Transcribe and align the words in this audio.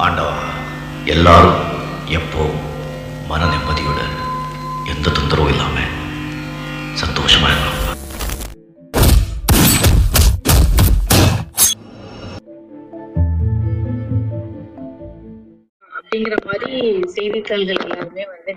ஆண்டவா 0.00 0.36
எல்லாரும் 1.06 1.60
எப்போ 2.10 2.44
மன 3.28 3.40
நிம்மதியோட 3.46 4.00
எந்த 4.92 5.06
தொந்தரவும் 5.10 5.50
இல்லாம 5.50 5.76
சந்தோஷமா 6.94 7.50
இருக்கணும் 7.50 7.76
அப்படிங்கிற 15.92 16.36
மாதிரி 16.46 16.78
செய்தித்தாள்கள் 17.08 17.82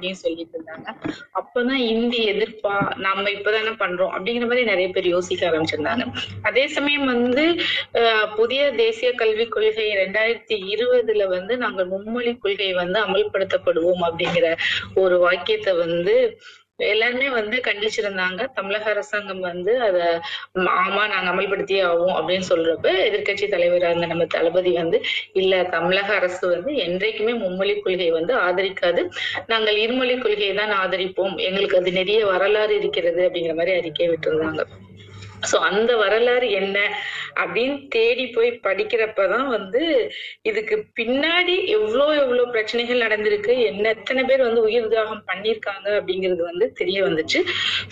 அப்படின்னு 0.04 0.24
சொல்லிட்டு 0.26 0.56
இருந்தாங்க. 0.58 0.88
அப்பதான் 1.40 1.84
இந்தி 1.94 2.20
எதிர்ப்பா 2.32 2.74
நம்ம 3.06 3.26
இப்பதானே 3.38 3.74
பண்றோம் 3.84 4.14
அப்படிங்கிற 4.16 4.48
மாதிரி 4.50 4.64
நிறைய 4.72 4.88
பேர் 4.96 5.08
யோசிக்க 5.16 5.50
ஆரம்பிச்சிருந்தாங்க. 5.50 6.06
அதே 6.50 6.66
சமயம் 6.76 7.08
வந்து 7.14 7.46
புதிய 8.40 8.64
தேசிய 8.84 9.10
கல்விக் 9.22 9.54
கொள்கை 9.56 9.88
ரெண்டாயிரத்தி 10.04 10.58
இருபதுல 10.74 11.28
வந்து 11.36 11.54
நாங்கள் 11.58 11.92
மும்மொழி 11.94 12.34
கொள்கை 12.46 12.72
வந்து 12.82 13.00
அமல்படுத்தப்படுவோம் 13.06 14.04
அப்படிங்கிற 14.10 14.50
ஒரு 15.04 15.18
வாக்கியத்தை 15.26 15.74
வந்து 15.86 16.18
எல்லாருமே 16.80 17.30
வந்து 17.30 17.58
கண்டிச்சிருந்தாங்க. 17.66 18.42
தமிழக 18.54 18.86
அரசாங்கம் 18.90 19.40
வந்து 19.40 19.80
அத 19.80 19.98
ஆமா 20.84 21.04
நாங்க 21.08 21.28
அமல்படுத்தியே 21.34 21.82
ஆகும் 21.82 22.16
அப்படின்னு 22.16 22.46
சொல்றப்ப 22.50 22.88
எதிர்க்கட்சி 23.08 23.48
தலைவர் 23.48 23.86
இருந்த 23.90 24.06
நம்ம 24.06 24.26
தளபதி 24.26 24.72
வந்து 24.72 25.00
இல்ல 25.34 25.64
தமிழக 25.76 26.10
அரசு 26.16 26.44
வந்து 26.48 26.74
என்றைக்குமே 26.86 27.34
மும்மொழி 27.34 27.76
கொள்கை 27.80 28.10
வந்து 28.12 28.36
ஆதரிக்காது. 28.40 29.04
நாங்கள் 29.48 29.78
இருமொழி 29.78 30.18
கொள்கையை 30.18 30.56
தான் 30.56 30.74
ஆதரிப்போம். 30.80 31.36
எங்களுக்கு 31.40 31.78
அது 31.78 31.92
நிறைய 31.92 32.26
வரலாறு 32.26 32.76
இருக்கிறது 32.76 33.22
அப்படிங்கிற 33.28 33.56
மாதிரி 33.56 33.78
அறிக்கை 33.78 34.10
விட்டிருந்தாங்க. 34.10 34.64
சோ 35.52 35.56
அந்த 35.60 35.96
வரலாறு 35.96 36.52
என்ன 36.52 36.78
அப்படின்னு 37.36 37.88
தேடி 37.90 38.28
போய் 38.28 38.60
படிக்கிறப்பதான் 38.64 39.48
வந்து 39.48 39.82
இதுக்கு 40.42 40.76
பின்னாடி 41.00 41.68
எவ்வளோ 41.68 42.22
எவ்வளோ 42.22 42.46
பிரச்சனைகள் 42.46 43.02
நடந்திருக்கு 43.02 43.64
என்ன 43.66 43.90
எத்தனை 43.90 44.24
பேர் 44.24 44.42
வந்து 44.42 44.62
உயிர் 44.62 44.88
தியாகம் 44.88 45.24
பண்ணியிருக்காங்க 45.28 45.88
அப்படிங்கிறது 45.92 46.42
வந்து 46.42 46.72
தெரிய 46.72 47.04
வந்துச்சு. 47.04 47.40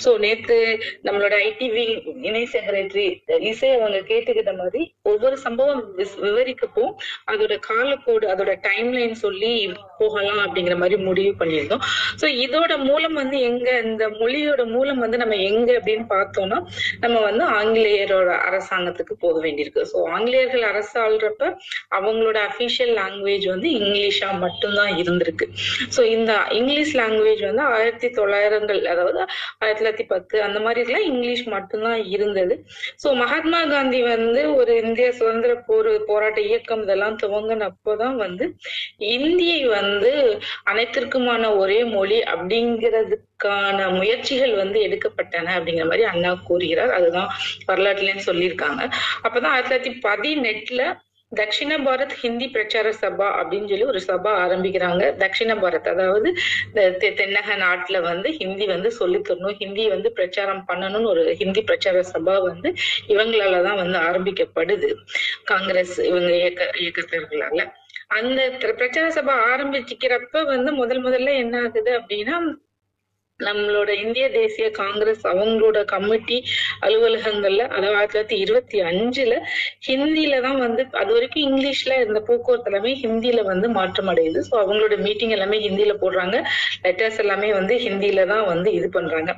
சோ 0.03 0.17
நேத்து 0.17 0.57
நம்மளோட 1.03 1.33
ஐடிவி 1.41 1.85
இணை 2.21 2.49
செக்ரட்டரி 2.53 3.07
இசை 3.41 3.69
அவங்க 3.71 3.97
கேட்டுக்கிட்ட 3.99 4.57
மாதிரி 4.57 4.81
ஒவ்வொரு 5.01 5.37
சம்பவம் 5.37 5.97
விஸ்- 5.97 6.19
விவரிக்கப்போ 6.21 6.85
அதோட 7.31 7.59
காலக்கோடு 7.69 8.27
அதோட 8.27 8.55
டைம்லைன் 8.67 9.11
சொல்லி 9.15 9.53
போகலாம் 9.97 10.39
அப்படிங்கிற 10.39 10.77
மாதிரி 10.77 11.03
முடிவு 11.03 11.35
பண்ணியிருந்தோம். 11.39 11.83
சோ 12.21 12.25
இதோட 12.45 12.77
மூலம் 12.83 13.13
வந்து 13.13 13.39
எங்க 13.41 13.79
இந்த 13.83 14.09
மொழியோட 14.09 14.65
மூலம் 14.65 14.97
வந்து 14.97 15.17
நம்ம 15.17 15.35
எங்க 15.35 15.71
அப்படின்னு 15.79 16.05
பார்த்தோம்னா 16.09 16.59
நம்ம 16.99 17.19
வந்து 17.19 17.40
ஆங்கிலேயரோட 17.43 18.31
அரசாங்கத்துக்கு 18.49 19.13
போக 19.19 19.47
வேண்டியிருக்கு. 19.47 19.85
ஸோ 19.93 20.03
ஆங்கிலேயர்கள் 20.09 20.61
அரசு 20.61 21.01
ஆள்றப்ப 21.01 21.57
அவங்களோட 21.99 22.39
அஃபிஷியல் 22.49 22.93
லாங்குவேஜ் 22.99 23.47
வந்து 23.47 23.69
இங்கிலீஷா 23.69 24.37
மட்டும்தான் 24.39 24.91
இருந்திருக்கு. 24.91 25.47
ஸோ 25.97 26.03
இந்த 26.03 26.43
இங்கிலீஷ் 26.49 26.95
லாங்குவேஜ் 26.95 27.45
வந்து 27.45 27.61
ஆயிரத்தி 27.61 28.07
தொள்ளாயிரங்கள் 28.07 28.83
அதாவது 28.85 29.27
ஆயிரத்தி 29.59 29.85
தொள்ளாயிரத்தி 29.85 30.07
பத்து 30.07 30.41
அந்த 30.41 30.59
மாதிரி 30.59 30.85
எல்லாம் 30.85 31.13
இங்கிலீஷ் 31.13 31.43
மட்டும்தான் 31.43 32.03
இருந்தது. 32.03 32.65
ஸோ 33.03 33.15
மகாத்மா 33.15 33.65
காந்தி 33.65 34.01
வந்து 34.03 34.55
ஒரு 34.55 34.75
இந்திய 34.77 35.11
சுதந்திர 35.11 35.55
போர் 35.55 36.05
போராட்ட 36.05 36.41
இயக்கம் 36.41 36.83
இதெல்லாம் 36.83 37.17
துவங்கினப்போதான் 37.17 38.15
வந்து 38.15 38.55
இந்தியை 38.97 39.65
வந்து 39.65 40.39
அனைத்திற்குமான 40.71 41.57
ஒரே 41.57 41.83
மொழி 41.83 42.23
அதற்கான 43.43 43.89
முயற்சிகள் 43.89 44.53
வந்து 44.55 44.79
எடுக்கப்பட்டன 44.79 45.49
அப்படிங்கிற 45.57 45.83
மாதிரி 45.83 46.03
அண்ணா 46.03 46.31
கூறுகிறார். 46.47 46.91
அதுதான் 46.91 47.29
வரலாற்றுலன்னு 47.67 48.27
சொல்லியிருக்காங்க. 48.29 48.81
அப்பதான் 49.23 49.49
ஆயிரத்தி 49.53 49.73
தொள்ளாயிரத்தி 49.73 50.03
பதினெட்டுல 50.05 50.83
தக்ஷிண 51.31 51.73
பாரத் 51.85 52.13
ஹிந்தி 52.21 52.47
பிரச்சார 52.49 52.87
சபா 53.01 53.27
அப்படின்னு 53.41 53.67
சொல்லி 53.71 53.85
ஒரு 53.85 53.99
சபா 54.07 54.31
ஆரம்பிக்கிறாங்க. 54.43 55.03
தக்ஷிண 55.21 55.51
பாரத் 55.63 55.87
அதாவது 55.87 56.29
தென்னக 57.19 57.49
நாட்டுல 57.63 58.01
வந்து 58.01 58.29
ஹிந்தி 58.31 58.65
வந்து 58.65 58.89
சொல்லித் 58.91 59.29
தரணும் 59.29 59.55
ஹிந்தி 59.59 59.85
வந்து 59.87 60.11
பிரச்சாரம் 60.11 60.63
பண்ணணும்னு 60.67 61.11
ஒரு 61.13 61.23
ஹிந்தி 61.35 61.61
பிரச்சார 61.61 62.01
சபா 62.13 62.35
வந்து 62.41 62.71
இவங்களாலதான் 63.07 63.79
வந்து 63.81 63.99
ஆரம்பிக்கப்படுது. 64.09 64.89
காங்கிரஸ் 65.45 65.95
இவங்க 66.01 66.31
இயக்க 66.35 66.69
இயக்கத்தர்களால 66.79 67.61
அந்த 68.11 68.39
பிரச்சார 68.77 69.07
சபா 69.17 69.35
ஆரம்பிச்சிக்கிறப்ப 69.51 70.43
வந்து 70.45 70.71
முதல் 70.73 71.03
முதல்ல 71.03 71.31
என்ன 71.35 71.61
ஆகுது 71.61 71.91
அப்படின்னா 71.99 72.35
நம்மளோட 73.41 73.89
இந்திய 74.03 74.25
தேசிய 74.31 74.67
காங்கிரஸ் 74.79 75.23
அவங்களோட 75.31 75.79
கமிட்டி 75.85 76.37
அலுவலகங்கள்ல 76.85 77.63
அதாவது 77.69 77.95
ஆயிரத்தி 77.95 78.11
தொள்ளாயிரத்தி 78.11 78.37
இருபத்தி 78.43 78.77
அஞ்சுல 78.89 79.33
ஹிந்தில 79.87 80.39
தான் 80.41 80.59
வந்து 80.65 80.81
அது 81.01 81.11
வரைக்கும் 81.13 81.45
இங்கிலீஷ்ல 81.47 81.97
இருந்த 81.99 82.19
போக்குவரத்து 82.27 82.69
எல்லாமே 82.71 82.93
ஹிந்தில 83.01 83.41
வந்து 83.43 83.67
மாற்றம் 83.77 84.09
அடையுது. 84.11 84.39
ஸோ 84.49 84.55
அவங்களோட 84.61 84.95
மீட்டிங் 85.05 85.33
எல்லாமே 85.37 85.57
ஹிந்தில 85.65 85.93
போடுறாங்க. 86.01 86.35
லெட்டர்ஸ் 86.85 87.19
எல்லாமே 87.23 87.49
வந்து 87.53 87.73
ஹிந்தில 87.85 88.25
தான் 88.25 88.45
வந்து 88.51 88.69
இது 88.77 88.87
பண்றாங்க. 88.89 89.31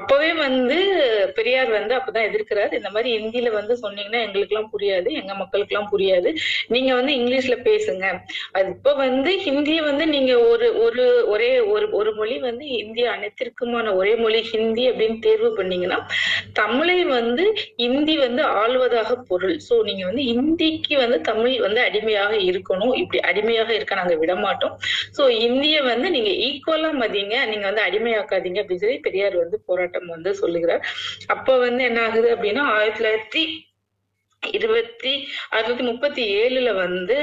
அப்பவே 0.00 0.30
வந்து 0.42 0.78
பெரியார் 1.38 1.70
வந்து 1.78 1.94
அப்பதான் 1.98 2.28
எதிர்க்கிறார். 2.30 2.72
இந்த 2.78 2.90
மாதிரி 2.90 3.10
ஹிந்தில 3.16 3.50
வந்து 3.58 3.76
சொன்னீங்கன்னா 3.84 4.22
எங்களுக்கு 4.26 4.54
எல்லாம் 4.54 4.72
புரியாது 4.74 5.08
எங்க 5.20 5.32
மக்களுக்கு 5.42 5.74
எல்லாம் 5.74 5.90
புரியாது. 5.92 6.30
நீங்க 6.68 6.90
வந்து 6.94 7.12
இங்கிலீஷ்ல 7.20 7.56
பேசுங்க. 7.68 8.04
அது 8.56 8.68
இப்ப 8.76 8.94
வந்து 9.04 9.32
ஹிந்திய 9.46 9.80
வந்து 9.82 10.06
நீங்க 10.14 10.32
ஒரு 10.50 10.68
ஒரு 10.84 11.04
ஒரே 11.32 11.50
ஒரு 11.74 11.86
ஒரு 11.98 12.10
மொழி 12.18 12.36
வந்து 12.40 12.64
இந்திய 12.82 13.06
அனைத்திற்குமான 13.50 13.92
ஒரே 14.00 14.12
மொழி 14.22 14.40
ஹிந்தி 14.50 14.82
அப்படின்னு 14.90 15.18
தேர்வு 15.26 15.48
பண்ணீங்கன்னா 15.58 15.98
தமிழை 16.60 16.98
வந்து 17.18 17.44
இந்தி 17.86 18.14
வந்து 18.24 18.42
ஆள்வதாக 18.62 19.10
பொருள். 19.30 19.56
சோ 19.68 19.74
நீங்க 19.88 20.02
வந்து 20.10 20.24
இந்திக்கு 20.34 20.94
வந்து 21.02 21.18
தமிழ் 21.30 21.56
வந்து 21.66 21.80
அடிமையாக 21.88 22.34
இருக்கணும். 22.50 22.94
இப்படி 23.02 23.20
அடிமையாக 23.30 23.70
இருக்க 23.78 24.00
நாங்க 24.00 24.16
விட 24.22 24.34
மாட்டோம் 24.44 24.74
சோ 25.16 25.22
இந்திய 25.46 25.76
வந்து 25.90 26.10
நீங்க 26.16 26.32
ஈக்குவலா 26.48 26.92
மதிங்க. 27.02 27.36
நீங்க 27.52 27.64
வந்து 27.70 27.84
அடிமையாக்காதீங்க 27.88 28.60
அப்படின்னு 28.62 28.84
சொல்லி 28.84 29.00
பெரியார் 29.08 29.36
வந்து 29.44 29.58
போராட்டம் 29.70 30.12
வந்து 30.14 30.32
சொல்லுகிறார். 30.42 30.84
அப்ப 31.34 31.58
வந்து 31.66 31.82
என்ன 31.90 32.00
ஆகுது 32.08 32.30
அப்படின்னா 32.36 32.64
ஆயிரத்தி 32.76 33.00
தொள்ளாயிரத்தி 33.00 33.44
இருபத்தி 34.42 35.28
அறுநூத்தி 35.52 35.82
முப்பத்தி 35.82 36.22
ஏழுல 36.42 36.68
வந்து 36.74 37.16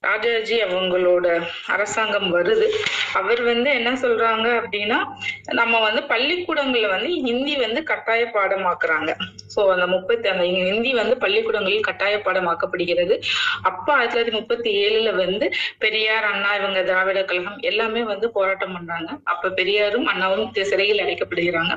ராஜாஜி 0.00 0.56
அவங்களோட 0.62 1.26
அரசாங்கம் 1.66 2.28
வருது. 2.36 2.66
அவர் 3.12 3.42
வந்து 3.42 3.70
என்ன 3.70 3.90
சொல்றாங்க 3.92 4.46
அப்படின்னா 4.60 4.98
நம்ம 5.60 5.80
வந்து 5.80 6.02
பள்ளிக்கூடங்கள்ல 6.02 6.88
வந்து 6.88 7.10
ஹிந்தி 7.26 7.56
வந்து 7.56 7.82
கட்டாய 7.82 8.24
பாடமாக்குறாங்க. 8.34 9.10
சோ 9.54 9.60
அந்த 9.72 9.86
முப்பத்தி 9.86 10.28
அந்த 10.28 10.44
ஹிந்தி 10.44 10.92
வந்து 10.94 11.16
பள்ளிக்கூடங்களில் 11.16 11.86
கட்டாய 11.88 12.16
பாடமாக்கப்படுகிறது. 12.26 13.16
அப்ப 13.62 13.86
ஆயிரத்தி 13.92 14.14
தொள்ளாயிரத்தி 14.14 14.36
முப்பத்தி 14.40 14.70
ஏழுல 14.84 15.14
வந்து 15.14 15.48
பெரியார் 15.78 16.24
அண்ணா 16.24 16.54
இவங்க 16.54 16.82
திராவிட 16.82 17.24
கழகம் 17.24 17.58
எல்லாமே 17.70 18.02
வந்து 18.12 18.30
போராட்டம் 18.30 18.72
பண்றாங்க. 18.72 19.10
அப்ப 19.24 19.50
பெரியாரும் 19.50 20.06
அண்ணாவும் 20.06 20.52
சிறையில் 20.70 21.02
அடைக்கப்படுகிறாங்க. 21.04 21.72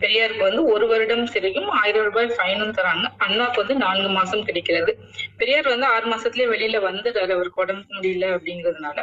பெரியாருக்கு 0.00 0.44
வந்து 0.48 0.64
ஒரு 0.64 0.86
வருடம் 0.86 1.26
சிறையும் 1.26 1.68
ஆயிரம் 1.82 2.04
ரூபாய் 2.04 2.34
ஃபைனும் 2.36 2.74
தராங்க. 2.78 3.06
அண்ணாக்கு 3.26 3.56
வந்து 3.56 3.74
நான்கு 3.74 4.10
மாசம் 4.18 4.44
கிடைக்கிறது. 4.48 4.92
பெரியார் 5.40 5.68
வந்து 5.72 5.86
ஆறு 5.94 6.06
மாசத்துலயே 6.12 6.48
வெளியில 6.54 6.80
வந்துடுறாரு 6.88 7.32
அவருக்கு 7.36 7.62
உடம்பு 7.64 7.86
முடியல 7.96 8.26
அப்படிங்கிறதுனால. 8.36 8.98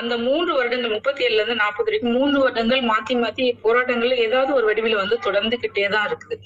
அந்த 0.00 0.12
மூன்று 0.26 0.52
வருடங்கள் 0.58 0.94
முப்பத்தி 0.96 1.24
ஏழுல 1.26 1.40
இருந்து 1.42 1.58
நாற்பது 1.64 1.88
வரைக்கும் 1.88 2.16
மூன்று 2.18 2.38
வருடங்கள் 2.44 2.82
மாத்தி 2.92 3.16
மாத்தி 3.22 3.46
போராட்டங்கள் 3.64 4.12
ஏதாவது 4.26 4.50
ஒரு 4.58 4.66
வடிவில் 4.70 5.00
வந்து 5.02 5.18
தொடர்ந்துகிட்டே 5.26 5.86
தான் 5.94 6.06
இருக்குது. 6.08 6.36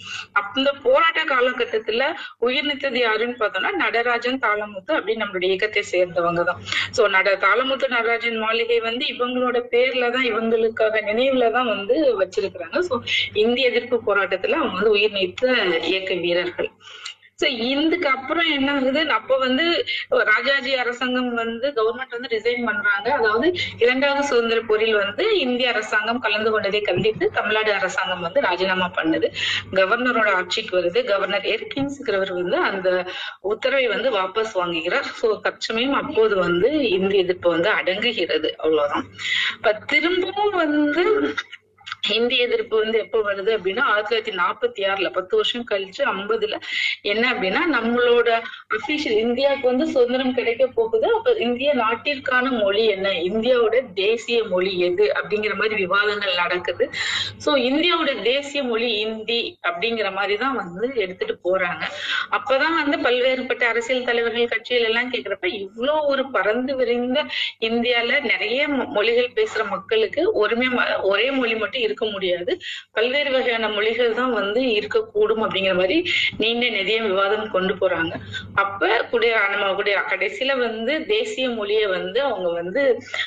அந்த 0.40 0.68
போராட்ட 0.86 1.20
காலகட்டத்துல 1.32 2.02
உயிர் 2.46 2.68
நித்தது 2.70 3.00
யாருன்னு 3.06 3.38
பார்த்தோம்னா 3.42 3.72
நடராஜன் 3.84 4.42
தாளமுத்து 4.46 4.92
அப்படின்னு 4.98 5.22
நம்மளுடைய 5.24 5.50
இயக்கத்தை 5.52 5.84
சேர்ந்தவங்க 5.94 6.44
தான். 6.50 6.60
சோ 6.96 7.02
நட 7.16 7.34
தாளமுத்து 7.46 7.88
நடராஜன் 7.96 8.38
மாளிகை 8.44 8.78
வந்து 8.88 9.04
இவங்களோட 9.14 9.58
பேர்ல 9.74 10.10
தான் 10.16 10.28
இவங்களுக்காக 10.30 11.02
நினைவுல 11.10 11.50
தான் 11.56 11.70
வந்து 11.74 11.96
வச்சிருக்கிறாங்க. 12.22 12.78
சோ 12.88 12.94
இந்திய 13.44 13.70
எதிர்ப்பு 13.72 13.98
போராட்டத்துல 14.08 14.58
அவங்க 14.60 14.76
வந்து 14.78 14.94
உயிர் 14.96 15.16
நீத்த 15.18 15.44
இயக்க 15.90 16.14
வீரர்கள். 16.24 16.70
சோ 17.40 17.46
இதுக்கு 17.70 18.08
அப்புறம் 18.08 18.48
என்ன 18.50 18.68
ஆகுது? 18.74 19.00
அப்ப 19.10 19.36
வந்து 19.36 19.64
ராஜாஜி 20.30 20.74
அரசாங்கம் 20.74 21.34
வந்து 21.34 21.66
கவர்மெண்ட் 21.78 22.14
வந்து 22.16 22.30
ரிசைன் 22.34 22.64
பண்றாங்க. 22.64 23.08
அதாவது 23.10 23.48
இரண்டாவது 23.78 24.22
சுதந்திர 24.28 24.60
போரில் 24.60 24.96
வந்து 24.96 25.24
இந்திய 25.38 25.72
அரசாங்கம் 25.72 26.18
கலந்து 26.18 26.50
கொண்டதை 26.50 26.80
கண்டித்து 26.80 27.26
தமிழ்நாடு 27.30 27.72
அரசாங்கம் 27.72 28.20
வந்து 28.20 28.40
ராஜினாமா 28.40 28.88
பண்ணுது. 28.98 29.30
கவர்னரோட 29.72 30.30
ஆட்சிக்கு 30.32 30.74
வருது. 30.78 31.02
கவர்னர் 31.04 31.48
எர்கின்ஸ்கிறவர் 31.54 32.32
வந்து 32.40 32.56
அந்த 32.70 32.88
உத்தரவை 33.52 33.86
வந்து 33.94 34.10
வாபஸ் 34.18 34.54
வாங்குகிறார். 34.54 35.10
சோ 35.20 35.28
தற்சமயம் 35.40 35.98
அப்போது 36.02 36.36
வந்து 36.36 36.70
இந்திய 36.90 37.24
எதிர்ப்பு 37.26 37.50
வந்து 37.50 37.70
அடங்குகிறது. 37.70 38.50
அவ்வளவுதான். 38.56 39.06
இப்ப 39.56 39.74
திரும்பவும் 39.86 40.56
வந்து 40.64 41.04
ஹிந்தி 42.08 42.36
எதிர்ப்பு 42.38 42.76
வந்து 42.82 42.98
எப்ப 43.04 43.20
வருது 43.28 43.50
அப்படின்னா 43.56 43.84
ஆயிரத்தி 43.92 44.10
தொள்ளாயிரத்தி 44.10 44.34
நாற்பத்தி 44.42 44.82
ஆறுல 44.90 45.08
பத்து 45.16 45.34
வருஷம் 45.36 45.66
கழிச்சு 45.70 46.02
ஐம்பதுல. 46.12 46.56
என்ன 47.12 47.24
அப்படின்னா 47.32 47.62
நம்மளோட 47.76 48.28
அபிஷியல் 48.76 49.18
இந்தியாவுக்கு 49.26 49.66
வந்து 49.66 49.86
சுதந்திரம் 49.94 50.34
கிடைக்க 50.34 50.66
போகுது. 50.78 51.06
அப்ப 51.16 51.34
இந்திய 51.46 51.70
நாட்டிற்கான 51.74 52.44
மொழி 52.62 52.84
என்ன? 52.86 53.08
இந்தியாவோட 53.30 53.76
தேசிய 53.94 54.38
மொழி 54.44 54.72
எது 54.80 55.06
அப்படிங்கிற 55.18 55.54
மாதிரி 55.54 55.74
விவாதங்கள் 55.84 56.40
நடக்குது. 56.42 56.84
சோ 57.44 57.50
இந்தியாவோட 57.70 58.12
தேசிய 58.22 58.62
மொழி 58.62 58.90
இந்தி 59.06 59.40
அப்படிங்கிற 59.68 60.08
மாதிரி 60.18 60.36
தான் 60.36 60.56
வந்து 60.62 60.86
எடுத்துட்டு 61.04 61.36
போறாங்க. 61.46 61.82
அப்பதான் 62.36 62.76
வந்து 62.82 62.96
பல்வேறுபட்ட 63.06 63.64
அரசியல் 63.72 64.08
தலைவர்கள் 64.10 64.52
கட்சிகள் 64.54 64.88
எல்லாம் 64.90 65.12
கேக்குறப்ப 65.12 65.48
இவ்வளோ 65.62 65.94
ஒரு 66.12 66.22
பறந்து 66.30 66.72
விரிந்த 66.76 67.18
இந்தியால 67.68 68.20
நிறைய 68.32 68.60
மொழிகள் 68.96 69.36
பேசுற 69.38 69.62
மக்களுக்கு 69.74 70.22
ஒருமே 70.42 70.68
ஒரே 71.10 71.28
மொழி 71.30 71.54
மட்டும் 71.54 71.82
இருக்கு 71.82 71.95
முடியாது. 72.04 72.52
பல்வேறு 72.92 73.30
வகையான 73.30 73.68
மொழிகள் 73.68 74.12
தான் 74.12 74.32
வந்து 74.32 74.60
இருக்கக்கூடும் 74.78 75.42
அப்படிங்கிற 75.46 75.74
மாதிரி 75.74 75.96
நீண்ட 76.38 76.64
நிதியம் 76.68 77.06
விவாதம் 77.06 77.50
கொண்டு 77.50 77.74
போறாங்க. 77.74 78.12
அப்ப 78.54 78.90
குடிய 79.10 79.32
நம்ம 79.52 79.72
குடிய 79.72 79.96
கடைசியில 80.12 80.56
வந்து 80.58 81.06
தேசிய 81.06 81.48
மொழியை 81.50 81.86
வந்து 81.86 82.22
அவங்க 82.22 82.48
வந்து 82.52 82.82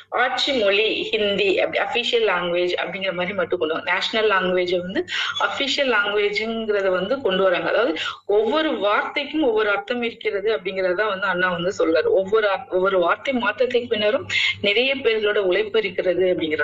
ஆட்சி 0.10 0.52
மொழி 0.62 0.88
ஹிந்தி 1.12 1.50
அப்படி 1.60 1.80
அபிஷியல் 1.80 2.28
லாங்குவேஜ் 2.32 2.74
அப்படிங்கிற 2.82 3.14
மாதிரி 3.14 3.34
மட்டும் 3.34 3.60
கொண்டு 3.60 3.82
நேஷனல் 3.92 4.30
லாங்குவேஜ் 4.34 4.76
வந்து 4.80 5.02
அபிஷியல் 5.48 5.92
லாங்குவேஜ்ங்கிறத 5.96 6.90
வந்து 6.90 7.22
கொண்டு 7.22 7.44
வராங்க. 7.44 7.68
அதாவது 7.70 7.94
ஒவ்வொரு 8.26 8.70
வார்த்தைக்கும் 8.78 9.42
ஒவ்வொரு 9.42 9.70
அர்த்தம் 9.70 10.04
இருக்கிறது 10.04 10.50
அப்படிங்கறத 10.58 11.08
வந்து 11.08 11.28
அண்ணா 11.28 11.50
வந்து 11.50 11.72
சொல்றாரு. 11.80 12.10
ஒவ்வொரு 12.20 12.48
ஒவ்வொரு 12.70 13.00
வார்த்தை 13.00 13.34
மாற்றத்துக்கு 13.34 13.88
பின்னரும் 13.88 14.28
நிறைய 14.62 14.96
பேர்களோட 14.96 15.38
உழைப்பு 15.38 15.80
இருக்கிறது 15.80 16.26
அப்படிங்கறது 16.34 16.58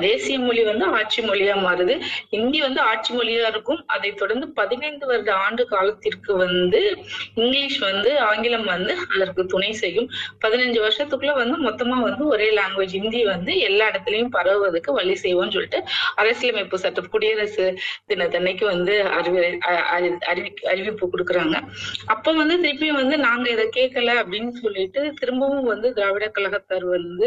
தேசிய 0.00 0.38
மொழி 0.38 0.62
வந்து 0.62 0.84
ஆட்சி 0.98 1.22
மொழியா 1.22 1.54
மாறுது. 1.58 2.00
ஹிந்தி 2.30 2.60
வந்து 2.60 2.80
ஆட்சி 2.80 3.16
மொழியா 3.16 3.46
இருக்கும். 3.46 3.84
அதை 3.86 4.12
தொடர்ந்து 4.12 4.48
பதினைந்து 4.48 5.06
வருட 5.06 5.34
ஆண்டு 5.34 5.66
காலத்திற்கு 5.66 6.36
வந்து 6.36 7.04
இங்கிலீஷ் 7.34 7.78
வந்து 7.78 8.18
ஆங்கிலம் 8.20 8.64
வந்து 8.64 8.96
அதற்கு 9.14 9.46
துணை 9.46 9.72
செய்யும். 9.72 10.10
பதினஞ்சு 10.46 10.82
வருஷத்துக்குள்ள 10.82 11.34
வந்து 11.34 11.70
மொத்தமா 11.70 12.00
வந்து 12.00 12.26
ஒரே 12.26 12.56
லாங்குவேஜ் 12.56 12.88
ஹிந்தி 12.88 13.24
வந்து 13.24 13.58
எல்லா 13.58 13.90
இடத்துலயும் 13.90 14.28
பரவுவதற்கு 14.28 14.92
வழி 14.92 15.12
செய்வோம்னு 15.12 15.50
சொல்லிட்டு 15.50 15.84
அரசியலமைப்பு 16.14 16.78
சட்டம் 16.78 17.08
குடியரசு 17.08 17.78
தினத்தன்னைக்கு 18.08 18.64
வந்து 18.64 19.02
அறிவி 19.02 19.58
அறி- 19.94 20.18
அறிவி 20.26 20.54
அறிவிப்பு 20.54 21.10
கொடுக்குறாங்க. 21.12 21.60
அப்ப 22.06 22.32
வந்து 22.32 22.58
திருப்பியும் 22.58 22.86
வந்து 22.86 23.18
நாங்க 23.18 23.50
இதை 23.50 23.68
கேட்கல 23.76 24.08
அப்படின்னு 24.08 24.48
சொல்லிட்டு 24.48 25.12
திரும்பவும் 25.12 25.64
வந்து 25.64 25.92
திராவிட 25.92 26.30
கழகத்தார் 26.34 26.84
வந்து 26.84 27.26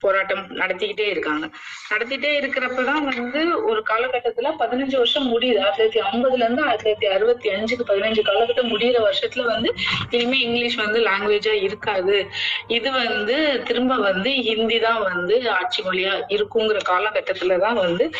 போராட்டம் 0.00 0.42
நடத்திக்கிட்டே 0.56 1.06
இருக்காங்க. 1.08 1.44
நடத்திட்டே 1.90 2.30
இருக்கிறப்பதான் 2.38 3.02
வந்து 3.04 3.64
ஒரு 3.64 3.82
காலகட்டத்துல 3.90 4.50
பதினஞ்சு 4.58 4.96
வருஷம் 4.96 5.28
முடியுது. 5.28 5.58
ஆயிரத்தி 5.58 5.84
தொள்ளாயிரத்தி 5.84 6.02
ஐம்பதுல 6.12 6.42
இருந்து 6.42 6.62
ஆயிரத்தி 6.62 6.90
தொள்ளாயிரத்தி 6.90 7.10
அறுபத்தி 7.10 7.48
அஞ்சுக்கு 7.48 7.84
பதினஞ்சு 7.88 8.22
காலகட்டம் 8.28 8.70
முடியிற 8.72 8.96
வருஷத்துல 9.06 9.44
வந்து 9.44 9.70
இனிமே 10.10 10.38
இங்கிலீஷ் 10.38 10.74
வந்து 10.74 11.00
லாங்குவேஜா 11.00 11.54
இருக்காது. 11.62 12.26
இது 12.68 12.92
வந்து 12.92 13.62
திரும்ப 13.64 13.96
வந்து 13.96 14.30
ஹிந்தி 14.48 14.78
தான் 14.78 15.02
வந்து 15.02 15.50
ஆட்சி 15.50 15.82
மொழியா 15.82 16.12
இருக்குங்கிற 16.28 16.78
காலகட்டத்துலதான் 16.88 17.74
வந்து 17.74 18.10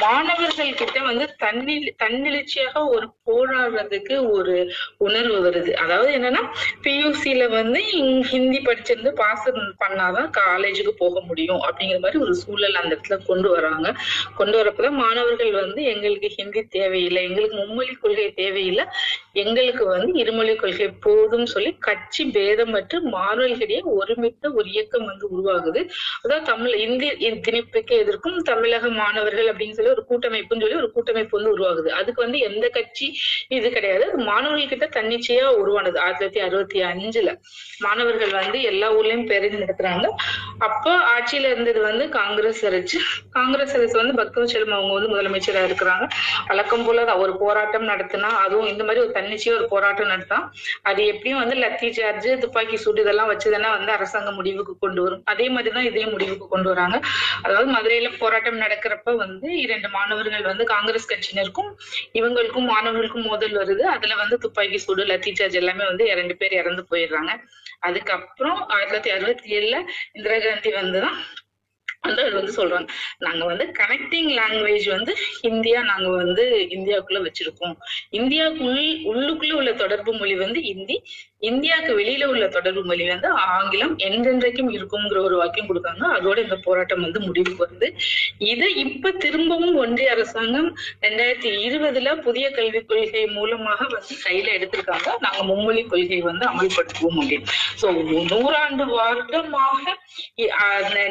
மாணவர்கள் 0.00 0.74
கிட்ட 0.74 1.00
வந்து 1.00 1.34
தன்னி 1.38 1.94
தன்னெழுச்சியாக 2.02 2.84
ஒரு 2.88 3.06
போராடுறதுக்கு 3.26 4.30
ஒரு 4.30 4.56
உணர்வு 4.96 5.38
வருது. 5.46 5.72
அதாவது 5.72 6.10
என்னன்னா 6.18 6.42
பியூசில 6.82 7.50
வந்து 7.50 7.80
ஹிந்தி 8.30 8.58
படிச்சிருந்து 8.58 9.12
பாஸ் 9.14 9.48
பண்ணாதான் 9.84 10.30
காலேஜுக்கு 10.40 10.92
போக 10.98 11.24
முடியும் 11.26 11.62
அப்படிங்கிற 11.62 12.00
மாதிரி 12.00 12.22
ஒரு 12.22 12.34
சூழல் 12.34 12.80
அந்த 12.82 12.92
இடத்துல 12.94 13.16
கொண்டு 13.26 13.50
வராங்க. 13.50 13.88
கொண்டு 14.34 14.56
வரப்பதான் 14.58 15.00
மாணவர்கள் 15.02 15.52
வந்து 15.52 15.82
எங்களுக்கு 15.84 16.28
ஹிந்தி 16.28 16.62
தேவையில்லை 16.76 17.22
எங்களுக்கு 17.24 17.56
மும்மொழி 17.56 17.94
கொள்கை 18.00 18.28
தேவையில்லை. 18.34 18.84
எங்களுக்கு 19.42 19.84
வந்து 19.86 20.10
இருமொழி 20.22 20.52
கொள்கை 20.56 20.88
போதும் 21.06 21.46
சொல்லி 21.46 21.70
கட்சி 21.86 22.22
பேதம் 22.36 22.72
மற்றும் 22.76 23.06
மாணவர்களிடையே 23.14 23.80
ஒருமித்த 23.98 24.52
ஒரு 24.58 24.66
இயக்கம் 24.74 25.06
வந்து 25.10 25.26
உருவாகுது. 25.34 25.80
அதாவது 26.22 26.46
தமிழ் 26.50 26.74
இந்திய 26.86 27.10
திணிப்புக்கு 27.46 27.94
எதிர்க்கும் 28.02 28.38
தமிழக 28.50 28.90
மாணவர்கள் 29.00 29.50
அப்படின்னு 29.52 29.76
சொல்லி 29.78 29.94
ஒரு 29.96 30.04
கூட்டமைப்புன்னு 30.10 30.64
சொல்லி 30.64 30.80
ஒரு 30.82 30.90
கூட்டமைப்பு 30.96 31.36
வந்து 31.38 31.52
உருவாகுது. 31.56 31.90
அதுக்கு 32.00 32.24
வந்து 32.24 32.38
எந்த 32.48 32.66
கட்சி 32.68 33.08
இது 33.56 33.70
கிடையாது. 33.70 34.04
அது 34.08 34.24
மாணவர்கள் 34.30 34.72
கிட்ட 34.74 34.88
தன்னிச்சையா 34.98 35.46
உருவானது. 35.62 35.98
ஆயிரத்தி 35.98 36.24
தொள்ளாயிரத்தி 36.24 36.44
அறுபத்தி 36.46 36.78
அஞ்சுல 36.90 37.30
மாணவர்கள் 37.84 38.32
வந்து 38.40 38.58
எல்லா 38.70 38.88
ஊர்லயும் 38.98 39.26
பேரணி 39.30 39.58
நடத்துறாங்க. 39.64 40.06
அப்போ 40.68 40.92
ஆட்சியில 41.14 41.50
இருந்தது 41.52 41.80
வந்து 41.88 42.04
காங்கிரஸ் 42.18 42.62
அரசு. 42.70 42.98
காங்கிரஸ் 43.36 43.74
அரசு 43.78 43.96
வந்து 44.02 44.14
பக்தவச்சலம் 44.20 44.76
அவங்க 44.78 44.92
வந்து 44.98 45.12
முதலமைச்சரா 45.14 45.62
இருக்கிறாங்க. 45.68 46.04
வழக்கம் 46.48 46.84
போல 46.86 47.04
ஒரு 47.24 47.32
போராட்டம் 47.42 47.88
நடத்தினா 47.92 48.30
அதுவும் 48.44 48.70
இந்த 48.72 48.82
மாதிரி 48.84 49.02
ஒரு 49.04 49.12
தன்னிச்சையா 49.26 49.54
ஒரு 49.54 49.68
போராட்டம் 49.68 50.08
நடத்தான். 50.08 50.44
அது 50.82 51.06
எப்படியும் 51.06 51.38
வந்து 51.38 51.56
லத்தி 51.56 51.90
சார்ஜ் 51.90 52.28
துப்பாக்கி 52.40 52.76
சூடு 52.76 53.00
இதெல்லாம் 53.00 53.30
வச்சுதானே 53.30 53.70
வந்து 53.70 53.92
அரசாங்கம் 53.92 54.34
முடிவுக்கு 54.34 54.78
கொண்டு 54.78 55.02
வரும். 55.02 55.22
அதே 55.24 55.48
மாதிரிதான் 55.48 55.84
இதையும் 55.84 56.10
முடிவுக்கு 56.10 56.48
கொண்டு 56.48 56.68
வராங்க. 56.68 57.00
அதாவது 57.42 57.68
மதுரையில 57.72 58.10
போராட்டம் 58.18 58.60
நடக்கிறப்ப 58.60 59.16
வந்து 59.16 59.48
இரண்டு 59.56 59.88
மாணவர்கள் 59.88 60.42
வந்து 60.42 60.64
காங்கிரஸ் 60.64 61.10
கட்சியினருக்கும் 61.12 61.70
இவங்களுக்கும் 62.14 62.70
மாணவர்களுக்கும் 62.72 63.26
மோதல் 63.26 63.56
வருது. 63.56 63.80
அதுல 63.80 64.14
வந்து 64.14 64.38
துப்பாக்கி 64.38 64.78
சூடு 64.78 65.04
லத்தி 65.04 65.32
சார்ஜ் 65.32 65.56
எல்லாமே 65.56 65.84
வந்து 65.84 66.06
இரண்டு 66.06 66.36
பேர் 66.36 66.52
இறந்து 66.52 66.84
போயிடுறாங்க. 66.90 67.32
அதுக்கப்புறம் 67.78 68.60
ஆயிரத்தி 68.66 69.10
தொள்ளாயிரத்தி 69.10 69.14
அறுபத்தி 69.16 69.50
ஏழுல 69.58 69.76
இந்திரா 70.12 70.38
காந்தி 70.38 70.70
வந்துதான் 70.72 71.18
வந்து 72.08 72.24
அது 72.26 72.34
வந்து 72.40 72.54
சொல்றாங்க. 72.58 72.88
நாங்க 73.26 73.44
வந்து 73.52 73.66
கனெக்டிங் 73.80 74.30
லாங்குவேஜ் 74.40 74.88
வந்து 74.96 75.14
இந்தியா 75.52 75.80
நாங்க 75.92 76.08
வந்து 76.22 76.44
இந்தியாவுக்குள்ள 76.76 77.22
வச்சிருக்கோம். 77.28 77.76
இந்தியாவுக்குள் 78.20 78.82
உள்ளுக்குள்ள 79.12 79.54
உள்ள 79.60 79.72
தொடர்பு 79.84 80.12
மொழி 80.20 80.36
வந்து 80.44 80.60
இந்தி 80.74 80.98
இந்தியாவுக்கு 81.48 81.92
வெளியில 81.98 82.24
உள்ள 82.32 82.44
தொடர்பு 82.54 82.82
மொழி 82.90 83.04
வந்து 83.10 83.28
ஆங்கிலம் 83.54 83.92
என்றென்றைக்கும் 84.06 84.70
இருக்குங்கிற 84.76 85.18
ஒரு 85.26 85.36
வாக்கியம் 85.40 85.68
கொடுக்காங்க 85.70 86.04
அதோட 86.16 86.36
இந்த 86.44 86.56
போராட்டம் 86.66 87.02
வந்து 87.06 87.20
முடிவுக்கு 87.26 87.62
வருது 87.64 87.88
இதை 88.50 88.68
இப்ப 88.84 89.12
திரும்பவும் 89.24 89.76
ஒன்றிய 89.82 90.14
அரசாங்கம் 90.14 90.68
ரெண்டாயிரத்தி 91.04 91.50
இருபதுல 91.66 92.14
புதிய 92.26 92.46
கல்விக் 92.58 92.88
கொள்கை 92.88 93.24
மூலமாக 93.36 93.80
வந்து 93.94 94.14
கையில 94.26 94.54
எடுத்திருக்காங்க. 94.56 95.08
நாங்க 95.24 95.42
மும்மொழி 95.50 95.82
கொள்கை 95.92 96.20
வந்து 96.30 96.44
அமல்படுத்துவோம் 96.52 97.20
அப்படின்னு. 97.20 97.50
சோ 97.82 97.86
நூறாண்டு 98.32 98.86
வருடமாக 98.96 99.84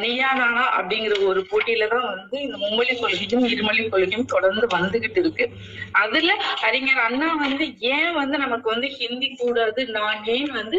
நீயா 0.03 0.31
நானா 0.39 0.63
அப்படிங்கிற 0.85 1.15
ஒரு 1.25 1.47
போட்டியில 1.51 1.87
தான் 1.87 2.05
வந்து 2.05 2.41
இந்த 2.41 2.57
மும்மொழி 2.57 2.93
கொள்கையும் 2.99 3.45
இருமொழி 3.45 3.89
கொள்கையும் 3.89 4.25
தொடர்ந்து 4.25 4.67
வந்துகிட்டு 4.67 5.17
இருக்கு. 5.17 5.45
அதுல 5.91 6.31
அறிஞர் 6.61 6.97
அண்ணா 6.97 7.35
வந்து 7.35 7.65
ஏன் 7.79 8.13
வந்து 8.13 8.37
நமக்கு 8.37 8.69
வந்து 8.69 8.87
ஹிந்தி 8.87 9.29
கூடாது? 9.37 9.87
நான் 9.87 10.23
ஏன் 10.25 10.51
வந்து 10.51 10.77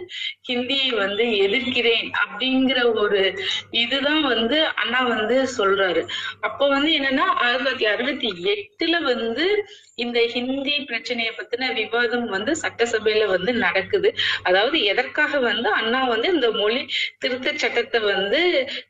ஹிந்தியை 0.48 0.90
வந்து 0.96 1.24
எதிர்க்கிறேன் 1.46 2.06
அப்படிங்கிற 2.22 2.92
ஒரு 2.94 3.22
இதுதான் 3.70 4.22
வந்து 4.22 4.66
அண்ணா 4.74 5.02
வந்து 5.06 5.48
சொல்றாரு. 5.58 6.04
அப்ப 6.40 6.68
வந்து 6.68 6.92
என்னன்னா 6.98 7.26
ஆயிரத்தி 7.34 7.64
தொள்ளாயிரத்தி 7.64 7.84
அறுபத்தி 7.84 8.28
எட்டுல 8.54 9.02
வந்து 9.02 9.46
இந்த 9.98 10.18
ஹிந்தி 10.32 10.72
பிரச்சனையை 10.88 11.30
பத்தின 11.34 11.68
விவாதம் 11.72 12.26
வந்து 12.26 12.52
சட்டசபையில 12.62 13.26
வந்து 13.26 13.52
நடக்குது. 13.56 14.08
அதாவது 14.42 14.78
எதற்காக 14.84 15.38
வந்து 15.40 15.68
அண்ணா 15.72 16.00
வந்து 16.04 16.28
இந்த 16.34 16.48
மொழி 16.52 16.80
திருத்த 17.18 17.54
சட்டத்தை 17.56 18.00
வந்து 18.08 18.40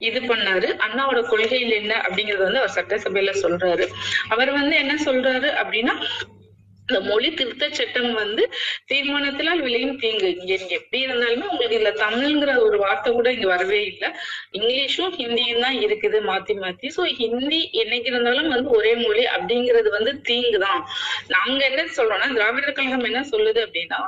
இது 0.01 0.21
பண்ணாரு? 0.23 0.71
அண்ணாவோட 0.87 1.21
கொள்கையில் 1.29 1.79
என்ன 1.81 1.93
அப்படிங்கறது 2.07 2.47
வந்து 2.49 2.63
அவர் 2.63 2.77
சட்டசபையில 2.79 3.35
சொல்றாரு. 3.45 3.87
அவர் 4.29 4.53
வந்து 4.53 4.75
என்ன 4.77 4.97
சொல்றாரு 5.05 5.51
அப்படின்னா 5.63 5.95
இந்த 6.89 6.99
மொழி 7.09 7.29
திருத்த 7.39 7.65
சட்டம் 7.79 8.13
வந்து 8.21 8.43
தீர்மானத்தினால் 8.91 9.63
விளையும் 9.67 9.97
தீங்கு. 10.03 10.29
இங்க 10.37 10.53
இங்க 10.61 10.73
எப்படி 10.81 10.99
இருந்தாலுமே 11.07 11.47
உங்களுக்கு 11.53 11.79
இதுல 11.79 11.93
தமிழ்ங்கிற 12.03 12.51
ஒரு 12.67 12.77
வார்த்தை 12.83 13.11
கூட 13.17 13.29
இங்க 13.37 13.49
வரவே 13.53 13.81
இல்லை. 13.91 14.09
இங்கிலீஷும் 14.59 15.15
ஹிந்தியும் 15.21 15.63
தான் 15.65 15.79
இருக்குது 15.87 16.19
மாத்தி 16.29 16.55
மாத்தி. 16.63 16.89
சோ 16.97 17.05
ஹிந்தி 17.21 17.61
என்னைக்கு 17.83 18.11
இருந்தாலும் 18.13 18.51
வந்து 18.55 18.71
ஒரே 18.79 18.93
மொழி 19.03 19.25
அப்படிங்கிறது 19.37 19.91
வந்து 19.97 20.13
தீங்கு 20.29 20.61
தான் 20.67 20.81
நாங்க 21.35 21.59
என்ன 21.71 21.87
சொல்றோம்னா 21.99 22.29
திராவிடர் 22.37 22.77
கழகம் 22.79 23.09
என்ன 23.11 23.23
சொல்லுது 23.33 23.61
அப்படின்னா 23.67 24.01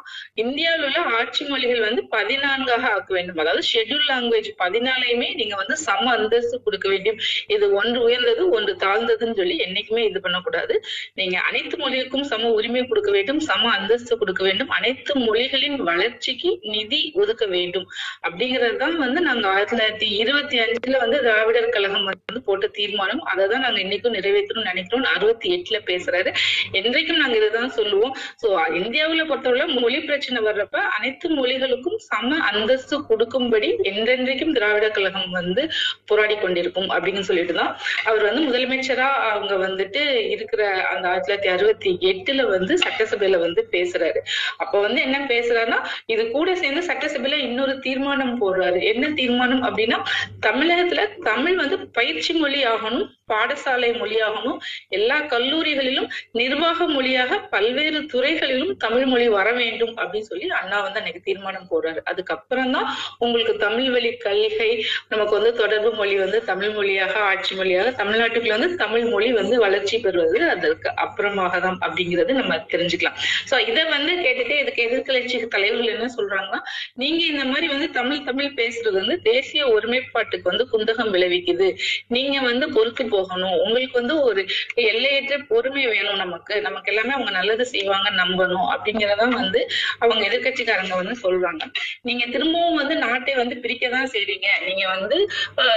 இந்தியாவில் 0.44 0.86
உள்ள 0.88 1.00
ஆட்சி 1.18 1.42
மொழிகள் 1.50 1.84
வந்து 1.88 2.04
பதினான்காக 2.14 2.86
ஆக்க 2.94 3.10
வேண்டும். 3.18 3.42
அதாவது 3.44 3.64
ஷெட்யூல் 3.72 4.06
லாங்குவேஜ் 4.12 4.52
பதினாலையுமே 4.62 5.30
நீங்க 5.42 5.54
வந்து 5.62 5.78
சம 5.86 6.06
அந்தஸ்து 6.18 6.56
கொடுக்க 6.68 6.86
வேண்டும். 6.94 7.20
இது 7.56 7.64
ஒன்று 7.80 7.98
உயர்ந்தது 8.06 8.42
ஒன்று 8.58 8.72
தாழ்ந்ததுன்னு 8.86 9.38
சொல்லி 9.42 9.58
என்னைக்குமே 9.66 10.04
இது 10.10 10.24
பண்ணக்கூடாது. 10.28 10.74
நீங்க 11.20 11.36
அனைத்து 11.48 11.76
மொழிக்கும் 11.84 12.26
சம 12.32 12.50
உரிமை 12.58 12.66
உரிமை 12.68 12.82
கொடுக்க 12.88 13.10
வேண்டும் 13.16 13.40
சம 13.48 13.70
அந்தஸ்து 13.76 14.14
கொடுக்க 14.20 14.42
வேண்டும். 14.46 14.70
அனைத்து 14.76 15.12
மொழிகளின் 15.26 15.76
வளர்ச்சிக்கு 15.88 16.50
நிதி 16.74 17.00
ஒதுக்க 17.22 17.44
வேண்டும். 17.54 17.86
அப்படிங்கிறது 18.26 18.76
தான் 18.82 18.96
வந்து 19.04 19.20
நாங்க 19.28 19.44
ஆயிரத்தி 19.52 19.74
தொள்ளாயிரத்தி 19.74 20.08
இருபத்தி 20.22 20.56
அஞ்சுல 20.64 20.98
வந்து 21.04 21.18
திராவிடர் 21.26 21.68
கழகம் 21.76 22.06
வந்து 22.10 22.40
போட்ட 22.48 22.66
தீர்மானம். 22.78 23.22
அதை 23.30 23.44
தான் 23.52 23.64
நாங்க 23.66 23.80
இன்னைக்கும் 23.84 24.16
நிறைவேற்றணும்னு 24.18 24.70
நினைக்கிறோம். 24.72 25.06
அறுபத்தி 25.14 25.48
எட்டுல 25.56 25.78
பேசுறாரு. 25.90 26.32
என்றைக்கும் 26.80 27.20
நாங்க 27.22 27.36
இதுதான் 27.40 27.74
சொல்லுவோம். 27.78 28.14
சோ 28.42 28.48
இந்தியாவுல 28.80 29.24
பொறுத்தவரை 29.30 29.66
மொழி 29.78 30.00
பிரச்சனை 30.08 30.42
வர்றப்ப 30.48 30.76
அனைத்து 30.96 31.28
மொழிகளுக்கும் 31.38 31.98
சம 32.10 32.40
அந்தஸ்து 32.50 32.98
கொடுக்கும்படி 33.10 33.70
என்றென்றைக்கும் 33.92 34.54
திராவிட 34.58 34.88
கழகம் 34.98 35.32
வந்து 35.38 35.64
போராடி 36.10 36.36
கொண்டிருக்கும் 36.44 36.88
அப்படின்னு 36.94 37.24
சொல்லிட்டு 37.30 37.56
தான் 37.60 37.72
அவர் 38.08 38.26
வந்து 38.28 38.44
முதலமைச்சரா 38.48 39.08
அவங்க 39.32 39.54
வந்துட்டு 39.66 40.04
இருக்கிற 40.36 40.62
அந்த 40.92 41.04
ஆயிரத்தி 41.08 41.28
தொள்ளாயிரத்தி 41.28 41.52
அறுபத்தி 41.56 41.90
எட்டுல 42.10 42.42
வந்து 42.58 42.74
சட்டசபையில 42.84 43.40
வந்து 43.46 43.62
பேசுறாரு. 43.74 44.22
அப்ப 44.62 44.74
வந்து 44.86 45.00
என்ன 45.06 45.18
பேசுறாருன்னா 45.32 45.80
இது 46.14 46.24
கூட 46.36 46.48
சேர்ந்து 46.62 46.82
சட்டசபையில 46.90 47.38
இன்னொரு 47.48 47.76
தீர்மானம் 47.86 48.34
போடுறாரு. 48.42 48.80
என்ன 48.92 49.04
தீர்மானம் 49.20 49.62
அப்படின்னா 49.68 50.00
தமிழகத்துல 50.48 51.04
தமிழ் 51.30 51.56
வந்து 51.62 51.78
பயிற்சி 51.98 52.34
மொழி 52.42 52.60
ஆகணும் 52.72 53.06
பாடசாலை 53.32 53.88
மொழியாகணும் 54.00 54.58
எல்லா 54.96 55.16
கல்லூரிகளிலும் 55.32 56.06
நிர்வாக 56.38 56.86
மொழியாக 56.94 57.38
பல்வேறு 57.54 57.98
துறைகளிலும் 58.12 58.72
தமிழ் 58.84 59.06
மொழி 59.10 59.26
வர 59.36 59.48
வேண்டும் 59.58 59.92
அப்படின்னு 60.00 60.28
சொல்லி 60.30 60.46
அண்ணா 60.60 60.76
வந்து 60.84 61.00
அன்னைக்கு 61.00 61.20
தீர்மானம் 61.26 61.68
போடுறாரு. 61.72 62.00
அதுக்கப்புறம் 62.10 62.72
தான் 62.76 62.88
உங்களுக்கு 63.18 63.54
தமிழ் 63.66 63.90
வழி 63.94 64.10
கல்கை 64.26 64.70
நமக்கு 65.08 65.34
வந்து 65.38 65.52
தொடர்பு 65.54 65.90
மொழி 66.00 66.16
வந்து 66.24 66.38
தமிழ் 66.50 66.72
மொழியாக 66.78 67.14
ஆட்சி 67.30 67.52
மொழியாக 67.54 67.92
தமிழ்நாட்டுக்குள்ள 68.00 68.56
வந்து 68.58 68.80
தமிழ் 68.84 69.06
மொழி 69.12 69.28
வந்து 69.32 69.58
வளர்ச்சி 69.64 69.98
பெறுவது 70.06 70.40
அதற்கு 70.54 70.88
அப்புறமாக 71.04 71.60
தான் 71.66 71.78
அப்படிங்கிறது 71.86 72.38
நம்ம 72.40 72.47
தெரிஞ்சுக்கலாம். 72.54 73.14
சோ 73.50 73.68
இதை 73.68 73.84
வந்து 73.84 74.12
கேட்டுட்டு 74.12 74.58
இதுக்கு 74.58 74.88
எதிர்கட்சி 74.90 75.46
தலைவர்கள் 75.48 75.94
என்ன 75.94 76.14
சொல்றாங்கன்னா 76.16 76.58
நீங்க 76.94 77.24
இந்த 77.24 77.44
மாதிரி 77.44 77.68
வந்து 77.68 77.90
தமிழ் 77.90 78.24
தமிழ் 78.24 78.52
பேசுறது 78.56 78.92
வந்து 78.92 79.22
தேசிய 79.22 79.68
ஒருமைப்பாட்டுக்கு 79.68 80.42
வந்து 80.42 80.68
குந்தகம் 80.72 81.12
விளைவிக்குது. 81.12 81.78
நீங்க 82.08 82.40
வந்து 82.40 82.72
பொறுத்து 82.72 83.06
போகணும். 83.06 83.52
உங்களுக்கு 83.52 83.92
வந்து 83.92 84.20
ஒரு 84.20 84.46
எல்லையற்ற 84.74 85.38
பொறுமை 85.38 85.86
வேணும் 85.86 86.16
நமக்கு. 86.16 86.60
நமக்கு 86.60 86.92
எல்லாமே 86.92 87.12
அவங்க 87.12 87.30
நல்லது 87.30 87.64
செய்வாங்க 87.64 88.10
நம்பணும் 88.10 88.76
அப்படிங்கறதான் 88.76 89.28
வந்து 89.28 89.68
அவங்க 89.98 90.28
எதிர்கட்சிக்காரங்க 90.28 90.94
வந்து 90.94 91.16
சொல்றாங்க. 91.22 91.60
நீங்க 92.00 92.26
திரும்பவும் 92.26 92.74
வந்து 92.74 92.96
நாட்டை 92.96 93.34
வந்து 93.34 93.54
பிரிக்கதான் 93.54 94.06
செய்றீங்க. 94.12 94.46
நீங்க 94.66 94.88
வந்து 94.88 95.28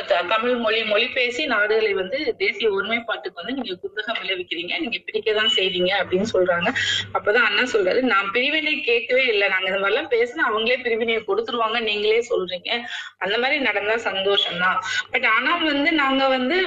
த- 0.08 0.24
தமிழ் 0.30 0.56
மொழி 0.56 0.84
மொழி 0.84 1.08
பேசி 1.08 1.46
நாடுகளை 1.46 1.94
வந்து 1.94 2.36
தேசிய 2.38 2.70
ஒருமைப்பாட்டுக்கு 2.70 3.46
வந்து 3.46 3.62
நீங்க 3.62 3.80
குந்தகம் 3.84 4.26
விளைவிக்கிறீங்க. 4.26 4.80
நீங்க 4.80 4.98
பிரிக்கதான் 4.98 5.50
செய்றீங்க 5.56 6.06
அப்படின்னு 6.06 6.26
சொல்றாங்க. 6.34 6.61
அப்பதான் 7.18 7.48
அண்ணா 7.50 7.64
சொல்றாரு 7.74 8.02
நான் 8.14 8.32
பிரிவினை 8.36 8.74
கேட்கவே 8.82 9.24
இல்லை. 9.34 9.48
நாங்க 9.48 9.68
இந்த 9.72 9.82
மாதிரிலாம் 9.84 10.12
பேசினா 10.16 10.44
அவங்களே 10.50 10.78
பிரிவினையை 10.86 11.22
கொடுத்துருவாங்க. 11.28 11.80
நீங்களே 11.90 12.22
சொல்றீங்க. 12.32 12.70
அந்த 13.24 13.36
மாதிரி 13.38 13.60
நடந்தா 13.70 13.98
சந்தோஷம் 14.10 14.60
தான் 14.60 14.78
பட் 15.14 15.28
ஆனா 15.36 15.52
வந்து 15.64 15.92
நாங்க 16.02 16.24
வந்து 16.28 16.58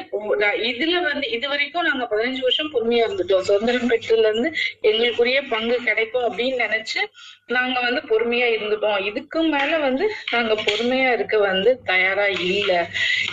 இதுல 0.71 0.97
வந்து 1.11 1.27
இது 1.37 1.47
வரைக்கும் 1.49 1.89
நாங்க 1.91 2.05
பதினஞ்சு 2.13 2.43
வருஷம் 2.47 2.73
பொறுமையா 2.75 3.07
இருந்துட்டோம். 3.07 3.47
சுதந்திரம் 3.49 3.91
பெற்றதுல 3.91 4.31
இருந்து 4.33 4.51
எங்களுக்குரிய 4.91 5.41
பங்கு 5.55 5.77
கிடைக்கும் 5.89 6.27
அப்படின்னு 6.29 6.59
நினைச்சு 6.67 7.01
நாங்க 7.49 7.79
வந்து 7.81 8.01
பொறுமையா 8.09 8.47
இருந்துட்டோம் 8.51 9.01
இதுக்கு 9.05 9.41
மேல 9.49 9.79
வந்து 9.79 10.05
நாங்க 10.31 10.55
பொறுமையா 10.63 11.09
இருக்க 11.13 11.37
வந்து 11.41 11.71
தயாரா 11.85 12.27
இல்ல. 12.47 12.71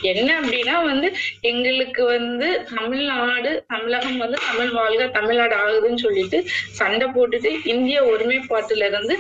என்ன 0.04 0.28
அப்படின்னா 0.40 0.76
வந்து 0.86 1.08
எங்களுக்கு 1.44 2.04
வந்து 2.08 2.48
தமிழ்நாடு 2.74 3.52
தமிழகம் 3.68 4.18
வந்து 4.18 4.40
தமிழ் 4.48 4.72
வாழ்க 4.72 5.08
தமிழ்நாடு 5.18 5.56
ஆகுதுன்னு 5.62 6.04
சொல்லிட்டு 6.04 6.40
சண்டை 6.74 7.08
போட்டுட்டு 7.10 7.52
இந்திய 7.66 8.00
ஒருமைப்பாட்டுல 8.12 8.90
இருந்து 8.90 9.18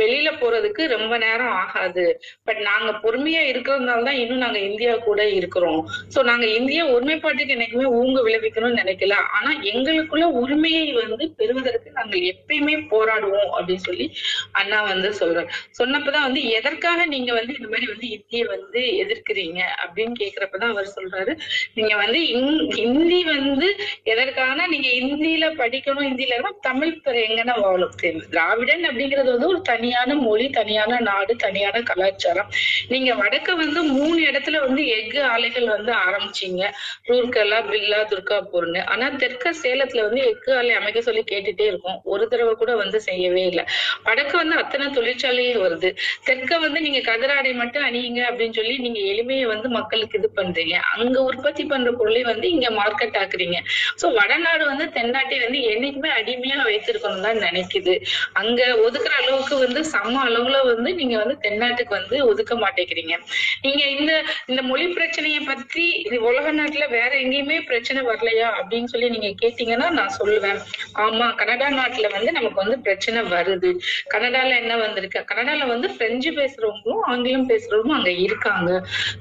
வெளியில 0.00 0.32
போறதுக்கு 0.34 0.86
ரொம்ப 0.86 1.18
நேரம் 1.18 1.46
ஆகாது. 1.46 2.20
பட் 2.44 2.56
நாங்க 2.56 2.90
பொறுமையா 2.90 3.42
இருக்கிறதுனால 3.52 4.04
தான் 4.04 4.14
இன்னும் 4.14 4.36
நாங்க 4.36 4.58
இந்தியா 4.58 4.96
கூட 4.96 5.28
இருக்கிறோம். 5.28 5.86
சோ 6.14 6.22
நாங்க 6.22 6.46
இந்தியா 6.46 6.86
ஒருமைப்பாட்டுக்கு 6.86 7.54
என்னைக்குமே 7.54 7.84
ஊங்க 7.84 8.22
விளைவிக்கணும்னு 8.24 8.78
நினைக்கல. 8.80 9.12
ஆனா 9.12 9.60
எங்களுக்குள்ள 9.62 10.22
உரிமையை 10.22 10.92
வந்து 10.92 11.30
பெறுவதற்கு 11.30 11.90
நாங்கள் 11.90 12.20
எப்பயுமே 12.20 12.86
போராடுவோம் 12.90 13.48
அப்படின்னு 13.58 13.76
சொல்லி 13.76 14.12
அண்ணா 14.52 14.82
வந்து 14.82 15.10
சொல்றாரு. 15.10 15.48
சொன்னப்பதான் 15.78 16.22
வந்து 16.22 16.44
எதற்காக 16.44 17.06
நீங்க 17.06 17.32
வந்து 17.32 17.54
இந்த 17.58 17.68
மாதிரி 17.68 17.86
வந்து 17.86 18.08
இந்திய 18.08 18.44
வந்து 18.44 18.80
எதிர்க்கிறீங்க? 18.80 19.60
அப்படின்னு 19.86 20.12
கேக்குறப்பதான் 20.20 20.70
அவர் 20.70 20.92
சொல்றாரு. 20.96 21.38
நீங்க 21.74 21.96
வந்து 21.96 22.18
இந்- 22.18 22.74
ஹிந்தி 22.74 23.24
வந்து 23.24 23.76
எதற்கான 24.04 24.66
நீங்க 24.66 24.88
இந்தியில 24.88 25.50
படிக்கணும்? 25.50 26.08
இந்தியில 26.12 26.26
இருந்தா 26.26 26.54
தமிழ் 26.60 27.00
எங்கன்னா 27.04 27.60
வாழும். 27.60 27.92
திராவிடன் 28.30 28.88
அப்படிங்கிறது 28.88 29.24
வந்து 29.24 29.48
ஒரு 29.48 29.60
தனி 29.60 29.82
தனியான 29.84 30.14
மொழி 30.26 30.44
தனியான 30.50 30.98
நாடு 30.98 31.32
தனியான 31.36 31.76
கலாச்சாரம். 31.80 32.50
நீங்க 32.92 33.10
வடக்க 33.14 33.48
வந்து 33.54 33.80
மூணு 33.96 34.20
இடத்துல 34.30 34.60
வந்து 34.66 34.82
எஃகு 34.96 35.20
ஆலைகள் 35.32 35.66
வந்து 35.66 35.92
ஆரம்பிச்சீங்க. 36.04 36.62
ரூர்கலா 37.08 37.58
பில்லா 37.70 37.98
துர்காபூர்னு. 38.12 38.80
ஆனா 38.92 39.06
தெற்க 39.22 39.52
சேலத்துல 39.62 40.04
வந்து 40.06 40.20
எஃகு 40.30 40.50
ஆலை 40.56 40.72
அமைக்க 40.74 41.00
சொல்லி 41.00 41.22
கேட்டுட்டே 41.32 41.66
இருக்கோம். 41.72 41.98
ஒரு 42.04 42.28
தடவை 42.28 42.54
கூட 42.62 42.72
வந்து 42.76 43.00
செய்யவே 43.00 43.42
இல்லை. 43.50 43.64
வடக்கு 44.06 44.34
வந்து 44.36 44.56
அத்தனை 44.62 44.86
தொழிற்சாலையும் 44.90 45.62
வருது. 45.64 45.90
தெற்க 46.28 46.58
வந்து 46.58 46.80
நீங்க 46.86 47.02
கதராடை 47.10 47.52
மட்டும் 47.62 47.86
அணியுங்க 47.88 48.22
அப்படின்னு 48.30 48.58
சொல்லி 48.60 48.76
நீங்க 48.78 49.02
எளிமையை 49.12 49.46
வந்து 49.54 49.70
மக்களுக்கு 49.78 50.18
இது 50.18 50.30
பண்றீங்க. 50.40 50.78
அங்க 50.96 51.16
உற்பத்தி 51.30 51.66
பண்ற 51.74 51.92
பொருளை 52.00 52.22
வந்து 52.22 52.46
இங்க 52.50 52.70
மார்க்கெட் 52.80 53.20
ஆக்குறீங்க. 53.24 53.60
சோ 54.02 54.14
வடநாடு 54.20 54.64
வந்து 54.72 54.88
தென்னாட்டை 54.98 55.38
வந்து 55.44 55.60
என்னைக்குமே 55.74 56.12
அடிமையா 56.20 56.58
வைத்திருக்கணும் 56.70 57.26
தான் 57.28 57.42
நினைக்குது. 57.46 57.96
அங்க 58.32 58.62
ஒதுக்குற 58.86 59.14
அளவுக்கு 59.22 59.54
வந்து 59.58 59.73
சம 59.82 60.14
அளவுல 60.24 60.58
வந்து 60.64 60.94
நீங்க 60.94 61.16
வந்து 61.16 61.36
தென்னாட்டுக்கு 61.42 61.94
வந்து 61.94 62.16
ஒதுக்க 62.26 62.54
மாட்டேங்கிறீங்க. 62.54 63.14
நீங்க 63.62 63.82
இந்த 63.96 64.12
இந்த 64.46 64.62
மொழி 64.62 64.86
பிரச்சனைய 64.96 65.40
பத்தி 65.46 65.84
இது 66.06 66.16
உலக 66.22 66.52
நாட்டுல 66.52 66.86
வேற 66.88 67.10
எங்கேயுமே 67.18 67.58
பிரச்சனை 67.66 68.02
வரலையா 68.02 68.48
அப்படின்னு 68.60 68.84
சொல்லி 68.84 69.08
நீங்க 69.08 69.30
கேட்டீங்கன்னா 69.42 69.88
நான் 69.90 70.16
சொல்லுவேன். 70.18 70.60
ஆமா 70.96 71.34
கனடா 71.34 71.68
நாட்டுல 71.70 72.10
வந்து 72.12 72.32
நமக்கு 72.32 72.62
வந்து 72.62 72.78
பிரச்சனை 72.80 73.22
வருது. 73.34 73.70
கனடால 74.14 74.50
என்ன 74.56 74.76
வந்திருக்கு? 74.76 75.22
கனடால 75.32 75.66
வந்து 75.66 75.90
பிரெஞ்சு 75.96 76.30
பேசுறவங்களும் 76.30 77.02
ஆங்கிலம் 77.04 77.48
பேசுறவங்களும் 77.48 77.98
அங்க 77.98 78.12
இருக்காங்க. 78.26 78.70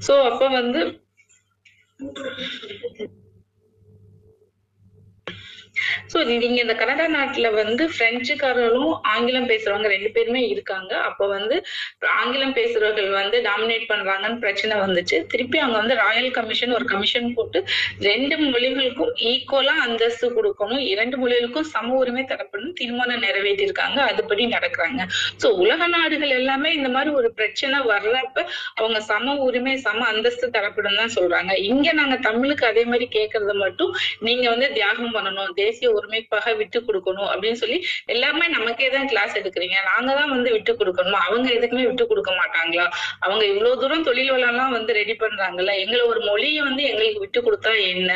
சோ 0.07 0.15
அப்ப 0.29 0.48
வந்து 0.50 0.81
சோ 6.12 6.18
நீங்க 6.30 6.58
இந்த 6.63 6.74
கனடா 6.80 7.06
நாட்டுல 7.15 7.48
வந்து 7.60 7.84
பிரெஞ்சுக்காரர்களும் 7.98 8.92
ஆங்கிலம் 9.13 9.48
பேசுறவங்க 9.51 9.88
ரெண்டு 9.94 10.10
பேருமே 10.15 10.42
இருக்காங்க. 10.53 10.92
அப்ப 11.08 11.27
வந்து 11.36 11.56
ஆங்கிலம் 12.20 12.56
பேசுறவர்கள் 12.58 13.10
வந்து 13.20 13.38
டாமினேட் 13.48 13.86
பண்றாங்கன்னு 13.92 14.39
பிரச்சனை 14.44 14.74
வந்துச்சு. 14.84 15.18
திருப்பி 15.32 15.58
அங்க 15.65 15.77
வந்து 15.82 15.96
ராயல் 16.03 16.30
கமிஷன் 16.38 16.75
ஒரு 16.77 16.88
கமிஷன் 16.94 17.30
போட்டு 17.38 17.62
ரெண்டு 18.10 18.36
மொழிகளுக்கும் 18.44 19.13
ஈக்குவலா 19.32 19.75
அந்தஸ்து 19.86 20.30
கொடுக்கணும். 20.38 20.84
இரண்டு 20.94 21.18
மொழிகளுக்கும் 21.24 21.70
சம 21.74 21.96
உரிமை 22.01 22.25
தரப்படும் 22.34 22.75
தீர்மானம் 22.82 23.24
நிறைவேற்றிருக்காங்க 23.27 24.00
அதுபடி 24.12 24.46
நடக்கிறாங்க. 24.56 25.01
சோ 25.44 25.50
உலக 25.63 25.88
நாடுகள் 25.96 26.36
எல்லாமே 26.39 26.72
இந்த 26.80 26.92
மாதிரி 26.98 27.12
ஒரு 27.22 27.32
பிரச்சனை 27.39 27.80
வர்றப்ப 27.92 28.38
அவங்க 28.80 29.00
சம 29.12 29.36
உரிமை 29.48 29.75
சம 29.88 30.06
அந்தஸ்து 30.13 30.46
தரப்படும் 30.58 31.00
தான் 31.01 31.15
சொல்றாங்க. 31.18 31.51
இங்க 31.72 31.88
நாங்க 32.01 32.15
தமிழுக்கு 32.30 32.65
அதே 32.72 32.86
மாதிரி 32.92 33.08
கேட்கறது 33.18 33.58
மட்டும் 33.65 33.92
நீங்க 34.27 34.46
வந்து 34.53 34.70
தியாகம் 34.80 35.15
பண்ணணும். 35.18 35.51
தேசிய 35.63 35.89
ஒருமைப்பாக 35.98 36.53
விட்டு 36.62 36.79
கொடுக்கணும் 36.88 37.29
அப்படின்னு 37.34 37.60
சொல்லி 37.63 37.77
எல்லாமே 38.13 38.46
நமக்கே 38.55 38.89
தான் 38.96 39.10
கிளாஸ் 39.12 39.38
எடுக்கிறீங்க. 39.41 39.77
நாங்க 39.91 40.10
தான் 40.20 40.32
வந்து 40.36 40.50
விட்டு 40.55 40.72
கொடுக்கணுமா? 40.79 41.20
அவங்க 41.27 41.48
எதுக்குமே 41.58 41.86
விட்டு 41.89 42.05
கொடுக்க 42.12 42.32
மாட்டாங்களா? 42.41 42.86
அவங்க 43.25 43.43
இவ்வளவு 43.51 43.79
தூரம் 43.82 44.05
தொழில் 44.10 44.32
வளம்லாம் 44.36 44.74
வந்து 44.77 44.91
ரெடி 45.00 45.15
பண்றாங்கல்ல? 45.24 45.74
எங்களை 45.84 46.03
ஒரு 46.12 46.22
மொழியை 46.29 46.62
வந்து 46.70 46.84
எங்களுக்கு 46.91 47.24
விட்டு 47.25 47.41
கொடுத்தா 47.48 47.74
என்ன? 47.93 48.12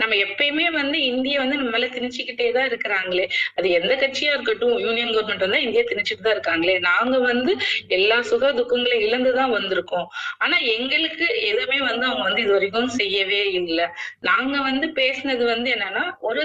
நம்ம 0.00 0.16
எப்பயுமே 0.26 0.66
வந்து 0.80 0.98
இந்திய 1.10 1.38
வந்து 1.42 1.58
நம்ம 1.60 1.72
மேல 1.76 1.88
திணிச்சுக்கிட்டே 1.96 2.48
தான் 2.56 2.68
இருக்கிறாங்களே. 2.70 3.26
அது 3.58 3.66
எந்த 3.78 3.92
கட்சியா 4.02 4.32
இருக்கட்டும் 4.36 4.76
யூனியன் 4.86 5.12
கவர்மெண்ட் 5.14 5.46
வந்து 5.46 5.62
இந்தியா 5.66 5.84
திணிச்சுட்டு 5.90 6.26
தான் 6.26 6.36
இருக்காங்களே. 6.36 6.76
நாங்க 6.88 7.16
வந்து 7.30 7.54
எல்லா 7.98 8.18
சுக 8.30 8.52
துக்கங்களையும் 8.60 9.06
இழந்துதான் 9.08 9.54
வந்திருக்கோம். 9.58 10.06
ஆனா 10.44 10.56
எங்களுக்கு 10.76 11.26
எதுவுமே 11.50 11.78
வந்து 11.88 12.04
அவங்க 12.10 12.24
வந்து 12.28 12.42
இது 12.44 12.52
வரைக்கும் 12.56 12.90
செய்யவே 13.00 13.42
இல்லை. 13.60 13.86
நாங்க 14.28 14.54
வந்து 14.68 14.86
பேசினது 15.00 15.44
வந்து 15.52 15.68
என்னன்னா 15.76 16.04
ஒரு 16.28 16.42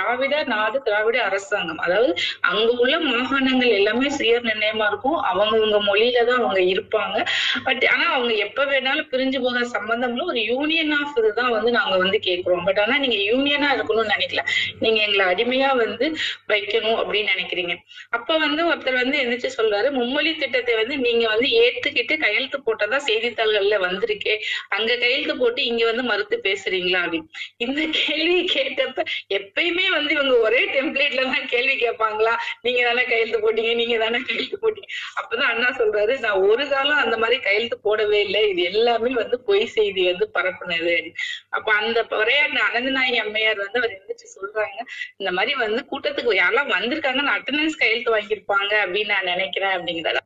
திராவிட 0.00 0.42
நாடு 0.44 0.82
திராவிட 0.82 1.22
அரசாங்கம். 1.22 1.78
அதாவது 1.78 2.12
அங்க 2.40 2.72
உள்ள 2.72 2.98
மாகாணங்கள் 3.00 3.68
எல்லாமே 3.68 4.08
சுய 4.08 4.40
நிர்ணயமா 4.40 4.86
இருக்கும் 4.86 5.18
அவங்கவங்க 5.22 5.78
மொழியில 5.88 6.24
தான் 6.24 6.38
அவங்க 6.38 6.60
இருப்பாங்க. 6.60 7.16
பட் 7.64 7.84
ஆனா 7.84 8.12
அவங்க 8.12 8.34
எப்ப 8.34 8.64
வேணாலும் 8.64 9.08
பிரிஞ்சு 9.10 9.40
போக 9.40 9.60
சம்பந்தம்ல 9.72 10.24
ஒரு 10.24 10.44
யூனியன் 10.44 10.92
ஆஃப் 10.92 11.18
இதுதான் 11.18 11.50
வந்து 11.50 11.70
நாங்க 11.70 11.96
வந்து 11.96 12.18
கேக்குறோம். 12.18 12.64
பட் 12.64 12.78
ஆனா 12.78 12.98
நீங்க 12.98 13.18
யூனியனா 13.32 13.68
இருக்கணும்னு 13.76 14.14
நினைக்கல. 14.14 14.44
நீங்க 14.78 15.00
எங்களை 15.02 15.26
அடிமையா 15.26 15.76
வந்து 15.76 16.08
வைக்கணும் 16.48 16.98
அப்படின்னு 17.02 17.34
நினைக்கிறீங்க. 17.34 17.76
அப்ப 18.10 18.38
வந்து 18.38 18.64
ஒருத்தர் 18.70 19.00
வந்து 19.02 19.18
எந்திரிச்சு 19.18 19.50
சொல்றாரு 19.58 19.90
மும்மொழி 19.90 20.36
திட்டத்தை 20.36 20.74
வந்து 20.74 20.98
நீங்க 20.98 21.28
வந்து 21.28 21.48
ஏத்துக்கிட்டு 21.62 22.16
கையெழுத்து 22.18 22.60
போட்டதா 22.66 23.00
செய்தித்தாள்கள்ல 23.08 23.78
வந்திருக்கே. 23.86 24.36
அங்க 24.68 24.96
கையெழுத்து 24.96 25.36
போட்டு 25.36 25.64
இங்க 25.64 25.84
வந்து 25.84 26.02
மறுத்து 26.02 26.38
பேசுறீங்களா? 26.42 27.02
அப்படின்னு. 27.04 27.28
இந்த 27.56 27.80
கேள்வி 28.00 28.40
கேட்டப்ப 28.54 28.98
எப்பயுமே 29.34 29.86
வந்து 29.96 30.12
இவங்க 30.16 30.34
ஒரே 30.46 30.60
டெம்ப்ளேட்ல 30.74 31.24
தான் 31.32 31.46
கேள்வி 31.52 31.74
கேட்பாங்களா? 31.84 32.34
நீங்க 32.66 32.80
தானே 32.88 33.04
கையெழுத்து 33.10 33.40
போட்டீங்க 33.44 33.72
நீங்க 33.80 33.96
தானே 34.04 34.20
கையெழுத்து 34.28 34.58
போட்டீங்க. 34.64 34.90
அப்பதான் 35.20 35.50
அண்ணா 35.52 35.68
சொல்றாரு 35.80 36.16
நான் 36.24 36.42
ஒரு 36.50 36.66
காலம் 36.68 37.02
அந்த 37.04 37.18
மாதிரி 37.22 37.38
கையெழுத்து 37.46 37.78
போடவே 37.86 38.20
இல்லை. 38.26 38.42
இது 38.52 38.62
எல்லாமே 38.72 39.12
வந்து 39.22 39.38
பொய் 39.50 39.66
செய்தி 39.76 40.04
வந்து 40.10 40.28
பரப்புனது. 40.38 40.96
அப்ப 41.58 41.68
அந்த 41.82 41.98
உரையாடின 42.22 42.64
அனந்தநாயகி 42.68 43.20
அம்மையார் 43.24 43.64
வந்து 43.64 43.80
அவர் 43.82 43.96
எந்திரிச்சு 43.98 44.34
சொல்றாங்க 44.36 44.78
இந்த 45.20 45.30
மாதிரி 45.38 45.54
வந்து 45.64 45.82
கூட்டத்துக்கு 45.92 46.40
யாரெல்லாம் 46.40 46.74
வந்திருக்காங்கன்னு 46.76 47.36
அட்டண்டன்ஸ் 47.36 47.80
கையெழுத்து 47.82 48.16
வாங்கியிருப்பாங்க 48.16 48.72
அப்படின்னு 48.84 49.14
நான் 49.14 49.32
நினைக்கிறேன் 49.34 49.76
அப்படிங்கிறத 49.76 50.20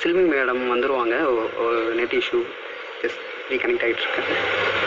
சில்வி 0.00 0.24
மேடம் 0.32 0.62
வந்துடுவாங்க 0.70 1.14
நெட் 1.94 2.14
இஷ்யூ 2.14 2.40
ஜஸ்ட் 3.02 3.22
ரீகனெக்ட் 3.50 3.84
ஆகிட்டு 3.84 4.04
இருக்கேன் 4.06 4.77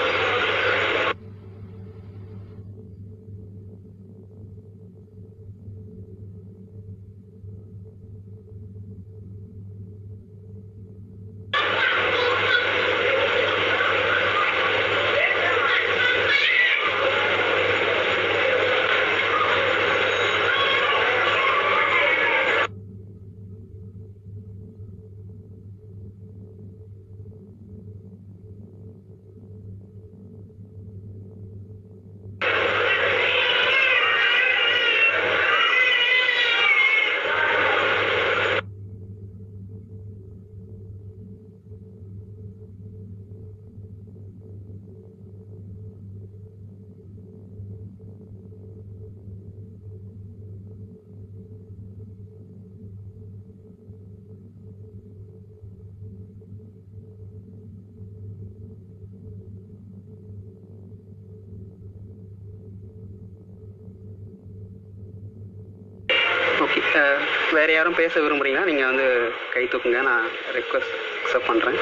வேறு 67.62 67.74
யாரும் 67.74 67.98
பேச 68.00 68.14
விரும்புறீங்கன்னா 68.22 68.68
நீங்கள் 68.70 68.90
வந்து 68.92 69.06
கை 69.54 69.64
தூக்குங்க. 69.72 70.00
நான் 70.08 70.24
ரெக்வஸ்ட் 70.58 70.94
அக்செப்ட் 71.22 71.50
பண்ணுறேன் 71.50 71.78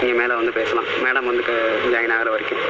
நீங்கள் 0.00 0.18
மேலே 0.20 0.34
வந்து 0.40 0.52
பேசலாம். 0.58 0.88
மேடம் 1.04 1.28
வந்து 1.30 1.54
ஜாயின் 1.92 2.14
ஆகிற 2.16 2.30
வரைக்கும். 2.30 2.62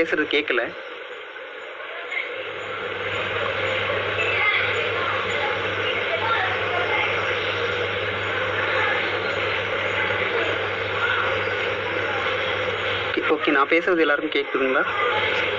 பேசுறது 0.00 0.34
கேட்கல 0.36 0.62
ஓகே 13.34 13.52
நான் 13.54 13.70
பேசுறது 13.72 14.02
எல்லாருக்கும் 14.04 14.34
கேட்குதுங்களா 14.34 14.82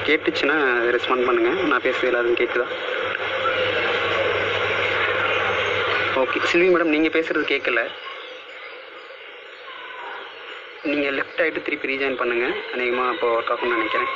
கேட்டுச்சுன்னா 0.08 0.56
ரெஸ்பாண்ட் 0.96 1.26
பண்ணுங்க. 1.28 1.52
நான் 1.72 1.84
பேசுறது 1.86 2.10
எல்லாருக்கும் 2.10 2.40
கேட்குதா 2.42 2.68
ஓகே 6.22 6.40
சில்வி 6.52 6.68
மேடம் 6.74 6.94
நீங்கள் 6.96 7.16
பேசுறது 7.18 7.46
கேட்கல 7.54 7.82
நீங்கள் 10.92 11.18
லெஃப்ட் 11.20 11.42
ஆகிட்டு 11.44 11.66
திருப்பி 11.68 11.92
ரீஜாயின் 11.92 12.20
பண்ணுங்கள் 12.22 12.56
அநேகமாக 12.76 13.14
இப்போ 13.16 13.28
ஒர்க் 13.38 13.52
ஆகும்னு 13.56 13.78
நினைக்கிறேன். 13.78 14.10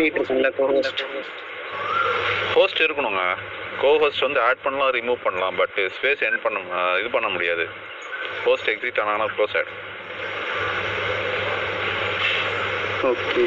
பண்ணிட்டு 0.00 0.20
இருக்கேன்ல 0.20 0.50
கோ 0.58 0.66
ஹோஸ்ட் 2.56 2.80
இருக்கணுங்க. 2.84 3.22
கோ 3.80 3.90
ஹோஸ்ட் 4.02 4.24
வந்து 4.26 4.40
ஆட் 4.46 4.62
பண்ணலாம் 4.64 4.90
ரிமூவ் 4.96 5.24
பண்ணலாம் 5.26 5.56
பட் 5.60 5.76
ஸ்பேஸ் 5.96 6.22
என் 6.26 6.42
பண்ண 6.44 6.58
இது 7.00 7.08
பண்ண 7.16 7.28
முடியாது. 7.34 7.64
ஹோஸ்ட் 8.46 8.70
எக்ஸிட் 8.72 9.00
ஆனாங்கன்னா 9.02 9.28
க்ளோஸ் 9.36 9.56
ஆகிடும் 9.58 9.78
ஓகே 13.10 13.44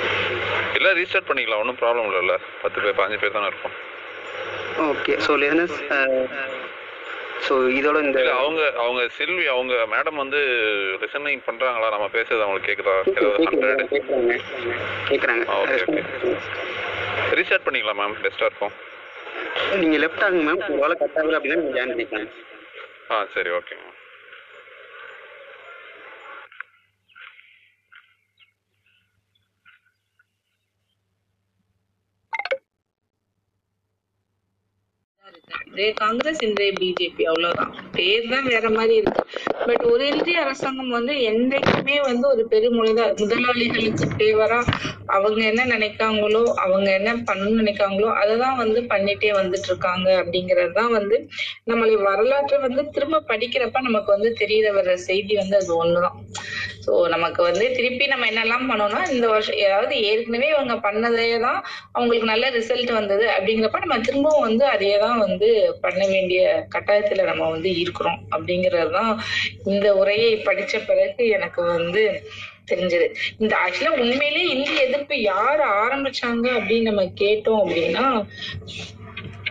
இல்லை 0.77 0.91
ரீஸ்டார்ட் 0.99 1.29
பண்ணிக்கலாம் 1.29 1.61
ஒன்றும் 1.63 1.79
ப்ராப்ளம் 1.81 2.07
இல்லைல்ல. 2.09 2.35
பத்து 2.61 2.77
பேர் 2.83 2.97
பதினஞ்சு 2.99 3.21
பேர் 3.23 3.35
தானே 3.37 3.49
இருக்கும். 3.51 3.75
ஓகே 4.91 5.15
ஸோ 5.25 5.31
லிசனஸ் 5.43 5.75
ஸோ 7.45 7.53
இதோட 7.77 7.97
இந்த 8.07 8.19
அவங்க 8.39 8.61
அவங்க 8.83 9.01
சில்வி 9.17 9.45
அவங்க 9.53 9.73
மேடம் 9.93 10.21
வந்து 10.23 10.39
லிசனிங் 11.01 11.41
பண்ணுறாங்களா 11.47 11.89
நம்ம 11.95 12.07
பேசுறது 12.15 12.45
அவங்களுக்கு 12.45 12.69
கேட்குறாங்க 12.71 13.83
கேட்குறாங்க 15.09 15.43
ஓகே 15.57 15.77
ஓகே. 15.85 16.03
ரீஸ்டார்ட் 17.37 17.65
பண்ணிக்கலாம் 17.67 17.99
மேம் 18.01 18.15
பெஸ்ட்டாக 18.23 18.49
இருக்கும். 18.49 18.73
நீங்கள் 19.81 20.01
லெஃப்ட் 20.03 20.23
ஆகுங்க 20.25 20.43
மேம் 20.49 20.63
ஒருவேளை 20.69 20.95
கட் 21.01 21.17
ஆகல 21.21 21.37
அப்படின்னா 21.39 21.59
நீங்கள் 21.61 21.77
ஜாயின் 21.77 21.93
பண்ணிக்கலாம். 21.93 22.29
ஆ 23.11 23.25
சரி 23.35 23.51
ஓகே 23.59 23.75
மேம் 23.81 23.92
இன்றைய 35.63 35.91
காங்கிரஸ் 35.99 36.41
இன்றைய 36.41 36.71
பிஜேபி 36.75 37.23
அவ்வளவுதான். 37.29 37.71
பேர் 37.93 38.29
தான் 38.29 38.47
வேற 38.49 38.65
மாதிரி 38.69 38.95
இருக்கு. 38.99 39.21
பட் 39.63 39.83
ஒரு 39.91 40.03
இந்திய 40.13 40.43
அரசாங்கம் 40.43 40.95
வந்து 40.97 41.13
என்றைக்குமே 41.29 41.97
வந்து 42.07 42.25
ஒரு 42.27 42.43
பெருமொழிதா 42.51 43.05
முதலாளிகளுக்கு 43.21 44.07
ஃபேவரா 44.13 44.59
அவங்க 45.15 45.39
என்ன 45.49 45.61
நினைக்காங்களோ 45.73 46.43
அவங்க 46.63 46.87
என்ன 46.99 47.11
பண்ணணும்னு 47.23 47.61
நினைக்காங்களோ 47.61 48.09
அததான் 48.21 48.59
வந்து 48.63 48.81
பண்ணிட்டே 48.91 49.31
வந்துட்டு 49.39 49.69
இருக்காங்க 49.71 50.07
அப்படிங்கிறது 50.21 50.73
தான் 50.73 50.93
வந்து 50.97 51.17
நம்மளை 51.69 51.95
வரலாற்றை 52.07 52.59
வந்து 52.65 52.83
திரும்ப 52.95 53.23
படிக்கிறப்ப 53.31 53.81
நமக்கு 53.83 54.11
வந்து 54.15 54.31
தெரிய 54.35 54.51
வர்ற 54.73 54.93
செய்தி 55.07 55.33
வந்து 55.41 55.57
அது 55.57 55.71
ஒண்ணுதான். 55.77 56.17
ஸோ 56.83 56.93
நமக்கு 57.07 57.41
வந்து 57.43 57.65
திருப்பி 57.75 58.05
நம்ம 58.07 58.27
என்னெல்லாம் 58.31 58.67
பண்ணோம்னா 58.69 59.01
இந்த 59.11 59.25
வருஷம் 59.27 59.59
ஏதாவது 59.65 59.95
ஏற்கனவே 60.09 60.47
இவங்க 60.49 60.75
பண்ணதே 60.85 61.27
தான் 61.39 61.59
அவங்களுக்கு 61.93 62.31
நல்ல 62.31 62.45
ரிசல்ட் 62.49 62.91
வந்தது 62.91 63.25
அப்படிங்கிறப்ப 63.33 63.83
நம்ம 63.83 63.99
திரும்பவும் 63.99 64.47
வந்து 64.47 64.65
அதையே 64.67 64.97
தான் 64.99 65.19
வந்து 65.19 65.49
பண்ண 65.81 66.01
வேண்டிய 66.07 66.41
கட்டாயத்துல 66.75 67.27
நம்ம 67.29 67.49
வந்து 67.49 67.71
இருக்கிறோம் 67.77 68.19
அப்படிங்கிறது 68.31 68.91
தான் 68.91 69.11
இந்த 69.65 69.87
உரையை 69.95 70.33
படிச்ச 70.47 70.73
பிறகு 70.87 71.23
எனக்கு 71.37 71.61
வந்து 71.71 72.03
தெரிஞ்சது. 72.69 73.07
இந்த 73.39 73.53
ஆக்சுவலா 73.61 73.97
உண்மையிலேயே 74.01 74.45
இந்திய 74.53 74.85
எதிர்ப்பு 74.85 75.15
யார் 75.23 75.61
ஆரம்பிச்சாங்க 75.77 76.45
அப்படின்னு 76.59 76.89
நம்ம 76.89 77.05
கேட்டோம் 77.21 77.61
அப்படின்னா 77.63 78.05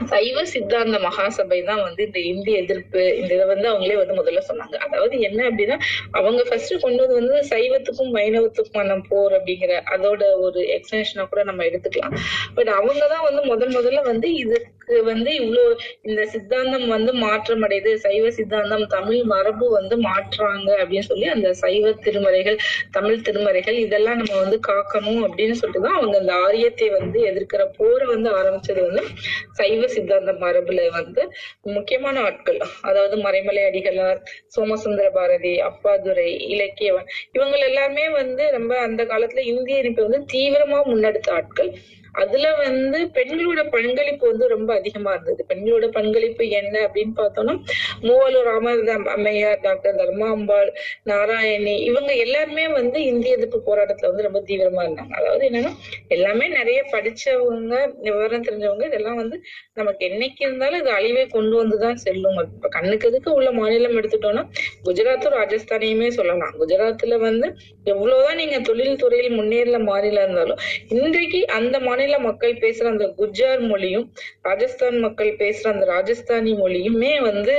சைவ 0.06 0.44
சித்தாந்த 0.44 0.98
மகாசபை 0.98 1.64
தான் 1.64 1.82
வந்து 1.82 2.02
இந்த 2.06 2.18
இந்திய 2.18 2.58
எதிர்ப்பு. 2.58 3.16
இந்த 3.16 3.34
இதை 3.34 3.46
வந்து 3.46 3.72
அவங்களே 3.72 3.96
வந்து 3.96 4.14
முதல்ல 4.14 4.40
சொன்னாங்க. 4.48 4.76
அதாவது 4.76 5.20
என்ன 5.20 5.50
அப்படின்னா 5.50 5.78
அவங்க 6.10 6.42
ஃபர்ஸ்ட் 6.44 6.80
கொண்டது 6.80 7.14
வந்து 7.14 7.38
சைவத்துக்கும் 7.48 8.12
வைணவத்துக்குமான 8.12 9.00
போர் 9.08 9.32
அப்படிங்கிற 9.32 9.82
அதோட 9.90 10.22
ஒரு 10.36 10.60
எக்ஸ்டென்ஷனா 10.60 11.28
கூட 11.28 11.42
நம்ம 11.42 11.64
எடுத்துக்கலாம். 11.64 12.16
பட் 12.54 12.68
அவங்கதான் 12.68 13.22
வந்து 13.22 13.42
முதல் 13.44 13.68
முதல்ல 13.68 14.02
வந்து 14.02 14.34
இதுக்கு 14.34 14.70
வந்து 15.04 15.30
இவ்வளோ 15.30 15.74
இந்த 16.02 16.26
சித்தாந்தம் 16.26 16.88
வந்து 16.88 17.12
மாற்றம் 17.12 17.62
அடையுது 17.62 17.94
சைவ 17.94 18.30
சித்தாந்தம் 18.30 18.86
தமிழ் 18.86 19.22
மரபு 19.22 19.70
வந்து 19.70 19.96
மாற்றாங்க 19.96 20.70
அப்படின்னு 20.78 21.00
சொல்லி 21.00 21.26
அந்த 21.26 21.52
சைவ 21.52 21.90
திருமறைகள் 21.90 22.58
தமிழ் 22.90 23.22
திருமறைகள் 23.28 23.72
இதெல்லாம் 23.72 24.16
நம்ம 24.16 24.38
வந்து 24.40 24.60
காக்கணும் 24.68 25.22
அப்படின்னு 25.26 25.56
சொல்லிட்டுதான் 25.60 25.94
அவங்க 25.94 26.18
அந்த 26.18 26.34
ஆரியத்தை 26.34 26.88
வந்து 26.88 27.20
எதிர்க்கிற 27.20 27.64
போரை 27.76 28.06
வந்து 28.06 28.30
ஆரம்பிச்சது 28.30 28.82
வந்து 28.82 29.04
சைவ 29.52 29.86
சித்தாந்த 29.94 30.32
மரபுல 30.42 30.88
வந்து 30.90 31.22
முக்கியமான 31.70 32.16
ஆட்கள். 32.22 32.58
அதாவது 32.82 33.16
மறைமலை 33.16 33.62
அடிகளார் 33.64 34.20
சோமசுந்தர 34.48 35.08
பாரதி 35.10 35.54
அப்பாதுரை 35.62 36.28
இலக்கியவன். 36.48 37.08
இவங்க 37.32 37.56
எல்லாருமே 37.68 38.06
வந்து 38.12 38.50
ரொம்ப 38.50 38.72
அந்த 38.78 39.02
காலத்துல 39.04 39.44
இந்திய 39.52 39.82
இணைப்பை 39.82 40.04
வந்து 40.04 40.22
தீவிரமா 40.34 40.80
முன்னெடுத்த 40.84 41.30
ஆட்கள். 41.30 41.70
அதுல 42.14 42.46
வந்து 42.56 42.98
பெண்களோட 43.14 43.60
பங்களிப்பு 43.70 44.24
வந்து 44.28 44.46
ரொம்ப 44.48 44.70
அதிகமா 44.74 45.12
இருந்தது. 45.12 45.44
பெண்களோட 45.48 45.86
பங்களிப்பு 45.88 46.44
என்ன 46.50 46.74
அப்படின்னு 46.86 47.14
பார்த்தோம்னா 47.16 47.54
மூவலூர் 48.02 48.48
ராமதாம் 48.50 49.06
அம்மையார் 49.06 49.60
டாக்டர் 49.60 49.96
தர்மாம்பாள் 49.96 50.70
நாராயணி 51.04 51.76
இவங்க 51.82 52.12
எல்லாருமே 52.16 52.68
வந்து 52.68 52.98
இந்திய 53.04 53.36
எதிர்ப்பு 53.36 53.60
போராட்டத்துல 53.66 54.10
வந்து 54.12 54.22
ரொம்ப 54.22 54.42
தீவிரமா 54.48 54.82
இருந்தாங்க. 54.82 55.12
அதாவது 55.12 55.44
என்னன்னா 55.50 55.72
எல்லாமே 56.08 56.48
நிறைய 56.48 56.80
படிச்சவங்க 56.92 57.74
விவரம் 58.00 58.46
தெரிஞ்சவங்க 58.48 58.86
இதெல்லாம் 58.86 59.16
வந்து 59.16 59.36
நமக்கு 59.72 60.02
என்னைக்கு 60.10 60.40
இருந்தாலும் 60.40 60.80
இது 60.80 60.90
அழிவை 60.90 61.26
கொண்டு 61.26 61.54
வந்துதான் 61.62 62.00
செல்லும். 62.04 62.20
இப்ப 62.48 62.68
கண்ணுக்கு 62.68 63.08
எதுக்கு 63.08 63.30
உள்ள 63.32 63.52
மாநிலம் 63.52 63.98
எடுத்துட்டோம்னா 64.00 64.44
குஜராத்தும் 64.84 65.36
ராஜஸ்தானையுமே 65.40 66.08
சொல்லலாம். 66.08 66.54
குஜராத்ல 66.60 67.18
வந்து 67.18 67.48
எவ்வளவுதான் 67.86 68.36
நீங்க 68.36 68.58
தொழில் 68.60 69.00
துறையில் 69.00 69.36
முன்னேறல 69.38 69.78
மாநிலம் 69.82 70.24
இருந்தாலும் 70.24 70.60
இன்றைக்கு 70.96 71.40
அந்த 71.50 71.76
மாநில 71.80 72.18
மக்கள் 72.20 72.54
பேசுற 72.56 72.86
அந்த 72.86 73.06
குஜார் 73.18 73.62
மொழியும் 73.66 74.06
ராஜஸ்தான் 74.42 74.98
மக்கள் 75.00 75.32
பேசுற 75.38 75.68
அந்த 75.72 75.86
ராஜஸ்தானி 75.86 76.54
மொழியுமே 76.58 77.14
வந்து 77.22 77.56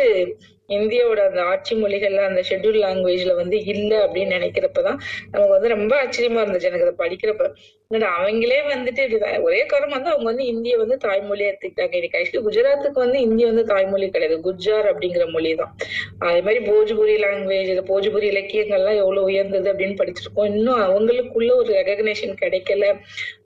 இந்தியாவோட 0.77 1.21
அந்த 1.29 1.41
ஆட்சி 1.43 1.73
மொழிகள்ல 1.75 2.23
அந்த 2.23 2.41
ஷெட்யூல் 2.49 2.79
லாங்குவேஜ்ல 2.85 3.35
வந்து 3.35 3.57
இல்ல 3.65 3.91
அப்படின்னு 4.05 4.35
நினைக்கிறப்பதான் 4.37 4.99
நமக்கு 5.31 5.55
வந்து 5.55 5.67
ரொம்ப 5.67 5.93
ஆச்சரியமா 6.03 6.41
இருந்துச்சு 6.43 6.69
எனக்கு 6.69 6.87
அதை 6.87 6.95
படிக்கிறப்ப. 7.03 7.47
என்னடா 7.91 8.11
அவங்களே 8.19 8.59
வந்துட்டு 8.69 9.03
ஒரே 9.41 9.65
காரணம் 9.65 9.95
வந்து 9.95 10.09
அவங்க 10.09 10.27
வந்து 10.29 10.45
இந்திய 10.45 10.77
வந்து 10.77 10.95
தாய்மொழியை 11.03 11.49
எடுத்துக்கிட்டாங்க. 11.49 11.93
இன்னைக்கு 11.93 12.19
ஆக்சுவலி 12.19 12.43
குஜராத்துக்கு 12.45 12.99
வந்து 13.03 13.19
இந்திய 13.21 13.47
வந்து 13.47 13.65
தாய்மொழி 13.65 14.09
கிடையாது. 14.09 14.37
குஜார் 14.41 14.87
அப்படிங்கிற 14.91 15.25
மொழி 15.31 15.55
தான். 15.55 15.73
அதே 16.19 16.41
மாதிரி 16.41 16.59
போஜ்புரி 16.65 17.15
லாங்குவேஜ் 17.25 17.71
இந்த 17.73 17.83
போஜ்புரி 17.91 18.27
இலக்கியங்கள்லாம் 18.33 18.95
எவ்வளவு 18.95 19.23
உயர்ந்தது 19.23 19.67
அப்படின்னு 19.73 19.97
படிச்சிருக்கோம். 20.01 20.45
இன்னும் 20.45 20.81
அவங்களுக்குள்ள 20.81 21.51
ஒரு 21.55 21.73
ரெகக்னேஷன் 21.73 22.35
கிடைக்கல 22.41 22.85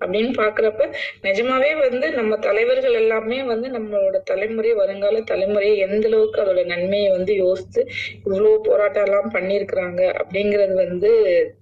அப்படின்னு 0.02 0.32
பாக்குறப்ப 0.38 0.84
நிஜமாவே 1.24 1.72
வந்து 1.80 2.12
நம்ம 2.12 2.38
தலைவர்கள் 2.40 2.94
எல்லாமே 2.94 3.44
வந்து 3.44 3.68
நம்மளோட 3.70 4.18
தலைமுறை 4.24 4.74
வருங்கால 4.74 5.20
தலைமுறையை 5.32 5.76
எந்த 5.78 6.08
அளவுக்கு 6.08 6.42
அதோட 6.42 6.66
நன்மையை 6.66 7.10
வந்து 7.18 7.36
யோசித்து 7.36 7.82
இவ்வளவு 8.24 8.62
போராட்டம் 8.62 9.06
எல்லாம் 9.06 9.34
பண்ணியிருக்கிறாங்க 9.34 10.02
அப்படிங்கிறது 10.22 10.76
வந்து 10.86 11.12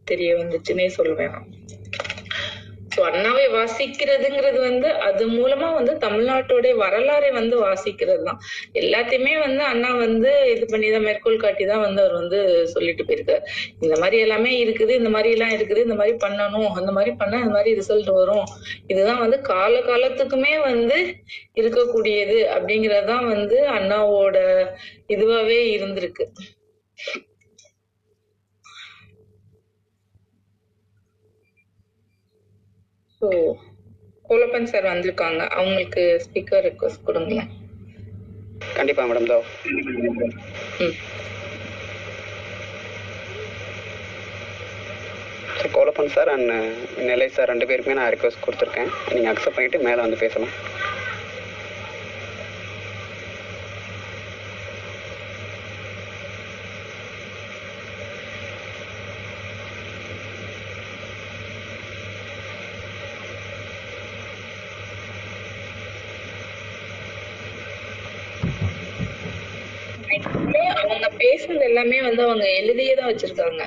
தெரிய 0.05 0.31
வந்துச்சுன்னே 0.35 0.87
சொல்லுவேன் 0.97 1.33
நான். 1.35 1.49
ஸோ 2.95 3.01
அண்ணாவை 3.09 3.45
வாசிக்கிறதுங்கிறது 3.57 4.59
வந்து 4.67 4.89
அது 5.07 5.23
மூலமா 5.37 5.69
வந்து 5.79 5.93
தமிழ்நாட்டோட 6.05 6.67
வரலாறை 6.83 7.29
வந்து 7.39 7.55
வாசிக்கிறது 7.65 8.23
தான் 8.29 8.39
எல்லாத்தையுமே 8.81 9.33
வந்து 9.45 9.63
அண்ணா 9.71 9.89
வந்து 10.05 10.31
இது 10.53 10.65
பண்ணி 10.73 10.89
தான் 10.95 11.05
மேற்கோள் 11.07 11.43
காட்டி 11.45 11.65
தான் 11.71 11.83
வந்து 11.85 12.01
அவர் 12.03 12.15
வந்து 12.21 12.39
சொல்லிட்டு 12.73 13.05
போயிருக்காரு. 13.07 13.41
இந்த 13.83 13.95
மாதிரி 14.01 14.17
எல்லாமே 14.25 14.51
இருக்குது 14.63 14.93
இந்த 15.01 15.09
மாதிரி 15.15 15.31
எல்லாம் 15.35 15.53
இருக்குது 15.57 15.85
இந்த 15.87 15.97
மாதிரி 16.01 16.15
பண்ணணும் 16.25 16.71
அந்த 16.79 16.91
மாதிரி 16.97 17.13
பண்ணா 17.21 17.39
இந்த 17.43 17.53
மாதிரி 17.57 17.73
ரிசல்ட் 17.81 18.11
வரும். 18.19 18.45
இதுதான் 18.91 19.23
வந்து 19.25 19.39
கால 19.51 19.73
காலத்துக்குமே 19.89 20.53
வந்து 20.69 20.97
இருக்கக்கூடியது 21.61 22.39
அப்படிங்கறதுதான் 22.55 23.25
வந்து 23.33 23.59
அண்ணாவோட 23.77 24.37
இதுவாவே 25.15 25.61
இருந்திருக்கு. 25.77 26.25
ஸோ 33.25 33.37
கோலப்பன் 34.29 34.67
சார் 34.71 34.85
வந்திருக்காங்க. 34.91 35.41
அவங்களுக்கு 35.57 36.01
ஸ்பீக்கர் 36.23 36.65
ரெக்வஸ்ட் 36.65 37.05
கொடுங்களேன். 37.07 37.49
கண்டிப்பாக 38.75 39.07
மேடம் 39.09 39.29
தோ. 39.31 39.37
Mister 45.47 45.73
Kolappan 45.77 46.13
sir 46.15 46.31
and 46.35 46.53
Nellai 47.07 47.29
sir 47.37 47.51
ரெண்டு 47.53 47.67
பேருக்குமே 47.69 47.97
நான் 47.99 48.13
ரிக்வஸ்ட் 48.15 48.45
கொடுத்துருக்கேன். 48.45 48.91
நீங்கள் 49.15 49.31
அக்செப்ட் 49.33 49.57
பண்ணிவிட்டு 49.57 49.85
மேலே 49.87 49.99
வந்து 50.05 50.21
பேசலாம். 50.25 50.53
அவங்க 71.45 71.63
எல்லாமே 71.63 72.01
வந்து 72.01 72.21
அவங்க 72.23 72.45
எழுதியே 72.59 72.93
தான் 72.93 73.09
வச்சிருக்காங்க. 73.11 73.63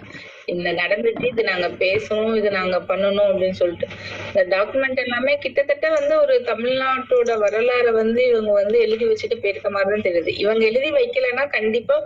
இந்த 0.49 0.69
நடந்துச்சு 0.73 1.27
இது 1.33 1.43
நாங்க 1.45 1.69
பேசணும் 1.83 2.35
இது 2.35 2.51
நாங்க 2.51 2.77
பண்ணணும் 2.91 3.29
அப்படின்னு 3.31 3.59
சொல்லிட்டு. 3.61 3.87
இந்த 4.29 4.43
டாக்குமெண்ட் 4.55 5.03
எல்லாமே 5.05 5.33
கிட்டத்தட்ட 5.45 5.87
வந்து 5.91 6.15
ஒரு 6.21 6.35
தமிழ்நாட்டோட 6.51 7.33
வரலாறை 7.45 7.93
வந்து 7.93 8.21
இவங்க 8.29 8.53
வந்து 8.53 8.79
எழுதி 8.87 9.05
வச்சுட்டு 9.11 9.39
போயிருக்க 9.43 9.71
மாதிரி 9.71 9.91
தான் 9.91 10.07
தெரியுது. 10.09 10.33
இவங்க 10.43 10.63
எழுதி 10.71 10.91
வைக்கலன்னா 10.99 11.45
கண்டிப்பா 11.57 11.97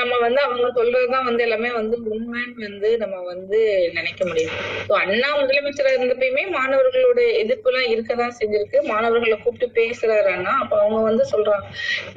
நம்ம 0.00 0.12
வந்து 0.18 0.40
அவங்க 0.40 0.66
சொல்றதுதான் 0.78 1.26
வந்து 1.30 1.44
எல்லாமே 1.46 1.72
வந்து 1.80 1.96
உண்மைன்னு 2.10 2.66
வந்து 2.68 2.90
நம்ம 2.98 3.16
வந்து 3.32 3.60
நினைக்க 3.98 4.20
முடியும். 4.24 4.54
ஸோ 4.88 4.94
அண்ணா 5.02 5.30
முதலமைச்சரா 5.40 5.92
இருந்தப்பயுமே 5.96 6.44
மாணவர்களோட 6.56 7.20
எதிர்ப்பு 7.42 7.70
எல்லாம் 7.70 7.90
இருக்கதான் 7.94 8.36
செஞ்சிருக்கு. 8.40 8.78
மாணவர்களை 8.92 9.38
கூப்பிட்டு 9.38 9.68
பேசுறாருன்னா 9.80 10.54
அப்ப 10.62 10.74
அவங்க 10.82 11.00
வந்து 11.10 11.24
சொல்றாங்க 11.32 11.66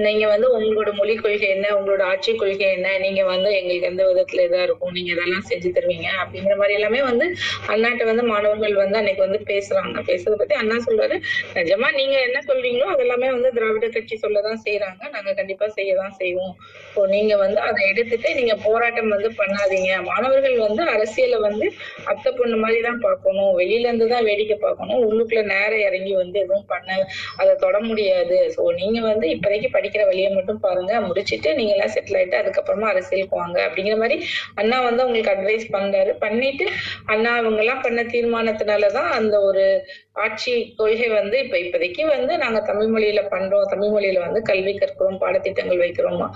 நீங்க 0.06 0.26
வந்து 0.28 0.48
உங்களோட 0.58 0.90
மொழி 1.00 1.16
கொள்கை 1.16 1.48
என்ன? 1.56 1.68
உங்களோட 1.78 2.04
ஆட்சி 2.12 2.32
கொள்கை 2.36 2.68
என்ன? 2.78 2.98
நீங்க 2.98 3.22
வந்து 3.26 3.50
எங்களுக்கு 3.60 3.90
எந்த 3.92 4.04
விதத்துல 4.10 4.46
இதா 4.48 4.62
இருக்கும்? 4.62 4.94
நீங்க 4.94 5.12
இதெல்லாம் 5.16 5.48
செஞ்சு 5.52 5.61
தருவீங்க 5.70 6.08
அப்படிங்கிற 6.22 6.56
மாதிரி 6.56 6.74
எல்லாமே 6.74 7.02
வந்து 7.02 7.26
அண்ணாட்ட 7.68 8.04
வந்து 8.04 8.24
மாணவர்கள் 8.24 8.74
வந்து 8.74 8.98
அன்னைக்கு 8.98 9.22
வந்து 9.28 9.40
பேசுறாங்க. 9.52 9.98
பேசுறத 10.10 10.36
பத்தி 10.36 10.56
அண்ணா 10.56 10.78
சொல்றாரு. 10.88 11.22
நிஜமா 11.56 11.88
நீங்க 11.92 12.16
என்ன 12.20 12.42
சொல்றீங்களோ 12.50 12.88
அதெல்லாமே 12.96 13.30
வந்து 13.32 13.52
திராவிட 13.52 13.88
கட்சி 13.88 14.18
சொல்லதான் 14.18 14.62
செய்யறாங்க 14.66 15.02
நாங்க 15.16 15.34
கண்டிப்பா 15.34 15.68
செய்யதான் 15.78 16.16
செய்வோம். 16.22 16.54
இப்போ 16.88 17.06
நீங்க 17.06 17.36
வந்து 17.36 17.62
அதை 17.62 17.82
எடுத்துட்டு 17.90 18.36
நீங்க 18.36 18.56
போராட்டம் 18.56 19.10
வந்து 19.10 19.30
பண்ணாதீங்க. 19.42 20.02
மாணவர்கள் 20.02 20.58
வந்து 20.58 20.84
அரசியல 20.84 21.40
வந்து 21.40 21.74
அத்தை 22.06 22.34
பொண்ணு 22.40 22.58
மாதிரி 22.58 22.82
தான் 22.82 23.00
பார்க்கணும். 23.00 23.54
வெளியில 23.62 23.88
இருந்து 23.88 24.08
தான் 24.08 24.24
வேடிக்கை 24.24 24.58
பார்க்கணும். 24.58 25.00
உள்ளுக்குள்ள 25.08 25.44
நேரம் 25.54 25.86
இறங்கி 25.88 26.16
வந்து 26.16 26.40
எதுவும் 26.40 26.68
பண்ண 26.68 26.90
அதை 27.38 27.56
தொட 27.56 27.80
முடியாது. 27.80 28.38
ஸோ 28.56 28.62
நீங்க 28.80 29.00
வந்து 29.02 29.28
இப்போதைக்கு 29.28 29.70
படிக்கிற 29.78 30.06
வழியை 30.06 30.32
மட்டும் 30.34 30.60
பாருங்க. 30.60 30.94
முடிச்சிட்டு 31.08 31.56
நீங்க 31.56 31.74
எல்லாம் 31.76 31.94
செட்டில் 31.96 32.18
ஆயிட்டு 32.20 32.40
அதுக்கப்புறமா 32.42 32.88
அரசியலுக்கு 32.94 33.36
வாங்க 33.36 33.58
அப்படிங்கிற 33.68 33.98
மாதிரி 33.98 34.18
அண்ணா 34.56 34.82
வந்து 34.82 35.06
உங்களுக்கு 35.06 35.34
அட்வைஸ் 35.34 35.51
பண்றாரு. 35.58 36.14
பண்ணிட்டு 36.18 36.66
அண்ணா 37.06 37.38
இவங்க 37.38 37.60
எல்லாம் 37.60 37.82
பண்ண 37.82 38.04
தீர்மானத்தினாலதான் 38.04 39.10
அந்த 39.12 39.36
ஒரு 39.42 39.66
ஆட்சி 40.14 40.54
கொள்கை 40.78 41.08
வந்து 41.10 41.36
இப்ப 41.40 41.58
இப்போதைக்கு 41.58 42.04
வந்து 42.06 42.38
நாங்க 42.38 42.60
தமிழ் 42.60 42.90
மொழியில 42.94 43.22
பண்றோம். 43.34 43.66
தமிழ் 43.66 43.92
மொழியில 43.94 44.20
வந்து 44.20 44.42
கல்வி 44.42 44.74
கற்கிறோம் 44.74 45.20
பாடத்திட்டங்கள் 45.22 45.82
வைக்கிறோமா. 45.84 46.28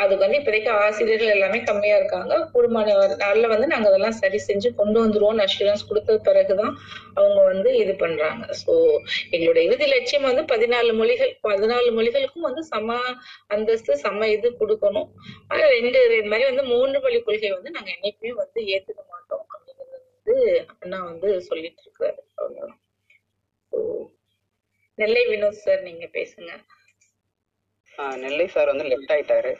அதுக்கு 0.00 0.24
வந்து 0.24 0.40
இப்போதைக்கு 0.40 0.70
ஆசிரியர்கள் 0.84 1.34
எல்லாமே 1.36 1.58
கம்மியா 1.62 1.96
இருக்காங்க. 1.96 2.50
கூடுமான 2.54 2.96
நாள்ல 3.24 3.46
வந்து 3.46 3.66
நாங்க 3.66 3.88
அதெல்லாம் 3.88 4.18
சரி 4.22 4.40
செஞ்சு 4.48 4.70
கொண்டு 4.74 4.98
வந்துருவோம்னு 5.04 5.44
அஷூரன்ஸ் 5.46 5.88
கொடுத்த 5.88 6.18
பிறகுதான் 6.28 6.72
அவங்க 7.14 7.40
வந்து 7.52 7.76
இது 7.76 7.94
பண்றாங்க. 7.94 8.44
சோ 8.62 8.72
எங்களோட 9.30 9.58
இறுதி 9.68 9.86
லட்சியம் 9.86 10.28
வந்து 10.30 10.42
பதினாலு 10.54 10.92
மொழிகள் 10.94 11.32
பதினாலு 11.48 11.88
மொழிகளுக்கும் 11.98 12.48
வந்து 12.48 12.64
சம 12.64 12.98
அந்தஸ்து 13.46 13.92
சம 13.96 14.28
இது 14.28 14.48
கொடுக்கணும். 14.60 15.08
ஆனா 15.48 15.62
ரெண்டு 15.76 15.98
இது 16.08 16.28
மாதிரி 16.28 16.44
வந்து 16.50 16.64
மூன்று 16.64 17.00
மொழி 17.00 17.18
கொள்கை 17.22 17.50
வந்து 17.50 17.70
நாங்க 17.70 17.90
என்னைக்குமே 17.96 18.32
வந்து 18.34 18.49
ஏத்துக்க 18.70 19.02
மாட்டோம் 19.08 19.44
அப்படிங்கறது 19.48 19.98
வந்து 20.06 20.36
அண்ணா 20.74 20.98
வந்து 21.04 21.30
சொல்லிட்டு 21.48 21.82
இருக்காரு 21.84 22.18
நெல்லை 24.98 25.22
வினோத் 25.26 25.62
சார் 25.62 25.82
நீங்க 25.82 26.06
பேசுங்க 26.14 26.50
நெல்லை 28.22 28.46
சார் 28.48 28.70
வந்து 28.72 28.88
லெஃப்ட் 28.90 29.12
ஆயிட்டாரு 29.14 29.52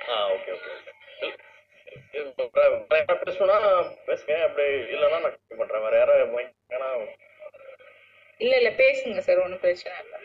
ஆ 0.09 0.17
ஓகே 0.35 0.53
ஓகே 0.57 1.29
பேசணும்னா 3.21 3.59
பேசுங்க 4.07 4.35
அப்படி 4.47 4.65
இல்லைன்னா 4.95 5.19
நான் 5.19 5.35
கட் 5.37 5.61
பண்றேன் 5.61 5.87
வேற 5.89 6.11
வேணா 6.31 6.89
இல்ல 8.41 8.53
இல்ல 8.61 8.71
பேசுங்க 8.81 9.21
சார் 9.27 9.43
ஒன்றும் 9.45 9.63
பிரச்சனை 9.65 9.95
இல்லை. 10.03 10.19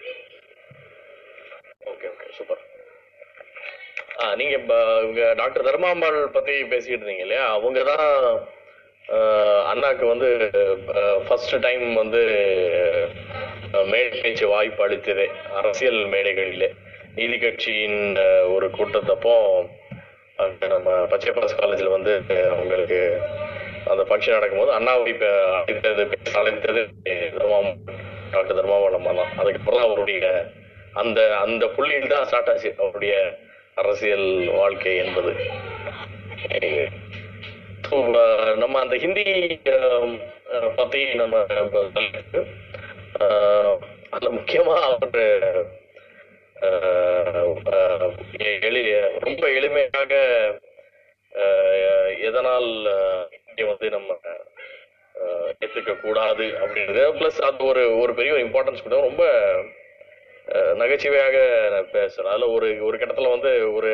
ஓகே 1.91 2.07
ஓகே 2.11 2.27
சூப்பர் 2.37 2.61
ஆ 4.21 4.27
நீங்க 4.39 4.53
இவங்க 4.99 5.23
டாக்டர் 5.39 5.67
தர்மாம்பாள் 5.67 6.19
பத்தி 6.35 6.53
பேசிக்கிட்டு 6.71 7.03
இருந்தீங்க 7.03 7.25
இல்லையா? 7.25 7.45
அவங்க 7.55 7.79
தான் 7.89 8.05
அண்ணாக்கு 9.71 10.05
வந்து 10.11 10.29
ஃபர்ஸ்ட் 11.25 11.55
டைம் 11.65 11.85
வந்து 12.01 12.21
மேடை 13.91 14.19
பேச்சு 14.23 14.45
வாய்ப்பு 14.53 14.83
அளித்ததே 14.85 15.25
அரசியல் 15.59 15.99
மேடைகளிலே. 16.13 16.69
நீதி 17.17 17.37
கட்சியின் 17.39 17.99
ஒரு 18.55 18.67
கூட்டத்தப்போ 18.77 19.35
நம்ம 20.73 20.89
பச்சைப்பாஸ் 21.11 21.59
காலேஜில் 21.59 21.95
வந்து 21.97 22.13
அவங்களுக்கு 22.53 22.99
அந்த 23.91 24.03
ஃபங்க்ஷன் 24.07 24.37
நடக்கும்போது 24.37 24.71
அண்ணாவை 24.77 25.13
அழைத்தது 25.57 26.03
அழைத்தது 26.39 26.81
தர்மாம் 27.35 27.71
டாக்டர் 28.31 28.57
தர்மாவளம் 28.57 28.99
அம்மா 29.01 29.13
தான் 29.19 29.33
அதுக்கப்புறம் 29.37 29.83
அவருடைய 29.83 30.21
அந்த 30.93 31.19
அந்த 31.39 31.63
புள்ளியில் 31.69 32.07
தான் 32.07 32.25
ஸ்டார்ட் 32.25 32.49
ஆச்சு 32.49 32.69
அவருடைய 32.79 33.15
அரசியல் 33.75 34.27
வாழ்க்கை 34.53 34.95
என்பது. 34.97 35.31
நம்ம 38.57 38.79
அந்த 38.79 38.95
ஹிந்தி 38.97 39.25
பத்தி 40.75 41.01
நம்ம 41.15 41.35
அஹ், 43.19 43.75
அதுல 44.09 44.29
முக்கியமா 44.31 44.75
அவர் 44.87 45.19
எளிய 48.61 48.93
ரொம்ப 49.21 49.43
எளிமையாக 49.57 50.13
எதனால் 52.23 52.69
அஹ், 52.93 53.25
வந்து 53.69 53.89
நம்ம 53.89 54.09
அஹ், 55.15 55.51
ஏத்துக்க 55.59 55.99
கூடாது 55.99 56.43
அப்படின்றது. 56.63 57.01
பிளஸ் 57.19 57.41
அது 57.41 57.65
ஒரு 57.65 57.97
ஒரு 57.99 58.13
பெரிய 58.13 58.33
இம்பார்ட்டன்ஸ் 58.33 58.83
கொடுத்தா 58.83 59.01
ரொம்ப 59.01 59.23
நகைச்சுவையாக 60.73 61.37
பேசுறேன். 61.91 62.31
அதுல 62.33 62.47
ஒரு 62.47 62.85
ஒரு 62.85 62.97
கட்டத்துல 62.97 63.29
வந்து 63.29 63.73
ஒரு 63.73 63.93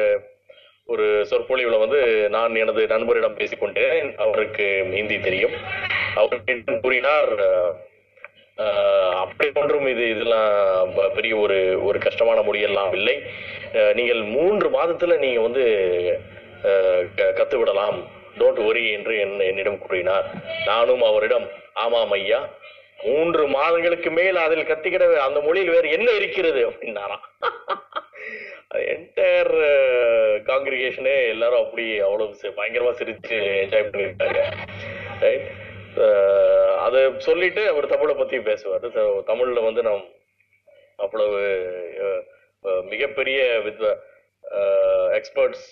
ஒரு 0.85 1.25
சொற்பொழிவுல 1.29 1.79
வந்து 1.79 1.99
நான் 2.29 2.55
எனது 2.55 2.87
நண்பரிடம் 2.87 3.37
பேசிக்கொண்டேன். 3.37 4.15
அவருக்கு 4.15 4.87
ஹிந்தி 4.91 5.19
தெரியும். 5.19 5.51
அவர் 6.15 6.41
கூறினார் 6.81 7.31
அப்படி 9.15 9.51
ஒன்றும் 9.53 9.87
இது 9.87 10.09
இதெல்லாம் 10.09 10.89
பெரிய 11.15 11.35
ஒரு 11.35 11.83
ஒரு 11.83 11.99
கஷ்டமான 11.99 12.41
மொழியெல்லாம் 12.41 12.93
இல்லை. 12.93 13.15
நீங்கள் 13.93 14.21
மூன்று 14.35 14.69
மாதத்துல 14.69 15.17
நீங்க 15.17 15.41
வந்து 15.41 15.63
க- 17.15 17.33
கத்துவிடலாம். 17.37 17.99
டோன்ட் 18.37 18.65
ஒரி 18.65 18.91
என்று 18.91 19.19
என் 19.19 19.39
என்னிடம் 19.39 19.77
கூறினார். 19.77 20.25
நானும் 20.65 21.01
அவரிடம் 21.01 21.49
ஆமாம் 21.73 22.11
ஐயா 22.11 22.49
மூன்று 23.03 23.47
மாதங்களுக்கு 23.47 24.09
மேல் 24.11 24.35
அதில் 24.35 24.65
கத்திக்கிட 24.65 25.15
அந்த 25.15 25.39
மொழியில் 25.39 25.71
வேறு 25.71 25.91
என்ன 25.91 26.11
இருக்கிறது? 26.11 26.69
அப்படின்னாராம் 26.69 27.25
என்டையர் 28.73 29.53
காங்கிரிகேஷனே 30.43 31.27
எல்லாரும் 31.27 31.63
அப்படி 31.65 31.99
அவ்வளவு 31.99 32.35
சி- 32.41 32.45
பயங்கரமா 32.45 32.91
சிரிச்சு 32.91 33.37
என்ஜாய் 33.63 33.89
பண்ணியிருக்காங்க 33.89 34.43
ரைட் 35.19 35.47
அதை 36.77 37.11
சொல்லிட்டு 37.17 37.67
அவர் 37.67 37.87
தமிழை 37.87 38.15
பத்தி 38.15 38.39
பேசுவார். 38.39 38.87
தமிழ்ல 39.27 39.63
வந்து 39.63 39.81
நம் 39.81 40.05
அவ்வளவு 40.97 41.39
மிகப்பெரிய 42.61 43.61
வித் 43.63 43.97
எக்ஸ்பர்ட்ஸ் 45.11 45.65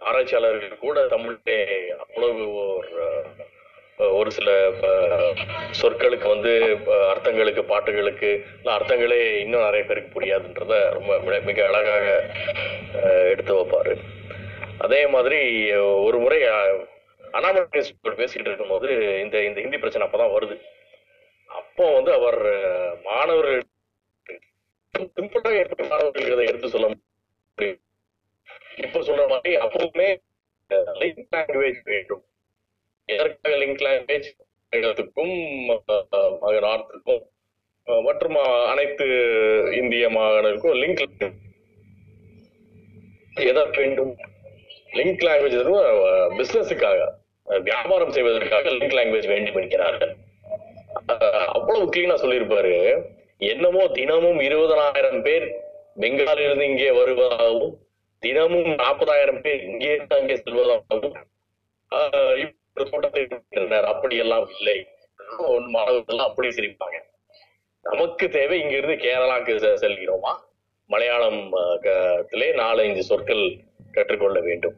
ஆராய்ச்சியாளர்கள் 0.00 0.78
கூட 0.78 1.06
தமிழ்லே 1.06 1.86
அவ்வளவு 1.88 2.54
ஒரு 2.54 3.24
ஒரு 3.98 4.30
சில 4.30 4.70
சொற்களுக்கு 5.82 6.28
வந்து 6.28 6.78
அர்த்தங்களுக்கு 6.86 7.62
பாட்டுகளுக்கு 7.62 8.44
அர்த்தங்களே 8.64 9.38
இன்னும் 9.38 9.60
நிறைய 9.60 9.86
பேருக்கு 9.86 10.20
புரியாதுன்றத 10.20 10.90
ரொம்ப 10.90 11.18
மிக- 11.18 11.40
மிக 11.40 11.66
அழகாக 11.66 12.30
எடுத்து 13.28 13.54
வைப்பாரு. 13.54 13.96
அதே 14.78 15.06
மாதிரி 15.06 15.72
ஒரு 15.74 16.18
முறை 16.18 16.42
அனாமல் 16.42 16.88
அண்ணாமலை 17.32 17.66
இன்ஸ்டியூட் 17.70 18.14
பேசிக்கிட்டு 18.14 18.50
இருக்கும்போது 18.50 19.20
இந்த 19.20 19.44
இந்த 19.44 19.60
ஹிந்தி 19.60 19.78
பிரச்சனை 19.78 20.06
அப்பதான் 20.06 20.36
வருது. 20.38 20.60
அப்போ 21.46 21.94
வந்து 21.94 22.12
அவர் 22.12 22.42
மாணவர்கள் 23.02 23.62
சிம்பிளாக 24.98 25.62
எப்படி 25.62 26.36
எடுத்து 26.36 26.68
சொல்ல 26.68 26.90
முடியும். 27.56 27.80
இப்ப 28.76 29.00
சொல்ற 29.00 29.28
மாதிரி 29.28 29.52
அப்பவுமே 29.64 30.08
லிங்க் 31.00 31.24
லாங்குவேஜ் 31.36 31.80
வேண்டும். 31.84 32.24
எதற்காக 33.08 33.56
லிங்க் 33.62 33.84
லாங்குவேஜ் 33.86 34.28
தமிழகத்துக்கும் 34.72 35.34
நார்த்துக்கும் 36.66 37.22
மற்றும் 38.06 38.36
அனைத்து 38.72 39.06
இந்திய 39.80 40.08
மாகாணங்களுக்கும் 40.08 40.78
லிங்க் 40.82 41.02
எதற்கு 43.50 43.78
வேண்டும்? 43.80 44.12
லிங்க் 44.98 45.24
லாங்குவேஜ் 45.28 45.58
பிசினஸுக்காக 46.38 47.00
வியாபாரம் 47.62 48.14
செய்வதற்காக 48.16 48.70
லிங்க் 48.70 48.96
லாங்குவேஜ் 48.98 49.28
வேண்டும் 49.34 49.60
என்கிறார்கள். 49.62 50.14
அவ்வளவு 51.56 51.84
கிளீனா 51.90 52.16
சொல்லியிருப்பாரு. 52.24 52.74
என்னமோ 53.52 53.84
தினமும் 53.98 54.40
இருபதனாயிரம் 54.40 55.22
பேர் 55.22 55.46
பெங்காலிலிருந்து 56.00 56.68
இங்கே 56.72 56.90
வருவதாகவும் 56.90 57.74
தினமும் 58.24 58.70
நாற்பதாயிரம் 58.80 59.40
பேர் 59.44 59.62
இங்கே 59.70 59.92
அங்கே 60.18 60.34
செல்வதாகவும் 60.42 61.16
தோட்டத்தை 62.90 63.22
அப்படியெல்லாம் 63.92 64.46
இல்லை. 64.56 64.76
மாணவர்கள் 65.74 66.22
அப்படி 66.26 66.48
சிரிப்பாங்க. 66.58 66.98
நமக்கு 67.86 68.24
தேவை 68.36 68.56
இங்கிருந்து 68.62 68.96
கேரளாக்கு 69.04 69.52
செல்கிறோமா? 69.84 70.32
மலையாளம் 70.92 71.40
நாலஞ்சு 72.62 73.02
சொற்கள் 73.10 73.44
கற்றுக்கொள்ள 73.96 74.38
வேண்டும். 74.48 74.76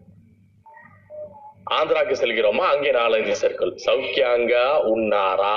ஆந்திராக்கு 1.77 2.15
செல்கிறோமா? 2.23 2.65
அங்கே 2.75 2.91
நாலஞ்சு 3.01 3.35
சொற்கள். 3.43 3.73
சௌக்கியாங்கா 3.87 4.67
உன்னாரா 4.95 5.57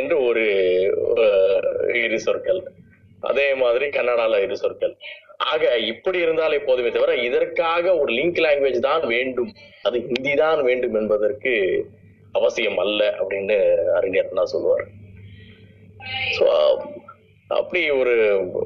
என்று 0.00 0.16
ஒரு 0.28 0.44
இரு 2.04 2.18
சொற்கள். 2.26 2.62
அதே 3.30 3.48
மாதிரி 3.62 3.86
கன்னடால 3.96 4.40
இரு 4.46 4.56
சொற்கள். 4.62 4.94
ஆக 5.38 5.62
இப்படி 5.92 6.18
இருந்தாலே 6.24 6.58
போதுமே 6.66 6.90
தவிர 6.90 7.14
இதற்காக 7.28 7.84
ஒரு 8.00 8.10
லிங்க் 8.18 8.40
லாங்குவேஜ் 8.44 8.78
தான் 8.88 9.04
வேண்டும். 9.14 9.52
அது 9.86 9.96
ஹிந்தி 10.10 10.34
தான் 10.42 10.60
வேண்டும் 10.68 10.98
என்பதற்கு 11.00 11.52
அவசியம் 12.38 12.78
அல்ல 12.84 13.00
அப்படின்னு 13.20 13.56
அறிஞர் 13.98 14.38
தான் 14.40 14.52
சொல்லுவார். 14.54 14.84
ஸோ 16.36 16.46
அப்படி 17.50 17.80
ஒரு 18.00 18.14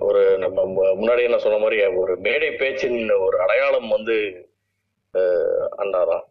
ஒரு 0.08 0.22
நம்ம 0.44 0.64
முன்னாடி 0.74 0.96
முன்னாடியே 1.00 1.30
நான் 1.32 1.44
சொன்ன 1.44 1.60
மாதிரி 1.62 1.78
ஒரு 2.02 2.12
மேடை 2.26 2.50
பேச்சின் 2.60 3.00
ஒரு 3.26 3.36
அடையாளம் 3.44 3.88
வந்து 3.96 4.16
அண்ணா 5.14 5.24
அண்ணாதான் 5.82 6.24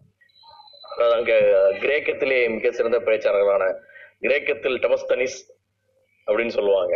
அதாவது 0.92 1.16
அங்கே 1.20 1.38
கிரேக்கத்திலே 1.84 2.40
மிக 2.56 2.72
சிறந்த 2.72 3.00
பேச்சாளர்களான 3.08 3.66
கிரேக்கத்தில் 4.26 4.78
டமஸ்தனிஸ் 4.84 5.40
அப்படின்னு 6.28 6.56
சொல்லுவாங்க. 6.58 6.96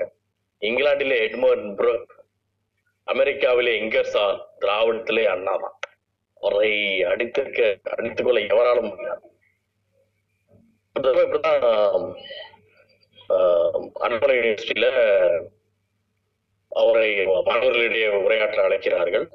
இங்கிலாந்திலே 0.61 1.19
எட்மண்ட் 1.27 1.67
புரோக் 1.79 2.11
அமெரிக்காவிலே 3.07 3.73
இங்கர்சால் 3.81 4.41
திராவிடத்திலே 4.61 5.27
அண்ணாதான் 5.27 5.79
அவரை 6.35 7.03
அடித்திருக்க 7.03 7.79
அடித்துக்கொள்ள 7.83 8.39
எவராலும் 8.39 8.89
முடியாது. 8.89 9.21
இப்படிதான் 10.95 11.63
ஆஹ், 13.29 13.89
யூனிவர்சிட்டியில 14.39 14.85
அவரை 16.67 17.25
மாணவர்களிடையே 17.25 18.07
உரையாற்ற 18.07 18.63
அழைக்கிறார்கள். 18.63 19.31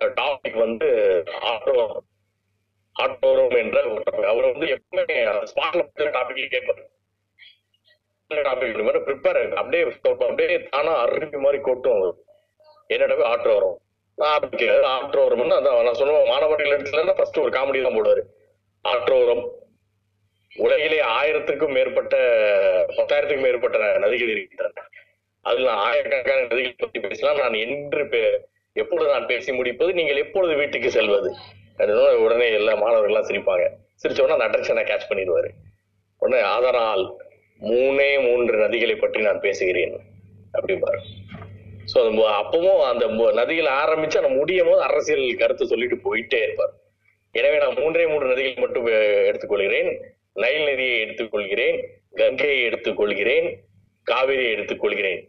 டாபிக் 0.00 0.58
வந்து 0.58 0.88
ஆட்டோ 1.26 2.02
ஆட்டோரம் 3.00 3.58
என்ற 3.58 3.82
அவர் 4.26 4.52
வந்து 4.52 4.66
எப்பவுமே 4.66 5.16
ஸ்பாட்ல 5.24 5.82
டாபிக்ல 5.96 6.46
கேட்பாரு. 6.46 6.82
டாபிக் 8.30 9.06
ப்ரிப்பேர் 9.06 9.52
அப்படியே 9.52 9.82
அப்படியே 10.08 10.62
தானா 10.62 10.96
அருவி 10.96 11.36
மாதிரி 11.36 11.62
கொட்டும் 11.62 12.02
அவர். 12.02 12.16
என்னடா 12.90 13.24
ஆற்று 13.24 13.54
வரும் 13.54 13.78
நான் 14.16 14.38
ஆரம்பிக்கிறேன் 14.38 14.82
ஆற்று 14.82 15.24
வரும்னு 15.24 15.48
அந்த 15.48 15.82
நான் 15.82 15.94
சொல்லுவேன் 15.94 16.26
மாணவர்கள் 16.26 16.78
இடத்துல 16.78 17.16
ஃபர்ஸ்ட் 17.16 17.38
ஒரு 17.38 17.48
காமெடி 17.48 17.82
தான் 17.82 18.02
போடுவாரு. 18.02 18.20
ஆற்றோரம் 18.82 19.26
வரும் 19.26 19.50
உலகிலே 20.54 21.00
ஆயிரத்துக்கும் 21.00 21.72
மேற்பட்ட 21.72 22.16
பத்தாயிரத்துக்கும் 22.88 23.40
மேற்பட்ட 23.40 23.78
நதிகள் 23.78 24.28
இருக்கின்றன. 24.28 24.72
அதில் 25.40 25.64
நான் 25.64 25.76
ஆயிரக்கணக்கான 25.76 26.40
நதிகள் 26.40 26.74
பற்றி 26.76 27.00
பேசலாம் 27.00 27.36
நான் 27.36 27.54
என்று 27.54 28.04
பே- 28.04 28.38
எப்பொழுது 28.72 29.10
நான் 29.10 29.26
பேசி 29.26 29.52
முடிப்பது 29.52 29.92
நீங்கள் 29.92 30.16
எப்பொழுது 30.16 30.54
வீட்டுக்கு 30.54 30.90
செல்வது? 30.90 31.34
உடனே 32.18 32.52
எல்லா 32.52 32.72
மாணவர்கள்லாம் 32.72 33.28
சிரிப்பாங்க. 33.28 33.68
சிரிச்ச 34.02 34.20
உடனே 34.20 34.44
நட்ரக்ஷனை 34.44 34.84
கேட்ச் 34.84 35.00
பண்ணிடுவாரு. 35.08 35.48
உடனே 36.18 36.42
அதனால் 36.42 37.16
மூணே 37.60 38.22
மூன்று 38.22 38.68
நதிகளை 38.68 38.96
பற்றி 38.96 39.22
நான் 39.22 39.40
பேசுகிறேன். 39.40 40.00
அப்படிம்பாரு. 40.52 40.98
ஸோ 41.90 41.96
அந்த 42.08 42.22
அப்பவும் 42.40 42.82
அந்த 42.90 43.04
நதிகள் 43.38 43.68
ஆரம்பிச்சு 43.82 44.20
அந்த 44.20 44.32
முடியும் 44.40 44.68
போது 44.70 44.82
அரசியல் 44.88 45.40
கருத்து 45.42 45.70
சொல்லிட்டு 45.72 45.96
போயிட்டே 46.06 46.40
இருப்பார். 46.46 46.74
எனவே 47.40 47.56
நான் 47.62 47.78
மூன்றே 47.80 48.04
மூன்று 48.12 48.30
நதிகள் 48.32 48.62
மட்டும் 48.64 48.86
எடுத்துக்கொள்கிறேன். 49.30 49.90
நைல் 50.42 50.66
நதியை 50.68 50.96
எடுத்துக்கொள்கிறேன். 51.04 51.78
கங்கையை 52.20 52.60
எடுத்துக்கொள்கிறேன். 52.68 53.48
காவிரியை 54.10 54.50
எடுத்துக்கொள்கிறேன். 54.56 55.20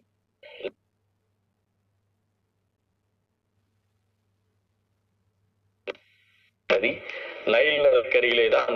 நதி 6.69 6.91
நைல் 7.53 7.79
நதிக்கரையிலே 7.85 8.47
தான் 8.57 8.75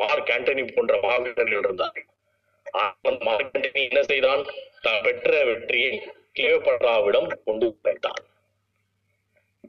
மார்க் 0.00 0.32
ஆண்டனி 0.34 0.62
போன்ற 0.74 0.94
மாவீரர்கள் 1.04 1.60
இருந்தார்கள். 1.62 2.06
என்ன 3.86 4.02
செய்தான்? 4.10 4.42
தான் 4.84 5.02
பெற்ற 5.06 5.30
வெற்றியை 5.48 5.92
கிளியோபட்ராவிடம் 6.36 7.28
கொண்டு 7.48 7.66
வைத்தான் 7.86 8.22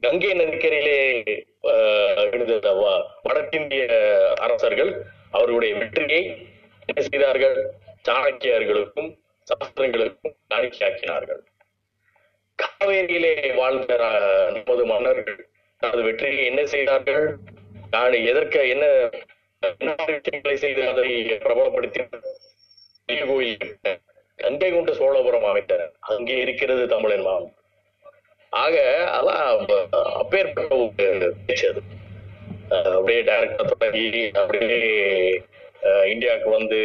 கங்கை 0.04 0.30
நதிக்கரையிலே 0.38 0.98
எழுந்த 2.22 2.70
வடக்கிந்திய 3.26 3.82
அரசர்கள் 4.46 4.92
அவர்களுடைய 5.36 5.72
வெற்றியை 5.80 6.22
என்ன 6.88 7.00
செய்தார்கள்? 7.08 7.56
சாணக்கியர்களுக்கும் 8.06 9.10
சாஸ்திரங்களுக்கும் 9.48 10.34
காணிக்கையாக்கினார்கள் 10.52 11.42
காவேரியிலே 12.58 13.32
வாழ்ந்த 13.60 13.92
நமது 14.56 14.84
மன்னர்கள் 14.92 15.40
தனது 15.82 16.02
வெற்றியை 16.08 16.42
என்ன 16.50 16.60
செய்தார்கள்? 16.74 17.26
நான் 17.94 18.14
எதற்கு 18.30 18.60
என்ன 18.74 18.86
விஷயங்களை 19.62 20.56
செய்து 20.64 20.82
அதை 20.90 21.08
பிரபலப்படுத்தினார்? 21.46 22.26
கோயில். 23.08 23.64
கங்கை 24.38 24.68
கொண்ட 24.70 24.92
சோழபுரம் 24.92 25.48
அமைத்தனர் 25.48 25.92
அங்கே 26.10 26.36
இருக்கிறது 26.40 26.84
தமிழன் 26.88 27.26
மாவட்டம் 27.26 27.60
ஆக 28.52 28.74
அதான் 29.16 29.42
அப்பேற்பட்ட 30.20 30.76
ஒரு 30.76 31.06
பேச்சு 31.46 31.66
அது. 31.70 31.80
அப்படியே 32.92 33.20
டைரக்டா 33.22 33.64
தொடங்கி 33.72 34.06
அப்படியே 34.40 34.78
இந்தியாவுக்கு 36.12 36.50
வந்து 36.50 36.78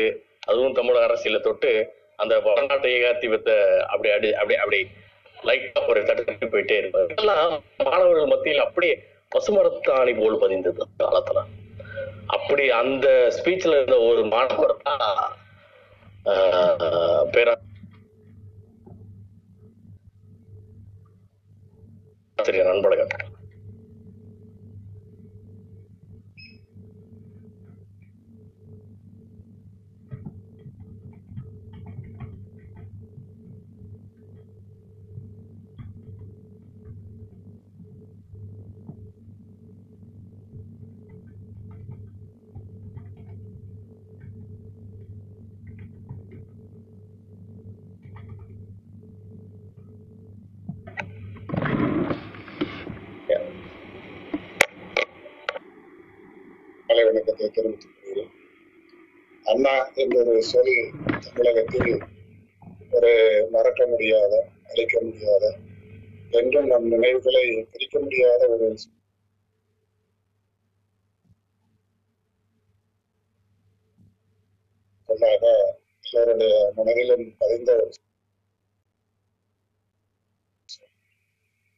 அதுவும் 0.47 0.77
தமிழக 0.79 1.08
அரசியல 1.10 1.39
தொட்டு 1.39 1.71
அந்த 2.19 2.34
வடநாட்டு 2.45 2.88
ஏகாதிபத்தை 2.95 3.55
அப்படி 3.88 4.10
அடி 4.15 4.29
அப்படி 4.34 4.55
அப்படி 4.58 4.79
லைட்டா 5.47 5.82
ஒரு 5.88 5.99
தட்டு 6.05 6.49
போயிட்டே 6.53 6.79
இருப்பாரு 6.79 7.12
இதெல்லாம் 7.13 7.53
மாணவர்கள் 7.86 8.32
மத்தியில் 8.34 8.65
அப்படியே 8.65 8.95
பசுமரத்தாணி 9.32 10.13
போல் 10.17 10.41
பதிந்தது 10.41 10.82
அந்த 10.86 11.03
காலத்துல. 11.03 11.41
அப்படி 12.27 12.63
அந்த 12.79 13.08
ஸ்பீச்ல 13.38 13.77
இருந்த 13.79 13.97
ஒரு 14.10 14.23
மாணவர் 14.34 14.75
தான் 14.82 15.03
ஆஹ், 16.25 16.77
பேரா 17.32 17.53
ஆசிரியர் 22.38 22.71
அன்பழகன் 22.71 23.13
வணக்கத்தை 57.71 58.23
அண்ணா 59.45 59.73
என்ற 59.95 60.17
சொல் 60.49 60.73
தமிழகத்தில் 61.25 61.91
ஒரு 62.91 63.12
மறக்க 63.51 63.88
முடியாத 63.88 64.34
அழிக்க 64.69 64.95
முடியாத 65.01 65.45
என்றும் 66.34 66.69
நம் 66.71 66.88
நினைவுகளை 66.93 67.43
பிரிக்க 67.71 67.95
முடியாத 67.99 68.41
ஒரு 68.49 68.67
சொல்லாக 75.10 75.45
எல்லோருடைய 76.05 76.49
மனதிலும் 76.77 77.25
பதிந்த 77.39 77.71
ஒரு 77.77 77.88
ஆஹ் 77.88 78.08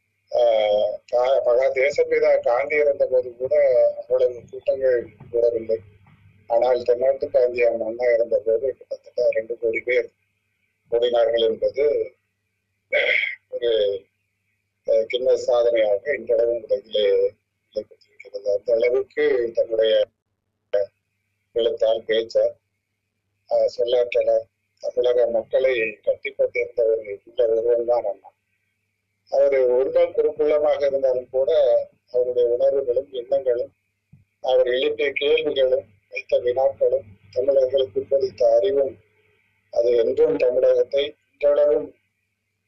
கா- 0.09 0.20
மகா 1.45 1.65
தேசப்பிதா 1.75 2.29
காந்தி 2.41 2.75
இருந்த 2.75 3.05
போது 3.05 3.29
கூட 3.37 3.55
அவ்வளவு 4.01 4.37
கூட்டங்கள் 4.51 4.99
கூடவில்லை. 5.31 5.77
ஆனால் 6.49 6.85
தென்னாட்டு 6.87 7.25
காந்தியான 7.33 7.85
அண்ணா 7.89 8.07
இருந்த 8.13 8.37
போது 8.45 8.65
கிட்டத்தட்ட 8.77 9.27
ரெண்டு 9.37 9.53
கோடி 9.61 9.81
பேர் 9.81 10.07
கூடினார்கள் 10.91 11.47
என்பது 11.49 11.83
ஒரு 13.49 13.71
கிண்ண 15.11 15.35
சாதனையாக 15.45 16.15
இன்றளவும் 16.19 16.63
உலகிலே 16.65 17.05
நிலை 17.73 18.53
அந்த 18.55 18.71
அளவுக்கு 18.77 19.25
தன்னுடைய 19.53 19.93
எழுத்தால் 21.55 22.05
பேச்சால் 22.09 22.53
சொல்லாற்றல 23.75 24.31
தமிழக 24.83 25.25
மக்களை 25.37 25.73
கட்டிப்பட்டிருந்தவர்கள் 26.05 27.19
உள்ள 27.29 27.41
ஒருவன் 27.49 27.89
தான் 27.91 28.07
அண்ணா. 28.11 28.30
அவர் 29.35 29.57
ஒருதான் 29.77 30.15
குறுக்குள்ளமாக 30.17 30.81
இருந்தாலும் 30.89 31.29
கூட 31.35 31.51
அவருடைய 32.13 32.45
உணர்வுகளும் 32.55 33.09
எண்ணங்களும் 33.21 33.71
அவர் 34.51 34.69
எழுப்பிய 34.75 35.09
கேள்விகளும் 35.21 35.87
வைத்த 36.13 36.39
வினாக்களும் 36.45 37.07
தமிழர்களுக்கு 37.35 38.01
போதித்த 38.11 38.41
அறிவும் 38.57 38.93
அது 39.73 39.89
என்றும் 40.03 40.35
தமிழகத்தை 40.43 41.03
இன்றளவும் 41.31 41.87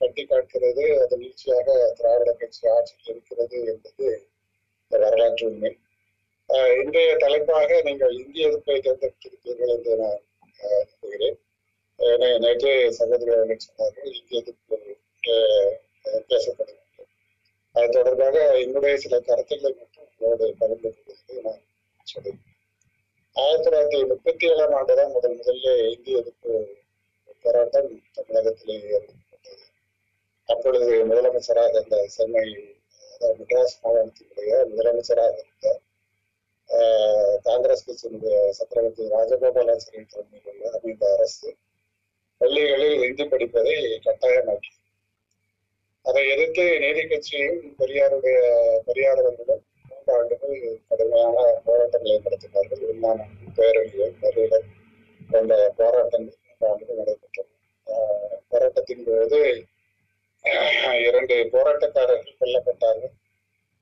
கட்டி 0.02 0.24
காட்டுகிறது. 0.26 0.84
அது 1.02 1.16
நீட்சியாக 1.22 1.68
திராவிட 1.98 2.30
கட்சி 2.42 2.64
ஆட்சியில் 2.76 3.10
இருக்கிறது 3.14 3.58
என்பது 3.72 4.06
இந்த 4.84 4.96
வரலாற்று 5.04 5.46
உண்மை. 5.50 5.72
இன்றைய 6.82 7.12
தலைப்பாக 7.24 7.82
நீங்கள் 7.88 8.14
இந்திய 8.22 8.48
எதிர்ப்பை 8.50 8.78
தேர்ந்தெடுத்திருப்பீர்கள் 8.86 9.74
என்று 9.76 9.94
நான் 10.02 10.22
நம்புகிறேன். 10.90 11.38
நேற்று 12.46 12.74
சகோதரி 13.00 13.32
அவர்கள் 13.38 13.66
சொன்னார்கள்? 13.68 14.12
இந்திய 14.20 14.42
எதிர்ப்பு 14.44 14.78
பேசப்படுகிறது 16.30 16.82
அது 17.76 17.88
தொடர்பாக 17.90 18.36
என்னுடைய 18.58 18.96
சில 18.98 19.20
கருத்துக்களை 19.22 19.72
மட்டும் 19.74 20.08
உங்களோடு 20.10 20.48
பகிர்ந்து 20.60 20.90
கொள்வதற்கு 20.90 21.44
நான் 21.46 21.62
சொல்லுகிறேன் 22.08 22.50
ஆயிரத்தி 23.36 23.66
தொள்ளாயிரத்தி 23.66 24.00
முப்பத்தி 24.10 24.46
ஏழாம் 24.48 24.74
ஆண்டு 24.74 24.96
தான் 24.96 25.12
முதல் 25.12 25.38
முதல்ல 25.38 25.70
இந்திய 25.88 26.22
எதிர்ப்பு 26.22 26.52
போராட்டம் 27.46 27.88
தமிழகத்திலே 28.14 28.76
ஏற்பட்டது. 28.90 29.54
அப்பொழுது 30.50 30.92
முதலமைச்சராக 31.06 31.72
இருந்த 31.72 31.98
சென்னை 32.08 32.46
மெட்ராஸ் 33.40 33.76
மாகாணத்தினுடைய 33.82 34.52
முதலமைச்சராக 34.72 35.36
இருந்த 35.42 35.68
காங்கிரஸ் 37.46 37.86
கட்சியினுடைய 37.88 38.38
சக்கரவர்த்தி 38.52 39.10
ராஜகோபாலாச்சாரி 39.16 40.04
தலைமையில் 40.06 40.76
அமைந்த 40.76 41.06
அரசு 41.16 41.50
பள்ளிகளில் 42.42 43.04
இந்தி 43.04 43.26
படிப்பதை 43.26 43.76
கட்டாயமாக்கி 44.06 44.72
அதை 46.06 46.22
எதிர்த்து 46.32 46.64
நீதி 46.84 47.04
கட்சியும் 47.04 47.60
பெரியாருடைய 47.80 48.38
பெரியார் 48.88 49.20
அவர்களும் 49.22 49.62
மூன்று 49.90 50.12
ஆண்டுகள் 50.16 50.56
கடுமையான 50.90 51.36
போராட்டங்களை 51.66 52.16
நடத்தினார்கள் 52.26 52.82
விமானம் 52.90 53.36
பேரணிகள் 53.58 54.16
மறியல் 54.24 54.66
போன்ற 55.32 55.56
போராட்டங்கள். 55.80 56.40
மூன்று 56.48 56.68
ஆண்டுகள் 56.72 57.00
நடைபெற்றன 57.02 57.48
போராட்டத்தின் 58.52 59.06
போது 59.10 59.40
இரண்டு 61.08 61.36
போராட்டக்காரர்கள் 61.54 62.40
கொல்லப்பட்டார்கள். 62.42 63.14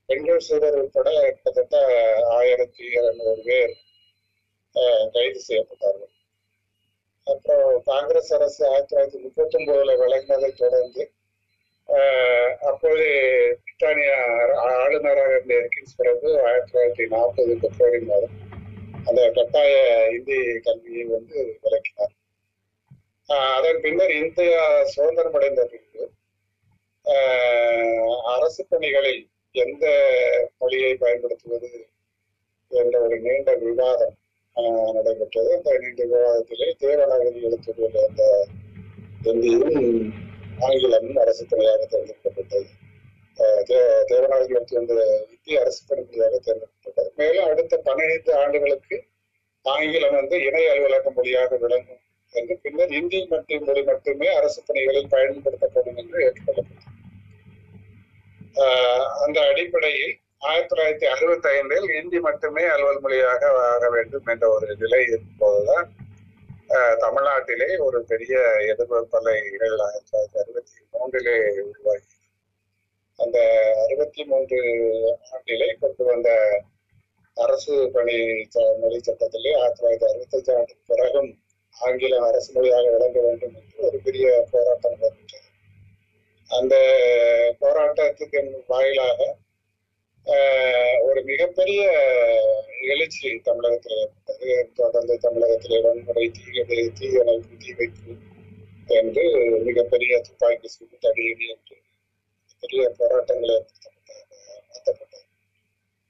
பெண்கள் 0.09 0.45
சிறுவர் 0.47 0.77
உட்பட 0.83 1.09
கிட்டத்தட்ட 1.19 1.77
ஆயிரத்தி 2.37 2.83
இருநூறு 2.97 3.41
பேர் 3.47 3.73
கைது 5.15 5.41
செய்யப்பட்டார்கள். 5.47 6.13
அப்புறம் 7.27 7.71
காங்கிரஸ் 7.91 8.31
அரசு 8.37 8.61
ஆயிரத்தி 8.69 8.93
தொள்ளாயிரத்தி 8.93 9.19
முப்பத்தி 9.25 9.57
ஒன்பதுல 9.57 9.95
விளங்கினதை 10.03 10.51
தொடர்ந்து 10.63 11.03
அப்போது 12.61 13.05
பிரிட்டானியா 13.63 14.17
ஆளுநராக 14.55 15.35
இருந்த 15.35 15.55
எர்கின்ஸ் 15.55 15.97
பிறகு 15.97 16.43
ஆயிரத்தி 16.43 16.79
தொள்ளாயிரத்தி 16.79 17.07
நாற்பது 17.07 17.57
பிப்ரவரி 17.61 17.99
மாதம் 17.99 18.49
அந்த 19.05 19.31
கட்டாய 19.31 19.73
இந்தி 20.11 20.59
கல்வியை 20.59 21.03
வந்து 21.03 21.57
விளக்கினார். 21.61 22.11
ஆஹ் 23.27 23.55
அதன் 23.57 23.81
பின்னர் 23.81 24.11
இந்தியா 24.11 24.83
சுதந்திரம் 24.83 25.33
அடைந்த 25.33 25.65
பின்பு 25.65 26.09
ஆஹ் 27.05 28.21
அரசு 28.21 28.65
பணிகளில் 28.69 29.29
எந்த 29.51 29.85
மொழியை 30.57 30.95
பயன்படுத்துவது 30.95 31.87
என்ற 32.67 32.99
ஒரு 32.99 33.19
நீண்ட 33.19 33.55
விவாதம் 33.55 34.17
ஆஹ் 34.55 34.91
நடைபெற்றது. 34.93 35.55
அந்த 35.55 35.77
நீண்ட 35.77 36.03
விவாதத்திலே 36.05 36.71
தேவநாகரி 36.79 37.41
எழுத்துள்ள 37.41 38.07
அந்த 38.07 38.47
இந்தியும் 39.23 40.29
ஆங்கிலம் 40.61 41.15
அரசு 41.15 41.45
துறையாக 41.45 41.87
தேர்ந்தெடுக்கப்பட்டது. 41.91 42.65
ஆஹ் 43.37 43.61
தே- 43.65 45.29
இந்திய 45.29 45.59
அரசு 45.59 45.83
பணியாக 45.87 46.39
தேர்ந்தெடுக்கப்பட்டது. 46.45 47.13
மேலும் 47.15 47.45
அடுத்த 47.45 47.77
பதினைந்து 47.77 48.35
ஆண்டுகளுக்கு 48.35 49.03
ஆங்கிலம் 49.61 50.15
வந்து 50.15 50.43
இணை 50.43 50.67
அலுவலக 50.67 51.11
மொழியாக 51.11 51.55
விளங்கும் 51.57 51.99
என்று 52.31 52.59
பின்னர் 52.61 52.91
இந்தி 52.91 53.25
மற்றும் 53.25 53.63
மொழி 53.63 53.83
மட்டுமே 53.83 54.27
அரசு 54.27 54.63
பணிகளில் 54.65 55.09
பயன்படுத்தப்படும் 55.09 55.95
என்று 55.95 56.33
ஏற்றுக்கொள்ளப்பட்டது. 56.33 56.99
ஆஹ் 58.53 59.05
அந்த 59.25 59.47
அடிப்படையில் 59.47 60.19
ஆயிரத்தி 60.37 60.75
தொள்ளாயிரத்தி 60.75 61.09
அறுபத்தி 61.09 61.49
ஐந்தில் 61.49 61.89
இந்தி 62.03 62.19
மட்டுமே 62.19 62.63
அலுவல் 62.63 62.99
மொழியாக 62.99 63.47
ஆக 63.47 63.89
வேண்டும் 63.89 64.25
என்ற 64.25 64.49
ஒரு 64.49 64.75
நிலை 64.79 65.05
இருக்கும்போதுதான் 65.05 65.87
தமிழ்நாட்டிலே 66.73 67.79
ஒரு 67.79 68.03
பெரிய 68.03 68.39
எதிர்ப்பலைகள் 68.39 69.81
ஆயிரத்தி 69.81 70.17
தொள்ளாயிரத்தி 70.17 70.37
அறுபத்தி 70.37 70.71
மூன்றிலே 70.93 71.59
உருவாகி. 71.59 72.03
அந்த 73.17 73.39
அறுபத்தி 73.85 74.23
மூன்று 74.23 74.59
ஆண்டிலே 75.31 75.79
கொண்டு 75.79 76.03
வந்த 76.03 76.61
அரசு 77.33 77.89
பணி 77.93 78.13
ச- 78.53 78.77
மொழி 78.79 78.99
சட்டத்திலே 78.99 79.55
ஆயிரத்தி 79.55 79.85
தொள்ளாயிரத்தி 79.85 80.09
அறுபத்தஞ்சு 80.09 80.55
ஆண்டுக்கு 80.57 80.83
பிறகும் 80.87 81.43
ஆங்கிலம் 81.79 82.23
அரசு 82.23 82.53
மொழியாக 82.53 82.91
விளங்க 82.91 83.21
வேண்டும் 83.21 83.55
என்று 83.55 83.85
ஒரு 83.85 83.99
பெரிய 84.03 84.47
போராட்டம் 84.51 84.91
நடைபெற்றது 84.91 85.49
அந்த 86.49 86.75
போராட்டத்துக்கு 87.61 88.63
வாயிலாக 88.67 89.35
ஒரு 91.01 91.21
மிகப்பெரிய 91.23 91.81
எழுச்சி 92.87 93.29
தமிழகத்தில் 93.43 93.97
ஏற்பட்டது 93.97 94.49
தொடர்ந்து 94.73 95.15
தமிழகத்திலே 95.17 95.79
வன்முறை 95.81 96.25
தீயணை 96.29 96.79
தீயணைப்பு 96.99 97.55
தீ 97.57 97.71
வைப்பு 97.73 98.11
என்று 98.89 99.23
மிகப்பெரிய 99.63 100.21
துப்பாக்கி 100.21 100.67
சூடு 100.67 100.97
தடியடி 101.01 101.45
என்று 101.49 101.75
பெரிய 102.63 102.83
போராட்டங்கள் 102.97 103.53
ஏற்படுத்தப்பட்டது 103.53 104.23
நடத்தப்பட்டது. 104.65 105.23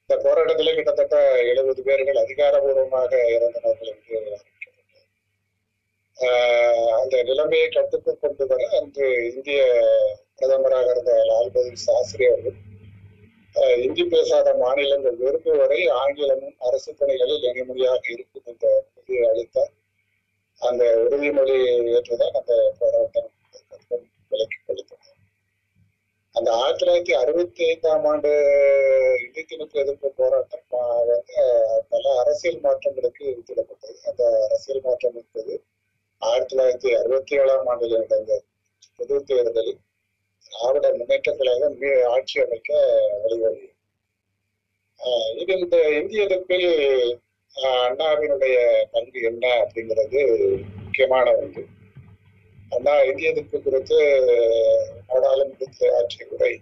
இந்த 0.01 0.15
போராட்டத்திலே 0.25 0.73
கிட்டத்தட்ட 0.73 1.17
எழுபது 1.43 1.83
பேர்கள் 1.83 2.23
அதிகாரபூர்வமாக 2.23 3.11
இறந்தனர்கள் 3.35 3.91
என்று 3.91 4.19
ஆஹ் 6.17 6.91
அந்த 6.97 7.23
நிலைமையை 7.23 7.69
கட்டுக்கு 7.69 8.11
கொண்டு 8.17 8.45
வர 8.47 8.67
அன்று 8.79 9.05
இந்திய 9.31 9.61
பிரதமராக 10.37 10.91
இருந்த 10.91 11.13
லால் 11.25 11.53
பகதூர் 11.53 11.85
சாஸ்திரி 11.85 12.25
அவர்கள் 12.25 12.57
இந்தி 13.55 14.03
பேசாத 14.03 14.49
மாநிலங்கள் 14.61 15.17
விரும்பு 15.21 15.53
வரை 15.57 15.79
ஆங்கிலமும் 16.01 16.55
அரசு 16.67 16.91
பணிகளில் 16.99 17.47
இணைமொழியாக 17.49 18.03
இருக்கும் 18.13 18.45
என்ற 18.45 18.67
உறுதியை 18.87 19.23
அளித்தார். 19.31 19.73
அந்த 20.61 20.83
உறுதிமொழி 21.03 21.55
ஏற்றுதான் 21.95 22.37
அந்த 22.39 22.53
போராட்டம் 22.79 23.29
விலக்கி 24.31 24.57
கொடுத்தது 24.65 24.99
அந்த 26.35 26.49
ஆயிரத்தி 26.59 26.81
தொள்ளாயிரத்தி 26.81 27.13
அறுபத்தி 27.21 27.63
ஐந்தாம் 27.71 28.05
ஆண்டு 28.11 28.29
இந்தி 29.25 29.43
எதிர்ப்பு 29.83 30.09
போராட்டம் 30.19 30.65
வந்து 31.09 31.35
பல 31.89 32.03
அரசியல் 32.21 32.63
மாற்றங்களுக்கு 32.67 33.25
வித்திடப்பட்டது. 33.37 33.97
அந்த 34.09 34.23
அரசியல் 34.47 34.85
மாற்றம் 34.87 35.17
என்பது 35.21 35.53
ஆயிரத்தி 36.21 36.53
தொள்ளாயிரத்தி 36.53 36.91
அறுபத்தி 37.01 37.35
ஏழாம் 37.41 37.67
ஆண்டில் 37.71 38.01
நடந்த 38.03 38.41
பொது 38.97 39.23
தேர்தலில் 39.23 39.80
திராவிட 40.61 40.93
முன்னேற்ற 40.93 41.35
கழகம் 41.35 41.81
மீ- 41.81 42.03
ஆட்சி 42.03 42.41
அமைக்க 42.41 42.99
வழிவகை. 43.21 43.73
ஆஹ் 44.97 45.37
இது 45.37 45.59
இந்த 45.59 45.89
இந்திய 45.89 46.23
எதிர்ப்பில் 46.23 47.19
அண்ணாவினுடைய 47.55 48.83
பங்கு 48.91 49.21
என்ன 49.21 49.47
அப்படிங்கிறது 49.47 50.61
முக்கியமான 50.83 51.35
ஒன்று. 51.35 51.65
அண்ணா 52.69 53.01
இந்திய 53.01 53.29
எதிர்ப்பு 53.29 53.61
குறித்து 53.61 54.21
நாடாளுமன்றத்தில் 55.07 55.93
ஆற்றிய 55.93 56.25
உரை 56.29 56.59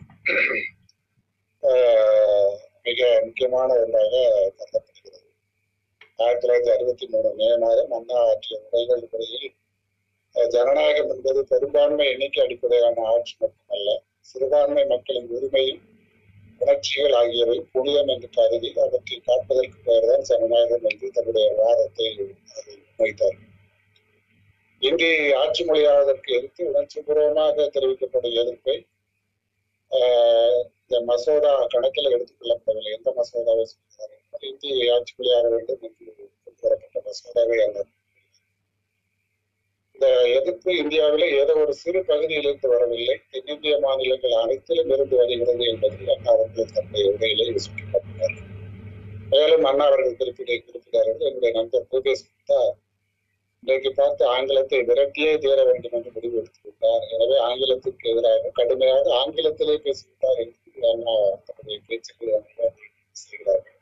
மிக 2.83 3.21
முக்கியமான 3.23 3.73
ஒன்றாக 3.73 4.51
கருதப்படுகிறது. 4.57 5.29
ஆயிரத்தி 6.17 6.47
தொள்ளாயிரத்தி 6.47 6.73
அறுபத்தி 6.73 7.07
மூணு 7.07 7.33
மே 7.35 7.57
மாதம் 7.57 7.91
அண்ணா 7.91 8.29
ஆற்றிய 8.29 8.61
உரைகள் 8.71 9.07
முறையில் 9.11 9.51
ஜனநாயகம் 10.47 11.09
என்பது 11.09 11.45
பெரும்பான்மை 11.45 12.09
எண்ணிக்கை 12.09 12.43
அடிப்படையிலான 12.43 13.01
ஆட்சி 13.01 13.35
மட்டுமல்ல 13.39 14.01
சிறுபான்மை 14.19 14.85
மக்களின் 14.85 15.29
உரிமையும் 15.29 15.81
உணர்ச்சிகள் 16.59 17.11
ஆகியவை 17.11 17.65
புனிதம் 17.71 18.07
என்று 18.07 18.29
கருதி 18.29 18.73
அவற்றை 18.75 19.21
காப்பதற்கு 19.25 19.77
பெயர்தான் 19.83 20.21
ஜனநாயகம் 20.21 20.83
என்று 20.83 21.11
தன்னுடைய 21.11 21.53
வாதத்தை 21.57 22.17
அதை 22.55 22.77
முன்வைத்தார் 22.77 23.37
ஆட்சி 25.33 25.65
மொழியாவதற்கு 25.65 26.31
எதிர்த்து 26.37 26.67
உணர்ச்சி 26.67 27.01
பூர்வமாக 27.01 27.69
தெரிவிக்கப்படும் 27.73 28.33
எதிர்ப்பை 28.33 28.85
ஆஹ் 29.91 30.63
இந்த 30.81 31.01
மசோதா 31.05 31.65
கணக்கில் 31.65 32.11
எடுத்துக் 32.11 32.37
கொள்ளப்படவில்லை. 32.41 32.95
எந்த 32.95 33.11
மசோதாவை 33.11 33.63
சொல்கிறார்? 33.63 34.19
இந்திய 34.39 34.93
ஆட்சி 34.93 35.13
மொழியாக 35.17 35.49
வேண்டும் 35.49 35.81
என்று 35.81 36.29
கொண்டு 36.43 36.59
வரப்பட்ட 36.61 37.01
மசோதாவை 37.05 37.57
அல்லது 37.63 37.89
இந்த 39.99 40.09
எதிர்ப்பு 40.35 40.71
இந்தியாவிலே 40.81 41.25
ஏதோ 41.39 41.53
ஒரு 41.61 41.73
சிறு 41.79 41.99
பகுதியிலிருந்து 42.09 42.67
வரவில்லை. 42.73 43.15
தென்னிந்திய 43.31 43.73
மாநிலங்கள் 43.85 44.35
அனைத்திலும் 44.41 44.91
இருந்து 44.95 45.15
வருகிறது 45.21 45.63
என்பதை 45.71 46.05
அண்ணா 46.13 46.29
அவர்கள் 46.35 46.69
தன்னுடைய 46.75 47.07
உரையிலே 47.13 47.47
சுட்டிக்காட்டினார். 47.65 48.35
மேலும் 49.31 49.65
அண்ணா 49.69 49.85
அவர்கள் 49.89 50.15
குறிப்பிட 50.21 50.51
குறிப்பிட்டார்கள் 50.67 51.25
என்னுடைய 51.29 51.51
நண்பர் 51.57 51.83
பூபேஷ் 51.89 52.23
குப்தா 52.27 52.59
இன்றைக்கு 53.63 53.91
பார்த்து 53.99 54.23
ஆங்கிலத்தை 54.35 54.79
விரட்டியே 54.91 55.33
தீர 55.45 55.57
வேண்டும் 55.69 55.97
என்று 55.99 56.13
முடிவு 56.15 56.39
எடுத்துவிட்டார். 56.41 57.03
எனவே 57.17 57.37
ஆங்கிலத்திற்கு 57.49 58.07
எதிராக 58.13 58.53
கடுமையாக 58.61 59.11
ஆங்கிலத்திலே 59.19 59.77
பேசிவிட்டார் 59.87 60.41
என்று 60.45 60.87
அண்ணா 60.93 61.17
தன்னுடைய 61.49 61.79
பேச்சுக்களை 61.89 62.39
செய்கிறார்கள் 63.23 63.77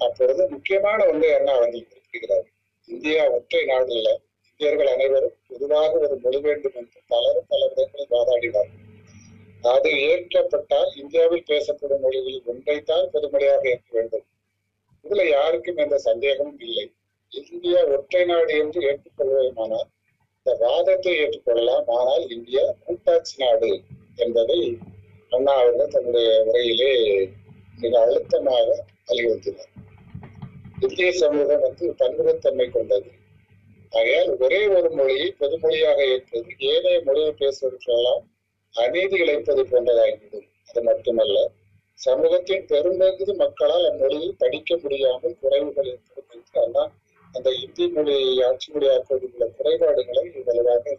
அப்பொழுது 0.00 0.42
முக்கியமான 0.54 1.00
ஒன்றை 1.12 1.34
அண்ணா 1.40 1.52
அவர்கள் 1.58 1.86
குறிப்பிடுகிறார். 1.90 2.48
இந்தியா 2.88 3.22
ஒற்றை 3.36 3.64
நாடு 3.72 3.92
இல்லை 3.98 4.16
இந்தியர்கள் 4.60 4.92
அனைவரும் 4.92 5.34
பொதுவாக 5.48 5.90
ஒரு 6.04 6.14
மொழி 6.22 6.38
வேண்டும் 6.44 6.76
என்று 6.78 7.00
பலரும் 7.10 7.44
பல 7.50 7.60
விதங்களில் 7.66 8.08
வாதாடினார்கள். 8.14 8.80
அது 9.72 9.90
ஏற்கப்பட்டால் 10.06 10.90
இந்தியாவில் 11.02 11.44
பேசப்படும் 11.50 12.00
மொழிகளில் 12.04 12.48
ஒன்றைத்தான் 12.50 13.06
பொதுமொழியாக 13.12 13.62
ஏற்க 13.72 13.88
வேண்டும். 13.96 14.24
இதுல 15.04 15.24
யாருக்கும் 15.28 15.78
எந்த 15.84 15.98
சந்தேகமும் 16.06 16.58
இல்லை. 16.66 16.86
இந்தியா 17.32 17.82
ஒற்றை 17.96 18.22
நாடு 18.24 18.56
என்று 18.62 18.80
ஏற்றுக்கொள்வதுமானால் 18.88 19.86
இந்த 20.38 20.54
வாதத்தை 20.64 21.12
ஏற்றுக்கொள்ளலாம். 21.22 21.86
ஆனால் 21.98 22.26
இந்தியா 22.36 22.64
கூட்டாட்சி 22.86 23.36
நாடு 23.44 23.70
என்பதை 24.16 24.58
அண்ணா 25.32 25.54
அவர்கள் 25.60 25.94
தன்னுடைய 25.94 26.32
உரையிலே 26.48 26.92
மிக 27.82 27.94
அழுத்தமாக 28.06 28.66
வலியுறுத்தினார். 29.10 29.72
இந்திய 30.80 31.12
சமூகம் 31.22 31.64
வந்து 31.68 31.86
பன்முகத்தன்மை 32.02 32.68
கொண்டது. 32.70 33.08
ஆகையால் 33.90 34.36
ஒரே 34.36 34.66
ஒரு 34.66 34.90
மொழியை 34.90 35.34
பொதுமொழியாக 35.38 36.00
ஏற்பது 36.08 36.48
ஏனைய 36.58 37.00
மொழியை 37.04 37.32
பேசுவதற்கெல்லாம் 37.38 38.22
அநீதி 38.74 39.16
இழைப்பது 39.16 39.62
போன்றதாகிவிடும். 39.64 40.48
அது 40.68 40.82
மட்டுமல்ல 40.82 41.50
சமூகத்தின் 41.94 42.66
பெரும்பகுதி 42.66 43.32
மக்களால் 43.32 43.86
அம்மொழியை 43.90 44.30
படிக்க 44.38 44.78
முடியாமல் 44.82 45.38
குறைவுகள் 45.42 45.88
ஏற்படும் 45.92 46.92
அந்த 47.34 47.50
இந்தி 47.50 47.88
மொழியை 47.88 48.44
ஆட்சி 48.44 48.72
மொழியாக்குவதில் 48.72 49.32
உள்ள 49.32 49.46
குறைபாடுகளை 49.46 50.22
வலுவாக 50.44 50.98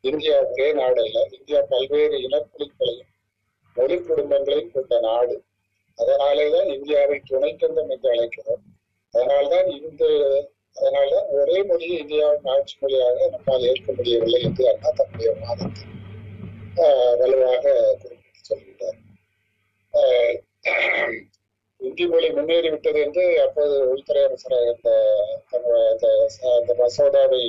இந்தியா 0.00 0.38
ஒரே 0.42 0.72
நாடு 0.72 1.02
அல்ல 1.02 1.26
இந்தியா 1.30 1.60
பல்வேறு 1.68 2.16
இனக்குழுக்களையும் 2.18 3.10
மொழி 3.76 3.96
குடும்பங்களையும் 3.96 4.72
கொண்ட 4.72 5.00
நாடு. 5.00 5.42
அதனாலேதான் 5.94 6.66
இந்தியாவை 6.66 7.20
துணைக்கண்டம் 7.30 7.88
என்று 7.88 8.08
அழைக்கிறோம். 8.12 8.64
அதனால்தான் 9.10 9.66
இந்த 9.66 10.04
அதனால 10.76 11.10
ஒரே 11.36 11.58
மொழியை 11.62 11.96
இந்தியாவின் 12.00 12.48
ஆட்சி 12.52 12.74
மொழியாக 12.80 13.28
நம்மால் 13.32 13.66
ஏற்க 13.68 13.88
முடியவில்லை 13.92 14.40
என்று 14.42 14.64
அண்ணா 14.70 14.90
தன்னுடைய 14.92 15.30
வாதத்தை 15.40 15.84
வலுவாக 17.20 17.64
குறிப்பிட்டு 18.00 18.40
சொல்கிறார் 18.44 18.98
ஆஹ், 19.94 20.34
இந்தி 21.80 22.04
மொழி 22.06 22.28
முன்னேறிவிட்டது 22.32 22.98
என்று 23.02 23.24
அப்போது 23.44 23.74
உள்துறை 23.90 24.22
அமைச்சராக 24.24 24.66
இருந்த 24.66 24.90
அந்த 26.54 26.72
மசோதாவை 26.80 27.44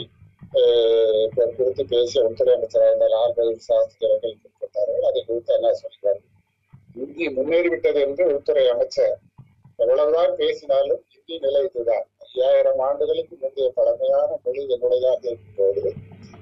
ஆஹ், 0.60 1.26
குறித்து 1.56 1.84
பேசிய 1.92 2.26
உள்துறை 2.28 2.54
அமைச்சராக 2.56 2.90
இருந்த 2.90 3.08
லால் 3.10 3.36
பகதூர் 3.38 3.68
சாஸ்திரி 3.68 4.06
அவர்கள் 4.08 4.36
குறிப்பிட்டார்கள். 4.36 5.08
அதை 5.10 5.22
குறித்து 5.24 5.54
என்ன 5.56 5.72
சொல்கிறார். 5.76 6.22
இந்தி 6.96 7.26
முன்னேறிவிட்டது 7.36 8.00
என்று 8.02 8.24
உள்துறை 8.32 8.66
அமைச்சர் 8.70 9.16
எவ்வளவுதான் 9.80 10.34
பேசினாலும் 10.38 11.02
இந்தி 11.16 11.36
நிலை 11.40 11.62
இதுதான். 11.66 12.06
ஐயாயிரம் 12.36 12.80
ஆண்டுகளுக்கு 12.80 13.36
முந்தைய 13.36 13.70
பழமையான 13.76 14.38
மொழி 14.44 14.64
என்னுடையதாக 14.68 15.22
இருக்கும்போது 15.26 15.92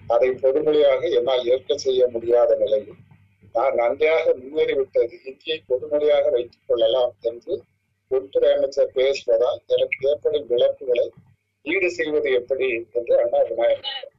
அதை 0.10 0.30
பொதுமொழியாக 0.44 1.02
என்னால் 1.18 1.46
ஏற்க 1.46 1.78
செய்ய 1.78 2.08
முடியாத 2.08 2.56
நிலையில் 2.56 3.00
நான் 3.56 3.76
நன்றாக 3.76 4.34
முன்னேறிவிட்டது 4.38 5.16
இந்தியை 5.26 5.58
பொதுமொழியாக 5.68 6.26
வைத்துக் 6.30 6.68
கொள்ளலாம் 6.68 7.14
என்று 7.22 7.56
உள்துறை 8.12 8.50
அமைச்சர் 8.54 8.96
பேசுவதால் 8.96 9.62
எனக்கு 9.74 10.08
ஏற்படும் 10.10 10.50
விளக்குகளை 10.50 11.06
ஈடு 11.66 11.90
செய்வது 11.92 12.30
எப்படி 12.40 12.68
என்று 12.94 13.14
அண்ணா 13.20 13.42
விநாயகர் 13.50 14.10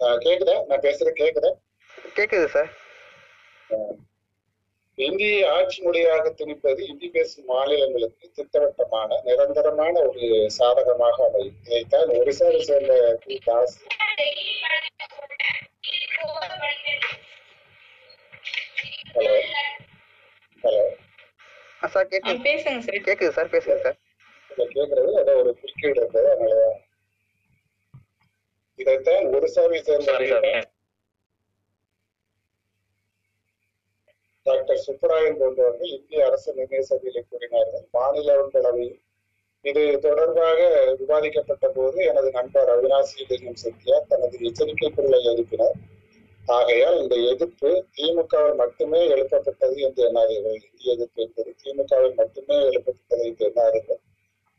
ஆஹ் 0.00 0.20
கேக்குதா? 0.24 0.56
நான் 0.66 0.82
பேசுறது 0.82 1.12
கேக்குதா? 1.20 1.50
கேக்குது 2.16 2.48
சார். 2.48 2.70
இந்தியை 4.98 5.40
ஆட்சி 5.48 5.78
மொழியாக 5.82 6.30
திணிப்பது 6.38 6.80
இந்தி 6.86 7.08
பேசும் 7.08 7.44
மாநிலங்களுக்கு 7.44 8.30
திட்டவட்டமான 8.34 9.18
நிரந்தரமான 9.24 9.94
ஒரு 10.08 10.26
சாதகமாக 10.56 11.16
அமையும். 11.24 11.58
இதைத்தான் 11.64 12.14
ஒரிசாவை 12.18 12.60
சேர்ந்த 12.62 12.94
கு. 13.24 13.36
தாஸ் 13.44 13.76
ஹலோ. 19.14 19.34
ஹலோ. 20.64 20.82
சார் 21.84 21.98
ஆ, 21.98 22.10
கேக்குது 22.12 22.40
பேசுங்க 22.46 22.80
சார். 22.86 23.04
கேக்குது 23.06 23.32
சார் 23.32 23.52
பேசுங்க 23.52 23.76
சார். 23.82 23.98
இதை 24.50 24.64
கேட்கறது 24.74 25.10
ஏதோ 25.22 25.32
ஒரு 25.42 25.50
குறுக்கீடு 25.60 25.94
இருந்தது 25.94 26.28
அதனாலதான். 26.34 26.78
இதைத்தான் 28.78 29.26
ஒரிசாவை 29.34 29.78
சேர்ந்த 29.82 30.08
சாரி 30.10 30.26
சார் 30.32 30.48
டாக்டர் 34.48 34.84
சுப்பராயன் 34.86 35.38
போன்றவர்கள் 35.40 35.92
இந்திய 35.96 36.26
அரசு 36.28 36.50
நிர்ணய 36.58 36.82
சபையில் 36.90 37.28
கூறினார்கள். 37.30 37.84
மாநிலங்களவையில் 37.96 38.96
இது 39.64 39.82
தொடர்பாக 40.06 40.58
விவாதிக்கப்பட்ட 41.00 41.66
போது 41.76 41.98
எனது 42.10 42.28
நண்பர் 42.38 42.70
அவினாசி 42.74 43.24
லிங்கம் 43.30 43.60
சத்யா 43.62 43.96
தனது 44.10 44.36
எச்சரிக்கை 44.48 44.88
குரலை 44.90 45.20
எழுப்பினார். 45.32 45.78
ஆகையால் 46.56 46.98
இந்த 47.02 47.14
எதிர்ப்பு 47.30 47.70
திமுகவில் 47.96 48.58
மட்டுமே 48.60 49.00
எழுப்பப்பட்டது 49.14 49.76
என்று 49.86 50.02
எண்ணாதீர்கள். 50.08 50.58
இந்திய 50.66 50.94
எதிர்ப்பு 50.96 51.22
என்பது 51.24 51.50
திமுகவில் 51.62 52.18
மட்டுமே 52.20 52.58
எழுப்பப்பட்டது 52.68 53.24
என்று 53.30 53.44
எண்ணாதீர்கள். 53.50 54.00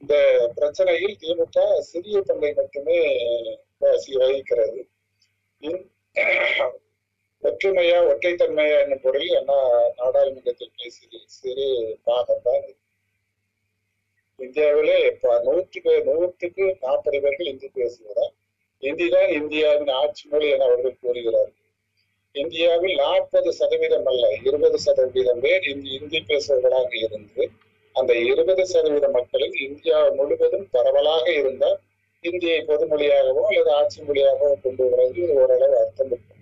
இந்த 0.02 0.16
பிரச்சனையில் 0.58 1.16
திமுக 1.22 1.60
சிறிய 1.92 2.18
பங்கை 2.30 2.52
மட்டுமே 2.60 2.98
வகிக்கிறது. 4.22 4.82
ஒற்றுமையா 7.44 7.98
ஒற்றைத்தன்மையா 8.10 8.78
என்னும் 8.84 9.02
பொருளில் 9.04 9.38
என்ன 9.40 9.54
நாடாளுமன்றத்தில் 10.00 10.76
பேசிய 10.78 11.20
சிறு 11.36 11.68
பாகம் 12.08 12.44
தான் 12.46 12.66
இந்தியாவிலே 14.40 14.98
நூற்று 15.46 15.80
பேர் 15.86 16.08
நூற்றுக்கு 16.10 16.66
நாற்பது 16.84 17.20
பேர்கள் 17.24 17.52
இந்தி 17.52 17.68
பேசுகிறார். 17.78 18.34
இந்தி 18.84 19.08
தான் 19.14 19.30
இந்தியாவின் 19.38 19.94
ஆட்சி 20.02 20.24
மொழி 20.32 20.48
என 20.56 20.66
அவர்கள் 20.68 21.00
கூறுகிறார்கள். 21.04 21.64
இந்தியாவில் 22.36 22.96
நாற்பது 23.04 23.52
சதவீதம் 23.60 24.08
அல்ல 24.12 24.26
இருபது 24.48 24.80
சதவீதம் 24.86 25.42
பேர் 25.46 25.66
இந்தி 25.72 25.92
இந்தி 26.00 26.20
பேசுபவர்களாக 26.30 26.92
இருந்து 27.06 27.44
அந்த 27.96 28.12
இருபது 28.24 28.64
சதவீத 28.74 29.08
மக்களில் 29.18 29.56
இந்தியா 29.68 30.00
முழுவதும் 30.18 30.68
பரவலாக 30.76 31.26
இருந்தால் 31.42 31.80
இந்தியை 32.24 32.60
பொதுமொழியாகவோ 32.70 33.44
அல்லது 33.50 33.72
ஆட்சி 33.80 34.00
மொழியாகவோ 34.02 34.56
கொண்டு 34.66 34.84
வருவது 34.92 35.24
ஓரளவு 35.42 35.76
அர்த்தம் 35.84 36.12
இருக்கும். 36.12 36.37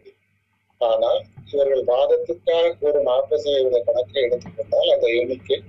ஆனால் 0.81 1.19
இவர்கள் 1.51 1.83
வாதத்துக்காக 1.91 2.73
கூறும் 2.81 3.07
நாற்பது 3.09 3.51
கணக்கை 3.87 4.21
எடுத்துக்கொண்டால் 4.27 4.91
அந்த 4.95 5.07
எண்ணிக்கை 5.19 5.59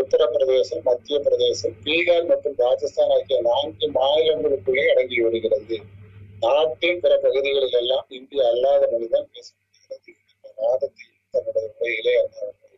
உத்தரப்பிரதேசம் 0.00 0.82
மத்திய 0.88 1.16
பிரதேசம் 1.26 1.76
பீகார் 1.84 2.26
மற்றும் 2.30 2.56
ராஜஸ்தான் 2.64 3.12
ஆகிய 3.16 3.38
நான்கு 3.50 3.86
மாநிலங்களுக்குள்ளே 3.98 4.84
அடங்கி 4.92 5.18
வருகிறது. 5.26 5.76
நாட்டின் 6.44 7.00
பிற 7.04 7.12
பகுதிகளில் 7.24 7.76
எல்லாம் 7.80 8.08
இந்திய 8.18 8.48
அல்லாத 8.52 8.82
மொழிதான் 8.92 9.28
பேசப்படுகிறது. 9.34 10.10
இந்த 10.34 10.48
வாதத்தை 10.62 11.06
தன்னுடைய 11.34 11.66
உரையிலே 11.74 12.14
அவர்கள், 12.22 12.76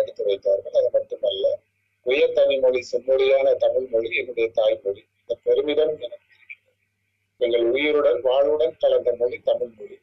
எடுத்து 0.00 0.24
வைத்தார்கள். 0.28 0.76
அது 0.80 0.90
மட்டுமல்ல 0.96 1.46
உயர் 2.06 2.36
தனி 2.38 2.56
மொழி 2.64 2.80
செம்மொழியான 2.90 3.54
தமிழ் 3.64 3.88
மொழி 3.92 4.10
என்னுடைய 4.20 4.48
தாய்மொழி 4.58 5.02
இந்த 5.20 5.34
பெருமிதம் 5.46 5.94
எனக்கு 6.06 6.32
இருக்கிறது. 6.34 6.82
எங்கள் 7.40 7.66
உயிருடன் 7.72 8.20
வாழ்வுடன் 8.28 8.76
கலந்த 8.82 9.12
மொழி 9.22 9.38
தமிழ் 9.50 9.74
மொழி. 9.78 9.96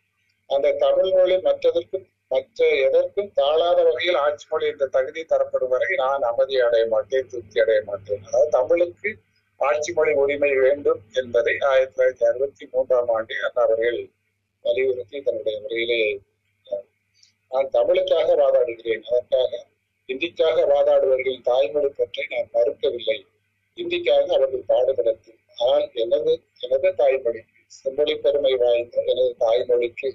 அந்த 0.56 0.68
தமிழ் 0.84 1.12
மொழி 1.18 1.36
மற்றதற்கும் 1.48 2.08
மற்ற 2.32 2.68
எதற்கும் 2.86 3.32
தாழாத 3.40 3.80
வகையில் 3.88 4.20
ஆட்சி 4.26 4.46
மொழி 4.52 4.66
என்ற 4.72 4.86
தகுதி 4.96 5.22
தரப்படும் 5.32 5.72
வரை 5.74 5.90
நான் 6.04 6.24
அமைதி 6.30 6.56
அடைய 6.68 6.86
மாட்டேன் 6.94 7.30
திருப்தி 7.32 7.58
அடைய 7.64 7.80
மாட்டேன். 7.90 8.24
அதாவது 8.28 8.52
தமிழுக்கு 8.58 9.12
ஆட்சி 9.60 9.92
மொழி 9.98 10.12
உரிமை 10.24 10.52
வேண்டும் 10.64 11.02
என்பதை 11.22 11.54
ஆயிரத்தி 11.72 11.96
தொள்ளாயிரத்தி 11.96 12.26
அறுபத்தி 12.30 12.66
மூன்றாம் 12.74 13.12
ஆண்டு 13.16 13.36
அண்ணா 13.48 13.64
அவர்கள் 13.68 14.00
வலியுறுத்தி 14.66 15.18
தன்னுடைய 15.28 15.58
உரையிலே 15.66 16.00
நான் 17.52 17.70
தமிழுக்காக 17.78 18.36
வாதாடுகிறேன். 18.42 19.06
அதற்காக 19.10 19.52
இந்திக்காக 20.10 20.58
வாதாடுவர்களின் 20.74 21.46
தாய்மொழி 21.50 21.90
பற்றி 22.00 22.24
நான் 22.34 22.52
மறுக்கவில்லை. 22.56 23.20
இந்திக்காக 23.78 24.26
அவர்கள் 24.38 24.70
பாடுபடட்டும். 24.72 25.40
ஆனால் 25.58 25.86
எனது 26.04 26.34
எனது 26.66 26.90
தாய்மொழிக்கு 27.02 27.58
செம்மொழி 27.78 28.14
பெருமை 28.26 28.54
வாய்ந்த 28.64 29.04
எனது 29.12 29.34
தாய்மொழிக்கு 29.44 30.10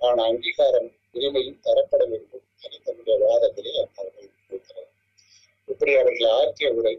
ஆனால் 0.00 0.26
அங்கீகாரம் 0.26 0.90
இனிமையும் 1.14 1.60
தரப்பட 1.66 2.02
வேண்டும் 2.10 2.44
என 2.64 2.78
தன்னுடைய 2.86 3.16
வாதத்திலே 3.24 3.72
அவர்கள் 3.78 4.28
கூறுகிறார் 4.40 4.90
இப்படி 5.68 5.92
அவர்கள் 6.00 6.34
ஆற்றிய 6.38 6.70
உரை 6.78 6.94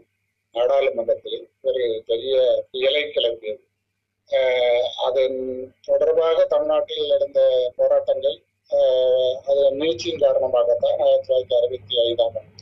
நாடாளுமன்றத்தில் 0.54 1.40
ஒரு 1.60 1.82
பெரிய 2.06 2.34
புயலை 2.70 3.02
கிளம்பியது. 3.14 3.62
அதன் 5.06 5.38
தொடர்பாக 5.80 6.44
தமிழ்நாட்டில் 6.44 7.12
நடந்த 7.12 7.40
போராட்டங்கள் 7.76 8.36
அது 8.70 9.60
அதன் 9.60 9.78
நீட்சியின் 9.80 10.22
காரணமாகத்தான் 10.24 11.00
ஆயிரத்தி 11.06 11.28
தொள்ளாயிரத்தி 11.28 11.56
அறுபத்தி 11.58 11.96
ஐந்தாம் 12.04 12.36
ஆண்டு. 12.40 12.60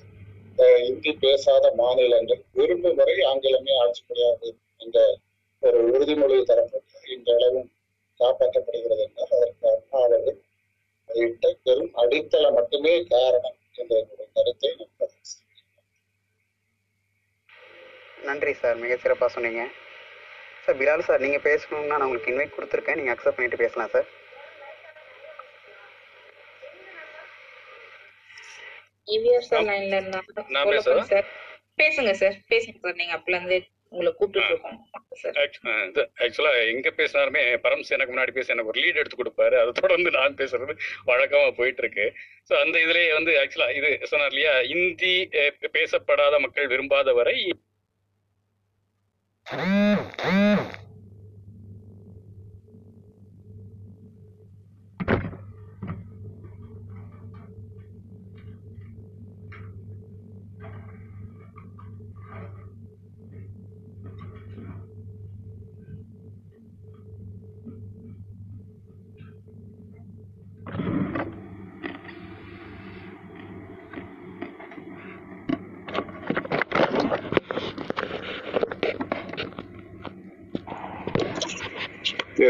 இந்தி 0.89 1.13
பேசாத 1.25 1.67
மாநிலங்கள் 1.75 2.41
விரும்பும் 2.59 2.99
வரை 3.01 3.15
ஆங்கிலமே 3.33 3.75
ஆட்சி 3.83 4.03
முடியாது 4.09 4.49
என்ற 4.79 4.99
ஒரு 5.63 5.79
உறுதிமொழி 5.93 6.39
தரப்பட்டு 6.51 7.13
இன்றளவும் 7.17 7.69
காப்பாற்றப்படுகிறது 8.23 9.03
என்றால் 9.07 9.35
அதற்கு 9.39 9.69
அண்ணா 9.73 9.99
அவர்கள் 10.07 10.39
வெளியிட்ட 11.09 11.53
பெரும் 11.67 11.93
அடித்தளம் 12.03 12.57
மட்டுமே 12.59 12.95
காரணம் 13.15 13.59
என்ற 13.81 13.93
என்னுடைய 14.03 14.29
கருத்தை 14.39 14.71
நான். 14.75 14.89
நன்றி 18.29 18.53
சார் 18.63 18.81
மிக 18.83 18.95
சிறப்பாக 19.03 19.31
சொன்னீங்க. 19.35 19.63
சார் 20.65 20.79
பிலால் 20.81 21.07
சார் 21.09 21.23
நீங்கள் 21.25 21.47
பேசணும்னா 21.49 21.97
நான் 21.99 22.07
உங்களுக்கு 22.07 22.33
இன்வைட் 22.33 22.57
கொடுத்துருக்கேன். 22.57 22.99
நீங்கள் 23.01 23.15
அக்செப்ட் 23.15 23.39
பண்ணிட்டு 23.39 23.63
பேசலாம் 23.65 23.93
சார். 23.95 24.09
சார் 29.49 29.67
லைன்ல 29.69 29.99
இருந்தாங்க 30.01 30.43
பேசுங்க 30.73 31.05
சார் 31.13 31.27
பேசுங்க 31.81 32.13
சார். 32.23 32.37
நீங்க 33.01 33.15
அப்பல 33.19 33.39
இருந்து 33.39 33.59
உங்களை 33.93 34.11
கூப்பிட்டு 34.13 34.43
ஆக்சுவலா 36.23 36.53
எங்க 36.67 36.89
பேசினாலுமே 36.91 37.43
பரம்ஸ் 37.59 37.91
எனக்கு 37.91 38.13
முன்னாடி 38.13 38.33
பேச 38.33 38.53
எனக்கு 38.53 38.73
ஒரு 38.73 38.83
லீட் 38.83 39.01
எடுத்து 39.01 39.17
கொடுப்பாரு. 39.17 39.57
அதை 39.63 39.73
தொடர்ந்து 39.81 40.11
நான் 40.11 40.37
பேசுறது 40.37 40.75
வழக்கமா 41.07 41.49
போயிட்டு 41.53 41.83
இருக்கு 41.83 42.07
ஸோ 42.51 42.55
அந்த 42.61 42.77
இதுலயே 42.79 43.11
வந்து 43.13 43.33
ஆக்சுவலா 43.41 43.69
இது 43.79 43.91
சொன்னார் 44.05 44.33
இல்லையா? 44.33 44.55
இந்தி 44.75 45.15
பேசப்படாத 45.73 46.39
மக்கள் 46.41 46.67
விரும்பாத 46.67 47.13
வரை 47.13 47.37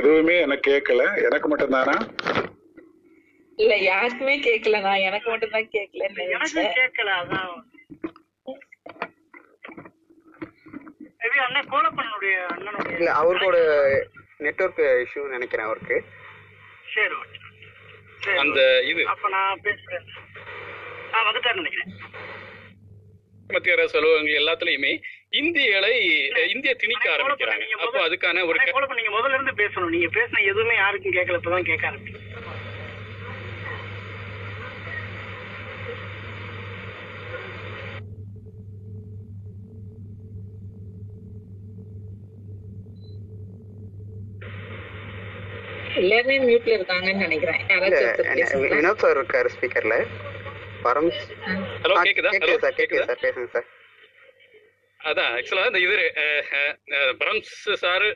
எதுவுமே 0.01 0.36
எனக்கு 0.40 0.64
கேட்கல 0.70 1.03
எனக்கு 1.24 1.48
மட்டும்தானா? 1.48 1.96
இல்ல 3.59 3.74
யாருக்குமே 3.82 4.34
கேட்கல 4.40 4.80
நான் 4.80 5.07
எனக்கு 5.07 5.28
மட்டும் 5.30 5.51
தான் 5.51 5.70
கேட்கல 5.72 6.05
எனக்கும் 6.28 6.76
கேட்கல 6.78 7.11
அதான். 7.20 7.51
அண்ணன் 11.44 11.68
கோலப்பனுடைய 11.70 12.34
அண்ணனுடைய 12.53 12.96
இல்லை 12.96 13.12
அவருக்கோட 13.12 13.57
நெட்வொர்க் 14.38 14.80
இஷ்யூ 15.03 15.22
நினைக்கிறேன் 15.28 15.66
அவருக்கு. 15.66 15.96
சரி 16.94 17.14
ஓகே. 17.14 17.38
சரி 18.20 18.38
அந்த 18.38 18.61
இது. 18.82 19.03
அப்ப 19.07 19.28
நான் 19.28 19.61
பேசுறேன். 19.64 20.07
ஆ 21.14 21.24
வந்துட்டாரு 21.28 21.55
நினைக்கிறேன். 21.55 21.92
மத்திய 23.51 23.76
அரசு 23.76 23.98
அலுவலகங்கள் 23.98 24.40
எல்லாத்துலயுமே 24.40 24.92
இந்தியலை 25.33 25.91
இந்திய 26.55 26.74
திணிக்க 26.74 27.11
ஆரம்பிக்கிறாங்க. 27.11 27.59
நீங்க 27.59 27.76
அப்போ 27.78 27.87
முதல்ல- 27.91 28.07
அதுக்கான 28.09 28.45
ஒரு 28.45 28.59
நீங்க 28.95 29.12
முதல்ல 29.18 29.35
இருந்து 29.35 29.55
பேசணும். 29.62 29.89
நீங்க 29.89 30.07
பேசின 30.07 30.43
எதுவுமே 30.45 30.74
யாருக்கும் 30.74 31.12
கேட்கல. 31.12 31.39
இப்பதான் 31.41 31.64
கேட்க 31.64 31.91
ஆரம்பிச்சு 31.91 32.18
எல்லாருமே 45.95 46.37
மியூட்ல 46.41 46.74
இருக்காங்கன்னு 46.76 47.16
நினைக்கிறேன். 47.16 47.61
யாராச்சும்? 47.68 48.74
வினோத் 48.74 49.03
சார் 49.03 49.16
இருக்காரு 49.16 49.49
ஸ்பீக்கர்ல 49.55 49.97
பரம் 50.85 51.11
ஹலோ 51.83 51.97
கேக்குதா? 52.07 52.31
கேக்குது 52.35 52.59
சார் 52.59 52.76
கேக்குதா? 52.76 53.05
சார் 53.05 53.22
பேசுங்க 53.22 53.49
சார். 53.49 53.68
அதான் 55.01 55.30
ஆக்சுவலா 55.34 55.66
இந்த 55.66 55.80
இது 55.80 55.96
பரம்ஸ் 57.18 57.53
சாரு 57.82 58.11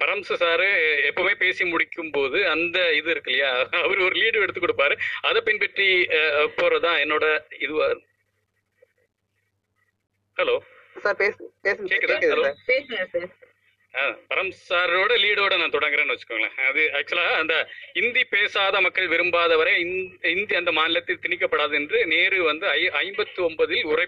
பரம்ஸ் 0.00 0.32
சாரு 0.34 0.68
எப்பவுமே 1.08 1.34
பேசி 1.34 1.64
முடிக்கும் 1.64 2.10
போது 2.10 2.48
அந்த 2.48 2.78
இது 2.92 3.10
இருக்கு 3.10 3.30
இல்லையா? 3.30 3.50
அவர் 3.80 3.98
ஒரு 3.98 4.14
லீடு 4.14 4.40
எடுத்து 4.40 4.60
கொடுப்பாரு. 4.60 4.94
அதை 5.20 5.40
பின்பற்றி 5.40 5.86
போறதா 6.56 6.92
என்னோட 7.02 7.26
இதுவா 7.58 7.86
ஹலோ 10.36 10.56
கேக்குதா? 11.84 12.16
ஹலோ? 12.32 12.44
பரம் 14.28 14.50
சாரோட 14.68 15.12
லீடோட 15.18 15.54
நான் 15.58 15.70
தொடங்குறேன்னு 15.70 16.14
வச்சுக்கோங்களேன். 16.14 16.56
அது 16.66 16.82
ஆக்சுவலா 16.92 17.26
அந்த 17.36 17.54
இந்தி 17.94 18.24
பேசாத 18.26 18.80
மக்கள் 18.80 19.08
விரும்பாத 19.08 19.56
வரை 19.56 19.74
இந்த- 19.80 20.28
இந்தி 20.30 20.54
அந்த 20.54 20.72
மாநிலத்தில் 20.72 21.22
திணிக்கப்படாது 21.22 21.74
என்று 21.74 22.06
நேரு 22.06 22.42
வந்து 22.42 22.66
ஐ 22.70 22.82
ஐம்பத்தி 23.02 23.40
ஒன்பதில் 23.42 23.84
உரை 23.84 24.06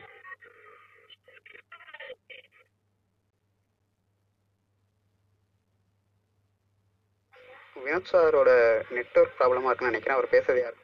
வினோத் 7.84 8.10
சாரோட 8.12 8.50
நெட்வொர்க் 8.90 9.36
ப்ராப்ளமா 9.38 9.68
இருக்குன்னு 9.68 9.92
நினைக்கிறேன். 9.92 10.16
அவர் 10.16 10.32
பேசுறது 10.34 10.60
யார்? 10.60 10.76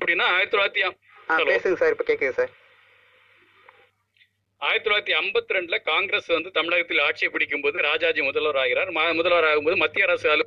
அப்படின்னா 0.00 0.26
ஆயிரத்தி 0.34 0.54
தொள்ளாயிரத்தி 0.54 0.82
ஆ. 1.30 1.36
பேசுங்க 1.50 1.74
சார் 1.74 1.94
இப்போ 1.94 2.04
கேக்குது 2.08 2.36
சார். 2.38 2.52
ஆயிரத்தி 4.62 4.86
தொள்ளாயிரத்தி 4.88 5.16
ஐம்பத்தி 5.16 5.56
ரெண்டுல 5.56 5.82
காங்கிரஸ் 5.82 6.26
வந்து 6.26 6.50
தமிழகத்தில் 6.50 6.98
ஆட்சியை 6.98 7.32
பிடிக்கும் 7.32 7.60
போது 7.60 7.82
ராஜாஜி 7.82 8.22
முதல்வர் 8.22 8.56
ஆகிறார். 8.56 8.90
முதல்வர் 9.14 9.48
ஆகும்போது 9.50 9.76
மத்திய 9.76 10.06
அரசு 10.06 10.30
அலு 10.30 10.46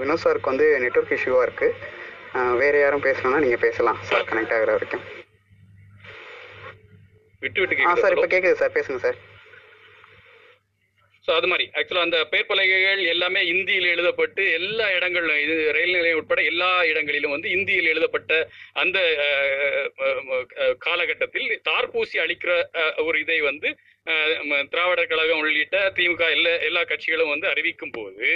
வினோத் 0.00 0.24
சாருக்கு 0.24 0.50
வந்து 0.52 0.66
நெட்வொர்க் 0.80 1.14
இஷ்யூவா 1.16 1.42
இருக்கு. 1.42 1.68
வேற 2.56 2.78
யாரும் 2.78 3.02
பேசணும்னா 3.02 3.38
நீங்க 3.38 3.56
பேசலாம். 3.56 3.98
சார் 4.02 4.26
கனெக்ட் 4.30 4.54
ஆகுற 4.56 4.72
வரைக்கும். 4.76 5.04
விட்டு 7.42 7.60
விட்டு 7.60 7.86
ஆ 7.86 7.94
சார் 7.94 8.14
இப்போ 8.14 8.26
கேட்குது 8.26 8.34
கேக்குது 8.34 8.60
சார். 8.62 8.72
பேசுங்க 8.72 9.00
சார். 9.04 9.18
ஸோ 11.28 11.32
அது 11.38 11.48
மாதிரி. 11.52 11.64
ஆக்சுவலாக 11.76 12.06
அந்த 12.08 12.18
பெயர் 12.32 12.48
பலகைகள் 12.50 13.00
எல்லாமே 13.12 13.40
இந்தியில் 13.52 13.88
எழுதப்பட்டு 13.94 14.42
எல்லா 14.58 14.86
இடங்களிலும் 14.90 15.42
இது 15.44 15.56
ரயில் 15.76 15.96
நிலையம் 15.96 16.20
உட்பட 16.20 16.42
எல்லா 16.52 16.70
இடங்களிலும் 16.90 17.34
வந்து 17.34 17.48
இந்தியில் 17.56 17.90
எழுதப்பட்ட 17.92 18.32
அந்த 18.82 18.98
காலகட்டத்தில் 20.86 21.48
தார்பூசி 21.68 22.18
அளிக்கிற 22.24 22.52
ஒரு 23.06 23.18
இதை 23.24 23.38
வந்து 23.50 23.70
திராவிடர் 24.70 25.10
கழகம் 25.10 25.42
உள்ளிட்ட 25.42 25.78
திமுக 25.96 26.24
எல்லா 26.36 26.52
எல்லா 26.68 26.82
கட்சிகளும் 26.84 27.32
வந்து 27.34 27.46
அறிவிக்கும் 27.52 27.94
போது 27.98 28.28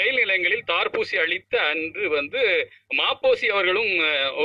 ரயில் 0.00 0.20
நிலையங்களில் 0.22 0.68
தார்பூசி 0.70 1.16
அளித்த 1.22 1.54
அன்று 1.70 2.04
வந்து 2.08 2.40
மாப்போசி 2.98 3.46
அவர்களும் 3.54 3.92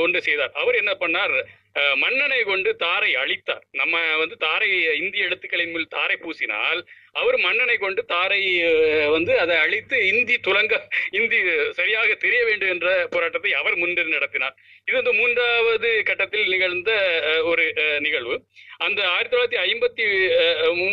ஒன்று 0.02 0.20
செய்தார். 0.22 0.52
அவர் 0.52 0.80
என்ன 0.82 0.92
பண்ணார்? 1.02 1.34
மன்னனை 2.02 2.38
கொண்டு 2.50 2.70
தாரை 2.82 3.10
அழித்தார். 3.22 3.64
நம்ம 3.80 3.94
வந்து 4.20 4.36
தாரை 4.44 4.68
இந்திய 5.00 5.26
எழுத்துக்களின் 5.28 5.72
மேல் 5.74 5.92
தாரை 5.96 6.16
பூசினால் 6.22 6.80
அவர் 7.20 7.36
மன்னனை 7.44 7.76
கொண்டு 7.82 8.02
தாரை 8.12 8.40
வந்து 9.14 9.32
அதை 9.42 9.56
அழித்து 9.64 9.96
இந்தி 10.10 10.36
துலங்க 10.46 10.74
இந்தி 11.18 11.38
சரியாக 11.78 12.10
தெரிய 12.24 12.40
வேண்டும் 12.48 12.72
என்ற 12.74 12.88
போராட்டத்தை 13.14 13.52
அவர் 13.60 13.76
முன்னின்று 13.82 14.16
நடத்தினார். 14.16 14.56
இது 14.88 14.96
வந்து 15.00 15.14
மூன்றாவது 15.20 15.90
கட்டத்தில் 16.10 16.52
நிகழ்ந்த 16.54 16.90
ஒரு 17.50 17.64
நிகழ்வு. 18.06 18.36
அந்த 18.86 19.00
ஆயிரத்தி 19.14 19.34
தொள்ளாயிரத்தி 19.34 19.62
ஐம்பத்தி 19.68 20.04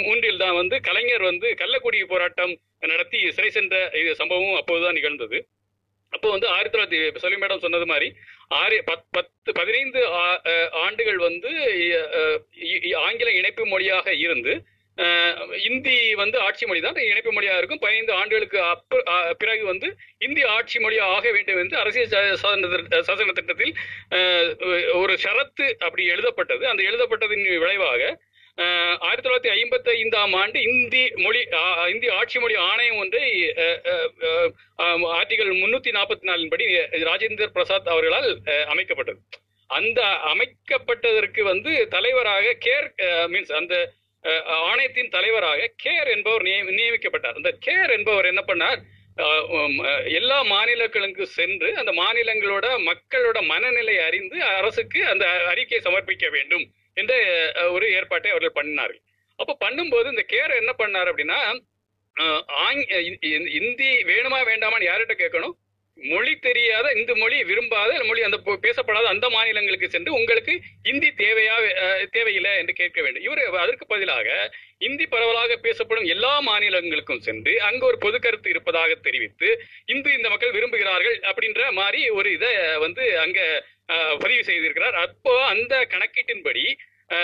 மூன்றில் 0.08 0.42
தான் 0.46 0.58
வந்து 0.62 0.78
கலைஞர் 0.90 1.30
வந்து 1.32 1.50
கள்ளக்குடி 1.64 2.00
போராட்டம் 2.14 2.56
நடத்தி 2.94 3.20
சிறை 3.38 3.52
சென்ற 3.58 3.76
சம்பவம் 4.22 4.58
அப்போதுதான் 4.62 4.98
நிகழ்ந்தது. 5.00 5.40
அப்போ 6.16 6.30
வந்து 6.36 6.48
ஆயிரத்தி 6.48 6.76
தொள்ளாயிரத்தி 6.76 7.24
சொல்லி 7.24 7.38
மேடம் 7.38 7.64
சொன்னது 7.66 7.86
மாதிரி 7.86 8.08
ஆறு 8.62 8.78
பத் 8.92 9.08
பத்து 9.12 9.52
பதினைந்து 9.54 10.02
ஆண்டுகள் 10.86 11.20
வந்து 11.28 11.52
ஆங்கில 13.00 13.30
இணைப்பு 13.40 13.64
மொழியாக 13.66 14.14
இருந்து 14.26 14.54
இந்தி 15.64 15.96
வந்து 16.16 16.38
ஆட்சி 16.40 16.66
மொழி 16.66 16.82
தான் 16.82 17.00
இணைப்பு 17.06 17.32
மொழியாக 17.34 17.58
இருக்கும். 17.58 17.82
பதினைந்து 17.82 18.14
ஆண்டுகளுக்கு 18.14 18.60
அப்ப 18.74 19.02
பிறகு 19.38 19.64
வந்து 19.66 19.88
இந்தி 20.26 20.44
ஆட்சி 20.56 20.78
மொழியாக 20.80 21.16
ஆக 21.16 21.32
வேண்டும் 21.32 21.60
என்று 21.64 21.78
அரசியல் 21.78 22.38
சாசன 22.42 22.70
திட்ட- 22.76 23.34
திட்டத்தில் 23.40 23.74
ஒரு 25.02 25.14
ஷரத்து 25.24 25.68
அப்படி 25.80 26.06
எழுதப்பட்டது. 26.06 26.64
அந்த 26.72 26.84
எழுதப்பட்டதின் 26.92 27.46
விளைவாக 27.64 28.02
ஆயிரத்தி 28.58 29.24
தொள்ளாயிரத்தி 29.24 29.52
ஐம்பத்தி 29.56 29.90
ஐந்தாம் 29.96 30.34
ஆண்டு 30.34 30.60
இந்தி 30.64 31.02
மொழி 31.18 31.40
ஆ- 31.60 31.88
இந்திய 31.90 32.14
ஆட்சி 32.16 32.40
மொழி 32.40 32.56
ஆணையம் 32.66 32.98
ஒன்றை 32.98 33.24
ஆர்டிகல் 35.14 35.52
முன்னூத்தி 35.56 35.92
நாற்பத்தி 35.92 36.24
நாலின் 36.24 36.50
படி 36.50 36.66
ராஜேந்திர 37.04 37.48
பிரசாத் 37.50 37.88
அவர்களால் 37.88 38.30
அஹ், 38.46 38.66
அமைக்கப்பட்டது. 38.74 39.20
அந்த 39.70 40.00
அமைக்கப்பட்டதற்கு 40.32 41.42
வந்து 41.44 41.72
தலைவராக 41.90 42.56
கேர் 42.66 42.88
மீன்ஸ் 43.28 43.54
அந்த 43.54 43.76
அஹ், 44.24 44.44
ஆணையத்தின் 44.64 45.10
தலைவராக 45.10 45.72
கேர் 45.84 46.10
என்பவர் 46.10 46.46
நியமிக்கப்பட்டார். 46.74 47.36
அந்த 47.36 47.52
கேர் 47.66 47.92
என்பவர் 47.92 48.26
என்ன 48.26 48.44
பண்ணார்? 48.48 48.80
எல்லா 50.06 50.42
மாநிலங்களுக்கு 50.42 51.28
சென்று 51.28 51.78
அந்த 51.78 51.92
மாநிலங்களோட 51.92 52.66
மக்களோட 52.86 53.46
மனநிலை 53.46 54.00
அறிந்து 54.00 54.44
அரசுக்கு 54.44 55.08
அந்த 55.08 55.26
அறிக்கையை 55.46 55.82
சமர்ப்பிக்க 55.82 56.32
வேண்டும் 56.32 56.66
என்ற 56.94 57.14
ஒரு 57.72 57.92
ஏற்பாட்டை 57.92 58.32
அவர்கள் 58.32 58.58
பண்ணினார்கள். 58.58 59.02
அப்ப 59.40 59.58
பண்ணும்போது 59.60 60.10
இந்த 60.10 60.26
கேர் 60.28 60.56
என்ன 60.56 60.74
பண்ணார் 60.78 61.10
அப்படின்னா 61.12 61.40
ஆங்- 62.68 62.90
இந்தி 63.62 63.88
வேணுமா 64.04 64.40
வேண்டாமான்னு 64.44 64.90
யார்கிட்ட 64.90 65.16
கேட்கணும்? 65.18 65.56
மொழி 65.98 66.34
தெரியாத 66.46 66.88
இந்த 67.00 67.12
மொழி 67.22 67.38
விரும்பாத 67.50 67.92
மொழி 68.08 68.22
அந்த 68.28 68.38
பேசப்படாத 68.66 69.06
அந்த 69.14 69.26
மாநிலங்களுக்கு 69.36 69.88
சென்று 69.90 70.12
உங்களுக்கு 70.20 70.54
இந்தி 70.92 71.10
தேவையா 71.22 71.56
தேவையில்லை 72.16 72.52
என்று 72.62 72.74
கேட்க 72.80 73.00
வேண்டும். 73.02 73.26
இவர் 73.28 73.42
அதற்கு 73.64 73.86
பதிலாக 73.94 74.28
இந்தி 74.88 75.06
பரவலாக 75.14 75.56
பேசப்படும் 75.68 76.10
எல்லா 76.16 76.34
மாநிலங்களுக்கும் 76.50 77.24
சென்று 77.28 77.54
அங்கு 77.68 77.86
ஒரு 77.92 77.98
பொது 78.06 78.20
கருத்து 78.26 78.50
இருப்பதாக 78.54 78.98
தெரிவித்து 79.08 79.50
இந்து 79.94 80.12
இந்த 80.18 80.28
மக்கள் 80.34 80.56
விரும்புகிறார்கள் 80.58 81.18
அப்படின்ற 81.30 81.72
மாதிரி 81.80 82.02
ஒரு 82.20 82.32
இதை 82.38 82.52
வந்து 82.86 83.06
அங்க 83.26 83.40
பதிவு 84.24 84.44
செய்திருக்கிறார். 84.50 84.98
அப்போ 85.06 85.34
அந்த 85.54 85.74
கணக்கீட்டின்படி 85.94 86.66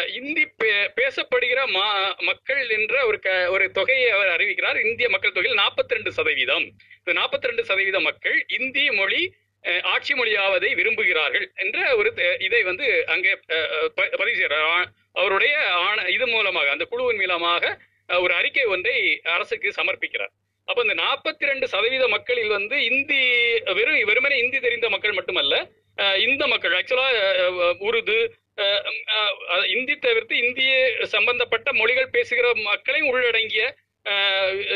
இந்தி 0.08 0.48
பே- 0.64 0.88
பேசப்படுகிற 0.96 1.66
மா 1.66 2.16
மக்கள் 2.20 2.70
என்ற 2.70 3.06
ஒரு 3.06 3.20
க 3.20 3.50
ஒரு 3.50 3.72
தொகையை 3.72 4.10
அவர் 4.10 4.28
அறிவிக்கிறார். 4.28 4.86
இந்திய 4.86 5.10
மக்கள் 5.10 5.32
தொகையில் 5.32 5.60
42% 5.60 6.10
சதவீதம். 6.10 6.72
இந்த 7.04 7.20
42% 7.20 7.62
சதவீத 7.62 8.00
மக்கள் 8.00 8.46
இந்தி 8.48 8.92
மொழி 8.92 9.34
ஆட்சி 9.82 10.14
மொழியாவதை 10.14 10.74
விரும்புகிறார்கள் 10.74 11.54
என்ற 11.56 11.96
ஒரு 11.96 12.14
த- 12.14 12.38
இதை 12.40 12.64
வந்து 12.64 13.08
அங்கே 13.08 13.36
ப- 13.36 13.86
பதிவு 13.96 14.36
செய்கிறார். 14.36 14.92
அவருடைய 15.14 15.74
ஆண 15.74 16.02
இது 16.02 16.28
மூலமாக 16.28 16.70
அந்த 16.70 16.86
குழுவின் 16.86 17.18
மூலமாக 17.18 17.80
ஒரு 18.08 18.34
அறிக்கை 18.34 18.64
ஒன்றை 18.64 19.22
அரசுக்கு 19.24 19.70
சமர்ப்பிக்கிறார். 19.70 20.32
அப்ப 20.66 20.82
இந்த 20.82 20.94
42% 20.94 21.66
சதவீத 21.66 22.08
மக்களில் 22.08 22.48
வந்து 22.48 22.84
இந்தி 22.84 23.28
வெறும் 23.60 24.04
வெறுமனே 24.04 24.38
இந்தி 24.38 24.60
தெரிந்த 24.60 24.90
மக்கள் 24.90 25.12
மட்டுமல்ல 25.12 25.68
இந்த 26.18 26.48
மக்கள் 26.48 26.72
ஆக்சுவலா 26.72 27.78
உருது 27.78 28.34
இந்தி 29.72 29.96
தவிர்த்து 29.98 30.36
இந்திய 30.38 30.72
சம்பந்தப்பட்ட 31.08 31.74
மொழிகள் 31.74 32.10
பேசுகிற 32.10 32.48
மக்களையும் 32.64 33.10
உள்ளடங்கிய 33.10 33.64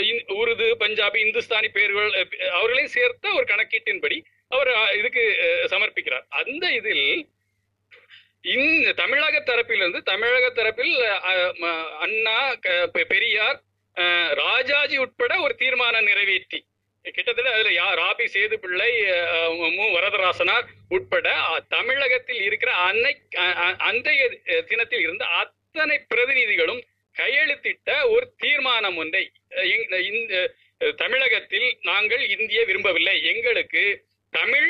இந்- 0.06 0.26
உருது 0.34 0.68
பஞ்சாபி 0.80 1.20
இந்துஸ்தானி 1.20 1.70
பேர்கள் 1.70 2.10
அவர்களையும் 2.52 2.92
சேர்த்த 2.92 3.34
ஒரு 3.34 3.46
கணக்கீட்டின்படி 3.46 4.18
அவர் 4.52 4.70
அஹ், 4.74 4.94
இதுக்கு 4.98 5.24
சமர்ப்பிக்கிறார். 5.70 6.26
அந்த 6.40 6.66
இதில் 6.72 7.06
இந்த 8.56 8.94
தமிழக 8.94 9.38
தரப்பிலிருந்து 9.42 10.02
தமிழக 10.04 10.50
தரப்பில் 10.52 10.94
அண்ணா 12.00 12.36
க- 12.58 12.92
பெ- 12.94 13.08
பெரியார் 13.08 13.58
அஹ், 13.98 14.32
ராஜாஜி 14.42 14.98
உட்பட 14.98 15.34
ஒரு 15.40 15.56
தீர்மானம் 15.56 16.04
நிறைவேற்றி 16.04 16.60
கிட்டத்தட்ட 17.06 17.50
அதுல 17.52 17.72
யா 17.72 17.88
ராபி 18.00 18.26
சேது 18.34 18.56
பிள்ளை 18.56 18.90
மு 19.76 19.86
வரதராசனார் 19.96 20.66
உட்பட 20.90 21.28
தமிழகத்தில் 21.70 22.42
இருக்கிற 22.42 22.72
அன்னை 22.84 23.14
அ- 23.40 23.76
அன்றைய 23.82 24.24
தினத்தில் 24.68 25.00
இருந்த 25.00 25.26
அத்தனை 25.40 25.98
பிரதிநிதிகளும் 26.10 26.82
கையெழுத்திட்ட 27.16 28.08
ஒரு 28.08 28.34
தீர்மானம் 28.38 28.98
ஒன்றை 28.98 29.24
இந்த 30.04 30.36
தமிழகத்தில் 30.98 31.68
நாங்கள் 31.82 32.24
இந்திய 32.30 32.66
விரும்பவில்லை. 32.66 33.24
எங்களுக்கு 33.24 33.84
தமிழ் 34.34 34.70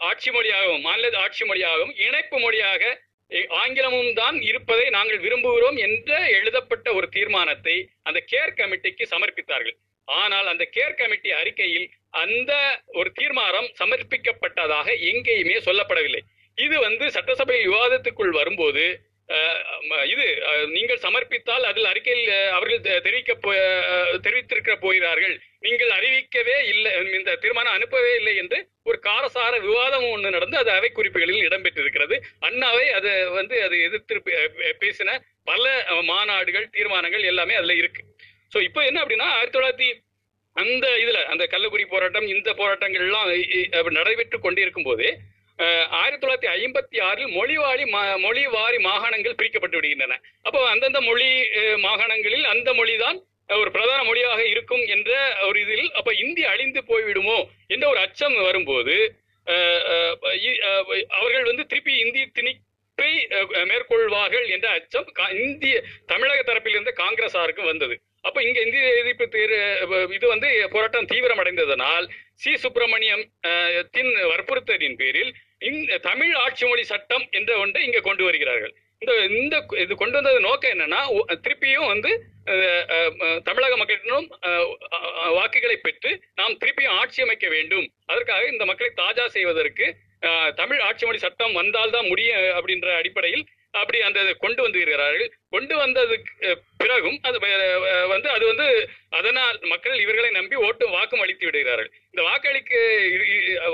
ஆட்சி 0.00 0.30
மொழியாகவும் 0.30 0.80
மாநில 0.80 1.18
ஆட்சி 1.18 1.44
மொழியாகவும் 1.44 1.94
இணைப்பு 1.98 2.38
மொழியாக 2.38 2.82
ஆங்கிலமும் 3.56 4.12
தான் 4.12 4.36
இருப்பதை 4.42 4.88
நாங்கள் 4.88 5.18
விரும்புகிறோம் 5.18 5.78
என்ற 5.78 6.12
எழுதப்பட்ட 6.30 6.92
ஒரு 6.92 7.08
தீர்மானத்தை 7.08 7.76
அந்த 8.02 8.24
கேர் 8.32 8.56
கமிட்டிக்கு 8.56 9.04
சமர்ப்பித்தார்கள். 9.10 9.76
ஆனால் 10.08 10.46
அந்த 10.46 10.68
கேர் 10.76 10.94
கமிட்டி 10.94 11.30
அறிக்கையில் 11.30 11.90
அந்த 12.10 12.80
ஒரு 12.86 13.12
தீர்மானம் 13.12 13.70
சமர்ப்பிக்கப்பட்டதாக 13.78 14.88
எங்கேயுமே 15.04 15.58
சொல்லப்படவில்லை. 15.58 16.18
இது 16.54 16.78
வந்து 16.78 17.10
சட்டசபையில் 17.10 17.70
விவாதத்துக்குள் 17.70 18.30
வரும்போது 18.30 19.00
இது 20.04 20.42
நீங்கள் 20.66 20.98
சமர்ப்பித்தால் 20.98 21.62
அதில் 21.62 21.84
அறிக்கையில் 21.84 22.48
அவர்கள் 22.48 22.80
தெ- 22.80 23.00
தெரிவிக்க 23.00 23.34
போ- 23.34 24.18
தெரிவித்திருக்க 24.22 24.76
போகிறார்கள். 24.76 25.40
நீங்கள் 25.60 25.88
அறிவிக்கவே 25.88 26.68
இல்லை 26.68 27.12
இந்த 27.12 27.36
தீர்மானம் 27.36 27.72
அனுப்பவே 27.72 28.14
இல்லை 28.14 28.36
என்று 28.36 28.68
ஒரு 28.84 29.00
காரசார 29.02 29.60
விவாதம் 29.60 30.10
ஒன்று 30.10 30.30
நடந்து 30.30 30.56
அது 30.56 30.70
அவை 30.70 30.90
குறிப்புகளில் 30.90 31.48
இடம்பெற்றிருக்கிறது. 31.48 32.20
அண்ணாவை 32.40 32.90
அது 32.90 33.30
வந்து 33.30 33.62
அது 33.62 33.82
எதிர்த்து 33.82 34.22
பேசின 34.80 35.18
பல 35.44 35.84
மாநாடுகள் 35.90 36.70
தீர்மானங்கள் 36.70 37.22
எல்லாமே 37.22 37.54
அதுல 37.54 37.74
இருக்கு. 37.74 38.02
சோ 38.52 38.58
இப்போ 38.62 38.80
என்ன 38.84 38.98
அப்படின்னா 39.02 39.26
ஆயிரத்தி 39.30 39.56
தொள்ளாயிரத்தி 39.56 39.88
அந்த 40.56 40.86
இதுல 40.98 41.18
அந்த 41.24 41.44
கள்ளக்குடி 41.46 41.84
போராட்டம் 41.86 42.26
இந்த 42.26 42.54
போராட்டங்கள் 42.54 43.04
எல்லாம் 43.04 43.28
நடைபெற்று 43.98 44.38
கொண்டிருக்கும் 44.38 44.82
போது 44.82 45.06
ஆயிரத்தி 45.98 46.22
தொள்ளாயிரத்தி 46.22 46.50
ஐம்பத்தி 46.56 46.98
ஆறில் 47.00 47.30
மொழிவாரி 47.34 47.84
மொழிவாரி 48.24 48.78
மாகாணங்கள் 48.80 49.38
பிரிக்கப்பட்டு 49.38 49.78
விடுகின்றன. 49.78 50.16
அப்போ 50.42 50.60
அந்தந்த 50.68 51.00
மொழி 51.00 51.28
மாகாணங்களில் 51.78 52.46
அந்த 52.46 52.72
மொழிதான் 52.74 53.18
ஒரு 53.56 53.70
பிரதான 53.70 54.00
மொழியாக 54.04 54.40
இருக்கும் 54.46 54.84
என்ற 54.86 55.10
ஒரு 55.40 55.58
இதில் 55.60 55.90
அப்ப 55.92 56.12
இந்தி 56.14 56.42
அழிந்து 56.44 56.80
போய்விடுமோ 56.88 57.38
என்ற 57.66 57.84
ஒரு 57.88 57.98
அச்சம் 57.98 58.36
வரும்போது 58.42 58.96
அவர்கள் 61.16 61.44
வந்து 61.44 61.64
திருப்பி 61.66 61.92
இந்தி 61.98 62.22
திணிப்பை 62.36 63.12
மேற்கொள்வார்கள் 63.64 64.46
என்ற 64.48 64.68
அச்சம் 64.70 65.08
கா- 65.18 65.32
இந்திய 65.38 65.74
தமிழக 66.06 66.40
தரப்பில் 66.42 66.76
இருந்த 66.76 66.92
காங்கிரசாருக்கு 66.96 67.64
வந்தது. 67.64 67.96
அப்ப 68.24 68.38
இங்க 68.46 68.58
இந்திய 68.66 68.88
எதிர்ப்பு 69.02 69.26
தேர் 69.34 69.54
இது 70.16 70.26
வந்து 70.32 70.48
போராட்டம் 70.74 71.08
தீவிரமடைந்ததனால் 71.12 72.06
சி. 72.42 72.50
சுப்பிரமணியம் 72.64 73.22
தின் 73.96 74.12
வற்புறுத்தலின் 74.32 74.98
பேரில் 75.00 75.30
தமிழ் 76.08 76.34
ஆட்சி 76.44 76.64
மொழி 76.70 76.84
சட்டம் 76.92 77.24
என்ற 77.38 77.50
ஒன்றை 77.62 77.80
இங்க 77.88 78.00
கொண்டு 78.08 78.22
வருகிறார்கள். 78.28 78.74
இந்த 79.02 79.12
இந்த 79.40 79.56
இது 79.82 79.92
கொண்டு 80.00 80.16
வந்தது 80.18 80.38
நோக்கம் 80.46 80.72
என்னன்னா 80.74 81.00
திருப்பியும் 81.44 81.90
வந்து 81.92 82.10
தமிழக 83.48 83.74
மக்களிடம் 83.80 84.26
வாக்குகளை 85.38 85.76
பெற்று 85.86 86.10
நாம் 86.40 86.58
திருப்பியும் 86.62 86.96
ஆட்சி 87.00 87.20
அமைக்க 87.26 87.46
வேண்டும். 87.56 87.86
அதற்காக 88.12 88.46
இந்த 88.54 88.64
மக்களை 88.70 88.90
தாஜா 89.02 89.26
செய்வதற்கு 89.36 89.86
தமிழ் 90.60 90.80
ஆட்சி 90.88 91.04
மொழி 91.06 91.20
சட்டம் 91.26 91.58
வந்தால்தான் 91.60 92.10
முடியும் 92.12 92.40
அப்படின்ற 92.58 92.88
அடிப்படையில் 93.00 93.44
அப்படி 93.74 93.98
அந்த 94.00 94.34
கொண்டு 94.34 94.62
வந்திருக்கிறார்கள். 94.62 95.32
கொண்டு 95.50 95.74
வந்ததுக்கு 95.76 96.52
பிறகும் 96.76 97.18
அது 97.22 97.38
வந்து 98.08 98.28
அது 98.28 98.46
வந்து 98.46 98.66
அதனால் 99.10 99.58
மக்கள் 99.62 99.98
இவர்களை 99.98 100.30
நம்பி 100.30 100.56
ஓட்டு 100.56 100.88
வாக்கும் 100.88 101.20
அளித்து 101.20 101.44
விடுகிறார்கள். 101.44 101.90
இந்த 102.10 102.22
வாக்களிக்க 102.22 102.74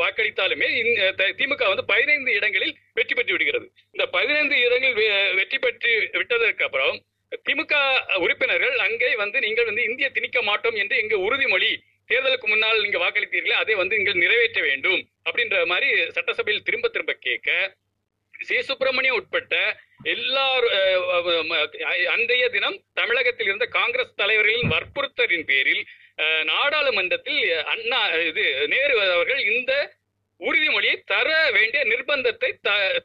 வாக்களித்தாலுமே 0.03 0.68
இந்த 0.82 1.24
திமுக 1.38 1.66
வந்து 1.66 1.84
பதினைந்து 1.84 2.32
இடங்களில் 2.32 2.76
வெற்றி 2.95 3.14
பெற்று 3.14 3.32
விடுகிறது. 3.32 3.66
இந்த 3.90 4.07
பதினைந்து 4.09 4.57
இடங்களில் 4.61 4.95
வெ- 4.95 5.34
வெற்றி 5.34 5.59
பெற்று 5.59 6.09
விட்டதற்கு 6.12 6.64
அப்புறம் 6.64 6.97
திமுக 7.49 7.74
உறுப்பினர்கள் 8.16 8.76
அங்கே 8.78 9.14
வந்து 9.14 9.40
நீங்கள் 9.40 9.64
வந்து 9.64 9.82
இந்திய 9.82 10.11
திணிக்க 10.11 10.42
மாட்டோம் 10.42 10.74
என்று 10.74 10.97
எங்க 10.97 11.16
உறுதிமொழி 11.16 11.70
தேர்தலுக்கு 12.11 12.47
முன்னால் 12.47 12.80
நீங்க 12.80 12.99
வாக்களித்தீர்களே 12.99 13.55
அதை 13.55 13.74
வந்து 13.74 13.97
நீங்கள் 13.97 14.14
நிறைவேற்ற 14.14 14.61
வேண்டும் 14.61 15.01
அப்படின்ற 15.30 15.66
மாதிரி 15.66 16.11
சட்டசபையில் 16.11 16.62
திரும்ப 16.62 16.88
திரும்ப 16.88 17.12
கேட்க 17.20 17.51
சி 18.41 18.62
சுப்பிரமணியம் 18.62 19.16
உட்பட்ட 19.16 19.57
எல்லாரும் 20.03 21.53
அன்றைய 22.07 22.49
தினம் 22.49 22.78
தமிழகத்தில் 22.93 23.47
இருந்த 23.47 23.66
காங்கிரஸ் 23.66 24.16
தலைவர்களின் 24.16 24.72
வற்புறுத்தலின் 24.72 25.47
பேரில் 25.47 25.82
நாடாளுமன்றத்தில் 26.45 27.41
அண்ணா 27.64 28.01
இது 28.20 28.68
நேரு 28.68 28.95
அவர்கள் 29.11 29.43
இந்த 29.45 29.72
உறுதிமொழியை 30.41 30.97
தர 31.05 31.28
வேண்டிய 31.51 31.82
நிர்பந்தத்தை 31.85 32.51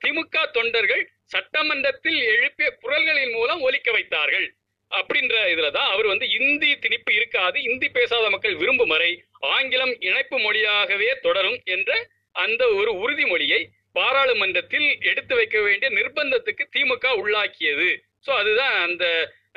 திமுக 0.06 0.46
தொண்டர்கள் 0.52 1.10
சட்டமன்றத்தில் 1.26 2.20
எழுப்பிய 2.24 2.70
குரல்களின் 2.82 3.32
மூலம் 3.32 3.62
ஒலிக்க 3.62 3.92
வைத்தார்கள். 3.92 4.48
அப்படின்ற 4.92 5.36
இதுலதான் 5.54 5.90
அவர் 5.90 6.08
வந்து 6.08 6.30
இந்தி 6.30 6.70
திணிப்பு 6.76 7.12
இருக்காது 7.14 7.62
இந்தி 7.62 7.90
பேசாத 7.90 8.30
மக்கள் 8.30 8.56
விரும்பும் 8.56 8.88
வரை 8.88 9.24
ஆங்கிலம் 9.40 9.94
இணைப்பு 10.00 10.40
மொழியாகவே 10.40 11.10
தொடரும் 11.20 11.60
என்ற 11.64 12.08
அந்த 12.32 12.64
ஒரு 12.70 12.92
உறுதிமொழியை 12.94 13.70
பாராளுமன்றத்தில் 13.96 14.88
எடுத்து 15.04 15.36
வைக்க 15.36 15.62
வேண்டிய 15.62 15.90
நிர்பந்தத்துக்கு 15.92 16.64
திமுக 16.76 17.06
உள்ளாக்கியது. 17.22 17.90
சோ 18.26 18.32
அதுதான் 18.36 18.76
அந்த 18.82 19.06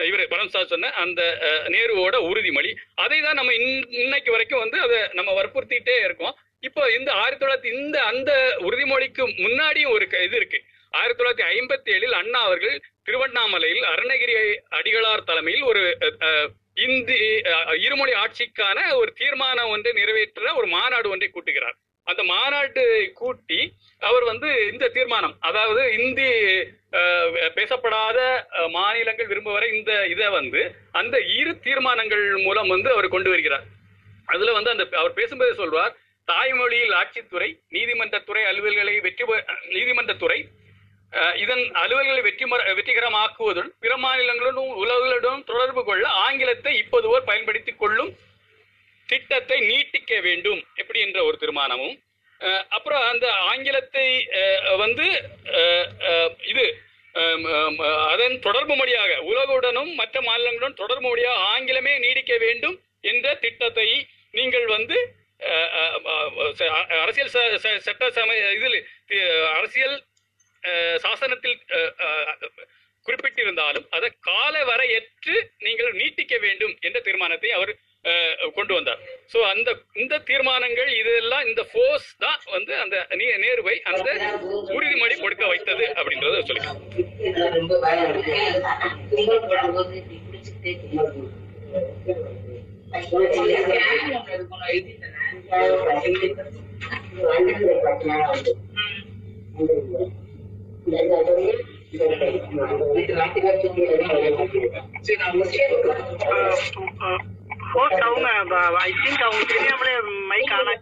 இவர் 0.05 0.22
பரம் 0.28 0.53
சொன்ன 0.68 0.91
அந்த 1.01 1.20
அஹ், 1.49 1.68
நேருவோட 1.68 2.16
உறுதிமொழி. 2.28 2.70
அதை 2.97 3.20
தான் 3.20 3.35
நம்ம 3.35 3.55
இன்னைக்கு 4.01 4.30
வரைக்கும் 4.30 4.59
வந்து 4.59 4.78
அதை 4.80 4.99
நம்ம 5.12 5.30
வற்புறுத்திட்டே 5.33 5.97
இருக்கோம். 6.05 6.35
இப்போ 6.62 6.83
இந்த 6.91 7.11
ஆயிரத்தி 7.12 7.43
தொள்ளாயிரத்தி 7.43 7.72
இந்த 7.78 7.99
அந்த 8.05 8.30
உறுதிமொழிக்கு 8.61 9.22
முன்னாடியும் 9.39 9.93
ஒரு 9.93 10.07
க- 10.09 10.22
இது 10.22 10.37
இருக்கு. 10.37 10.59
ஆயிரத்தி 10.95 11.20
தொள்ளாயிரத்தி 11.20 11.47
ஐம்பத்தி 11.53 11.91
ஏழில் 11.95 12.18
அண்ணா 12.18 12.41
அவர்கள் 12.41 12.76
திருவண்ணாமலையில் 13.07 13.85
அருணகிரி 13.85 14.35
அடிகளார் 14.72 15.24
தலைமையில் 15.24 15.64
ஒரு 15.64 15.83
அஹ், 16.22 16.49
இந்தி 16.85 17.20
அஹ், 17.51 17.76
இருமொழி 17.80 18.12
ஆட்சிக்கான 18.16 18.78
ஒரு 18.95 19.12
தீர்மானம் 19.12 19.70
ஒன்றை 19.70 19.93
நிறைவேற்ற 19.93 20.53
ஒரு 20.55 20.66
மாநாடு 20.68 21.11
ஒன்றை 21.11 21.30
கூட்டுகிறார். 21.30 21.76
அந்த 22.07 22.22
மாநாட்டை 22.28 22.84
கூட்டி 23.18 23.59
அவர் 24.03 24.24
வந்து 24.28 24.48
இந்த 24.70 24.84
தீர்மானம் 24.94 25.34
அதாவது 25.48 25.82
இந்தி 25.96 26.28
அஹ், 26.92 27.28
பேசப்படாத 27.57 28.18
மாநிலங்கள் 28.74 29.28
விரும்புவரை 29.28 29.68
இந்த 29.72 29.92
இதை 30.11 30.28
வந்து 30.34 30.62
அந்த 30.94 31.16
இரு 31.36 31.53
தீர்மானங்கள் 31.66 32.24
மூலம் 32.42 32.68
வந்து 32.68 32.88
அவர் 32.92 33.09
கொண்டு 33.09 33.30
வருகிறார். 33.32 33.66
அதுல 34.28 34.53
வந்து 34.57 34.72
அந்த 34.72 34.84
அவர் 34.98 35.16
பேசும்போது 35.16 35.55
சொல்வார் 35.57 35.94
தாய்மொழியில் 36.28 36.96
ஆட்சித்துறை 36.98 37.48
நீதிமன்றத்துறை 37.72 38.42
அலுவல்களை 38.50 38.94
வெற்றி 39.00 39.24
நீதிமன்ற 39.24 39.72
நீதிமன்றத்துறை 39.74 40.38
அஹ், 41.12 41.34
இதன் 41.40 41.64
அலுவல்களை 41.80 42.20
வெற்றி 42.26 42.44
வெற்றிகரமாக்குவதுடன் 42.76 43.72
பிற 43.80 43.94
மாநிலங்களுடன் 43.98 44.70
உலகளுடன் 44.82 45.42
தொடர்பு 45.48 45.82
கொள்ள 45.84 46.05
ஆங்கிலத்தை 46.22 46.72
இப்போதுவோர் 46.82 47.26
பயன்படுத்திக் 47.26 47.80
கொள்ளும் 47.80 48.12
திட்டத்தை 49.13 49.59
நீட்டிக்க 49.67 50.13
வேண்டும். 50.21 50.61
எப்படி 50.75 51.01
என்ற 51.01 51.19
ஒரு 51.25 51.37
தீர்மானமும். 51.41 51.97
அப்புறம் 52.69 53.03
அந்த 53.03 53.27
ஆங்கிலத்தை 53.51 54.07
வந்து 54.77 55.07
இது 56.45 56.65
அதன் 58.13 58.37
தொடர்பு 58.39 58.75
மொழியாக 58.77 59.13
உலகுடனும் 59.31 59.91
மற்ற 59.95 60.21
மாநிலங்களுடன் 60.21 60.81
தொடர்பு 60.83 61.05
மொழியாக 61.09 61.45
ஆங்கிலமே 61.53 61.95
நீடிக்க 61.99 62.37
வேண்டும் 62.37 62.77
என்ற 63.05 63.35
திட்டத்தை 63.35 63.89
நீங்கள் 64.35 64.67
வந்து 64.67 64.97
அரசியல் 67.01 67.33
ச- 67.35 67.59
ச- 67.65 67.81
சட்ட 67.87 68.11
சமய 68.11 68.51
இதில் 68.53 68.79
அரசியல் 69.53 69.97
சாசனத்தில் 70.97 71.57
குறிப்பிட்டிருந்தாலும் 73.07 73.87
அதை 73.91 74.09
கால 74.21 74.55
வரையற்று 74.65 75.37
நீங்கள் 75.59 75.93
நீட்டிக்க 75.93 76.35
வேண்டும் 76.39 76.75
என்ற 76.81 76.99
தீர்மானத்தை 77.01 77.51
அவர் 77.51 77.73
கொண்டு 78.57 78.72
வந்தார். 78.74 79.00
ஸோ 79.32 79.38
அந்த 79.53 79.70
இந்த 80.03 80.14
தீர்மானங்கள் 80.28 80.90
இதெல்லாம் 81.00 81.44
இந்த 81.48 81.62
ஃபோர்ஸ் 81.70 82.09
தான் 82.24 82.40
வந்து 82.55 82.72
அந்த 82.82 82.96
நீ 83.18 83.26
நேருவை 83.44 83.76
அந்த 83.92 84.09
உறுதிமொழி 84.76 85.16
கொடுக்க 85.20 85.44
வைத்தது 85.53 85.86
அப்படின்றத 85.98 86.42
சொல்லி 86.48 86.62
சரி 105.03 105.16
நான் 105.16 105.38
ஹோஸ்ட் 107.73 108.01
அவங்க 108.01 108.29
ஐ 108.81 108.91
திங்க் 109.03 109.23
அவங்க 109.23 109.45
தெரியாமலே 109.49 109.95
மைக் 110.29 110.53
ஆனா 110.53 110.73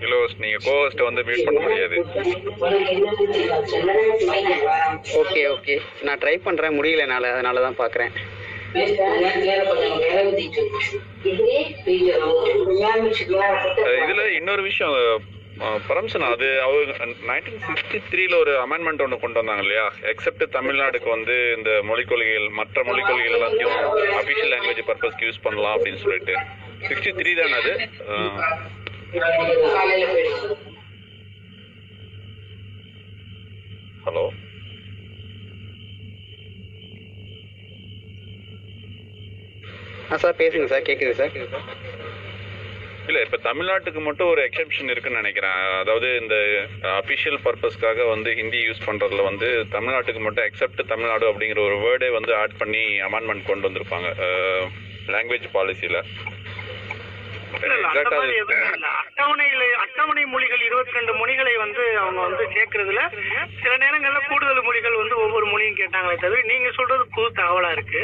இலோஸ் 0.00 0.34
நீங்க 0.38 0.58
கோஹோஸ்ட் 0.64 1.02
வந்து 1.02 1.22
மியூட் 1.22 1.44
பண்ண 1.44 1.60
முடியாது. 1.60 1.96
ஓகே 5.14 5.42
ஓகே 5.50 5.74
நான் 6.02 6.18
ட்ரை 6.18 6.36
பண்ணுறேன் 6.44 6.76
முடியல 6.78 6.98
என்னால். 6.98 7.32
அதனால 7.32 7.60
தான் 7.60 7.78
பார்க்குறேன் 7.78 8.12
அஹ் 13.82 14.00
இதுல 14.02 14.22
இன்னொரு 14.30 14.62
விஷயம் 14.62 14.96
பரம்சன் 15.88 16.24
அது 16.28 16.46
அவர் 16.66 16.90
நைன்டீன் 17.30 17.62
சிக்ஸ்டி 17.66 17.98
த்ரீல 18.10 18.34
ஒரு 18.42 18.52
அமெண்ட்மெண்ட் 18.64 19.02
ஒன்று 19.04 19.18
கொண்டு 19.24 19.40
வந்தாங்க 19.40 19.64
இல்லையா? 19.64 19.86
எக்ஸப்ட் 20.12 20.44
தமிழ்நாடுக்கு 20.56 21.08
வந்து 21.08 21.36
இந்த 21.56 21.70
மொழிக் 21.88 22.10
கொள்கைகள் 22.10 22.48
மற்ற 22.60 22.84
மொழிக் 22.88 23.08
கொள்கைகள் 23.08 23.36
எல்லாத்தையும் 23.38 23.76
அபிஷியல் 24.20 24.52
லாங்குவேஜ் 24.54 24.88
பர்பஸ்க்கு 24.90 25.28
யூஸ் 25.28 25.44
பண்ணலாம் 25.46 25.76
அப்படின்னு 25.76 26.02
சொல்லிட்டு. 26.04 26.36
சிக்ஸ்டி 26.88 27.12
த்ரீ 27.18 27.32
தானே 27.40 27.56
அது? 27.62 27.74
ஹலோ 34.04 34.24
ஆ 40.12 40.16
சார் 40.22 40.38
பேசுங்க 40.38 40.68
சார் 40.72 40.86
கேட்குது 40.86 41.14
சார். 41.18 41.34
இல்ல 43.10 43.20
இப்ப 43.26 43.38
தமிழ்நாட்டுக்கு 43.50 44.00
மட்டும் 44.00 44.28
ஒரு 44.28 44.40
எக்ஸெப்ஷன் 44.48 44.90
இருக்குன்னு 44.92 45.20
நினைக்கிறேன். 45.22 45.60
அதாவது 45.78 46.08
இந்த 46.20 46.34
அபிஷியல் 47.00 47.38
பர்பஸ்க்காக 47.46 48.08
வந்து 48.08 48.30
ஹிந்தி 48.34 48.60
யூஸ் 48.66 48.86
பண்றதுல 48.86 49.22
வந்து 49.22 49.48
தமிழ்நாட்டுக்கு 49.76 50.20
மட்டும் 50.26 50.46
எக்ஸப்ட் 50.50 50.90
தமிழ்நாடு 50.92 51.26
அப்படிங்கிற 51.30 51.62
ஒரு 51.68 51.78
வேர்டே 51.86 52.10
வந்து 52.12 52.32
ஆட் 52.34 52.58
பண்ணி 52.58 52.84
அமெண்ட்மெண்ட் 53.08 53.48
கொண்டு 53.50 53.68
வந்திருப்பாங்க. 53.68 54.10
லாங்குவேஜ் 55.14 55.48
பாலிசியில 55.54 55.96
இல்ல 55.96 55.98
இல்ல 55.98 55.98
அந்த 56.00 56.04
மாதிரி 56.68 56.68
எதுவும் 57.00 57.36
இல்ல 57.36 57.39
அட்டவணையில 58.00 59.62
அட்டவணை 59.84 60.24
மொழிகள் 60.24 60.60
இருபத்தி 60.60 60.92
ரெண்டு 60.92 61.14
மொழிகளை 61.14 61.56
வந்து 61.56 61.98
அவங்க 61.98 62.20
வந்து 62.20 62.44
சேர்க்கறதுல 62.54 63.00
சில 63.62 63.72
நேரங்கள்ல 63.76 64.20
கூடுதல் 64.28 64.62
மொழிகள் 64.62 65.00
வந்து 65.00 65.18
ஒவ்வொரு 65.18 65.46
மொழியும் 65.46 65.76
கேட்டாங்களே 65.76 66.16
தவிர 66.16 66.42
நீங்க 66.42 66.70
சொல்றது 66.70 67.06
புது 67.06 67.42
தகவலா 67.42 67.70
இருக்கு. 67.70 68.00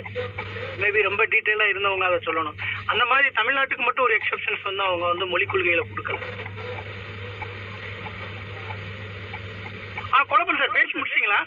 மேபி 0.80 1.02
ரொம்ப 1.02 1.26
டீட்டெயிலா 1.26 1.66
இருந்தவங்க 1.72 2.04
அதை 2.04 2.18
சொல்லணும். 2.26 2.58
அந்த 2.86 3.04
மாதிரி 3.04 3.28
தமிழ்நாட்டுக்கு 3.28 3.84
மட்டும் 3.84 4.04
ஒரு 4.04 4.18
எக்ஸப்ஷன்ஸ் 4.18 4.62
வந்து 4.62 4.82
அவங்க 4.82 5.06
வந்து 5.06 5.26
மொழிக் 5.26 5.52
கொள்கையில 5.54 5.84
கொடுக்கல. 5.92 6.18
ஆ 10.14 10.24
குழப்பம் 10.28 10.58
சார். 10.58 10.76
பேசி 10.78 10.98
முடிச்சிங்களா 10.98 11.40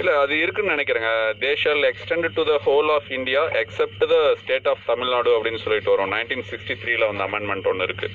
இல்ல 0.00 0.10
அது 0.20 0.34
இருக்குன்னு 0.42 0.74
நினைக்கிறேங்க. 0.74 1.10
They 1.42 1.50
shall 1.62 1.84
extend 1.90 2.28
to 2.36 2.42
the 2.50 2.54
whole 2.66 2.90
of 2.96 3.08
India 3.18 3.40
except 3.62 4.04
the 4.12 4.16
state 4.40 4.68
of 4.72 4.84
Tamil Nadu 4.90 5.30
அப்படின்னு 5.36 5.62
சொல்லிட்டு 5.64 5.92
வரும். 5.94 6.12
நைன்டீன் 6.14 6.44
சிக்ஸ்டி 6.50 6.74
த்ரீல 6.82 7.08
வந்து 7.10 7.26
அமெண்ட்மெண்ட் 7.28 7.68
ஒன்று 7.72 7.86
இருக்கு. 7.88 8.08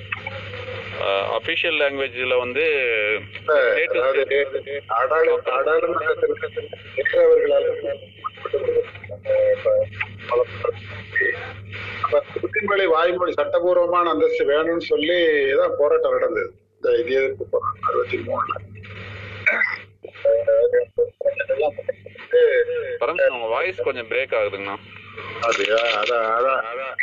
அஃபிஷியல் 1.37 1.77
லாங்குவேஜில் 1.81 2.35
வந்து 2.43 2.63
வாய்மொழி 12.95 13.33
சட்டபூர்வமான 13.39 14.09
அந்தஸ்து 14.13 14.43
வேணும்னு 14.53 14.85
சொல்லி 14.91 15.17
தான் 15.59 15.75
போராட்டம் 15.81 16.15
நடந்தது. 16.17 16.49
இந்த 16.75 16.87
இது 17.01 17.11
எதிர்ப்பு 17.19 17.45
போராட்டம் 17.53 17.87
அறுபத்தி 17.89 18.17
மூணுல. 18.29 18.55
பரமசிவம் 22.99 23.35
உங்க 23.35 23.47
வாய்ஸ் 23.47 23.81
கொஞ்சம் 23.81 24.07
பிரேக் 24.07 24.35
ஆகுதுங்கண்ணா. 24.39 24.75
அப்படியா? 25.41 25.75
அதான் 25.75 26.27
அதான். 26.37 26.61
அதான் 26.71 26.95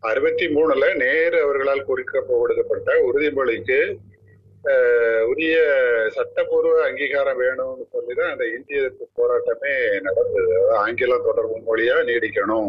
அறுபத்தி 0.00 0.46
மூணுல 0.46 0.94
நேரு 0.94 1.42
அவர்களால் 1.42 1.84
குறிக்க 1.84 2.24
உறுதிமொழிக்கு 2.88 3.96
உரிய 5.24 5.56
சட்டப்பூர்வ 6.08 6.82
அங்கீகாரம் 6.84 7.40
வேணும்னு 7.40 7.86
சொல்லிதான் 7.92 8.30
அந்த 8.30 8.44
இந்திய 8.44 8.80
எதிர்ப்பு 8.80 9.08
போராட்டமே 9.16 10.00
நடந்தது. 10.00 10.70
ஆங்கிலம் 10.76 11.24
தொடர்பு 11.24 11.76
மொழியா 11.76 11.96
நீடிக்கணும். 12.04 12.68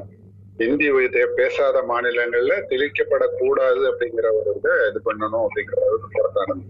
இந்தி 0.59 0.87
பேசாத 1.35 1.77
மாநிலங்கள்ல 1.81 2.55
திணிக்கப்படக்கூடாது 2.69 3.81
அப்படிங்கிற 3.91 4.27
ஒரு 4.39 4.51
இதை 4.57 4.73
இது 4.89 4.99
பண்ணணும் 5.05 5.45
அப்படிங்கிற 5.45 5.79
ஒரு 5.87 6.09
போராட்டம் 6.15 6.65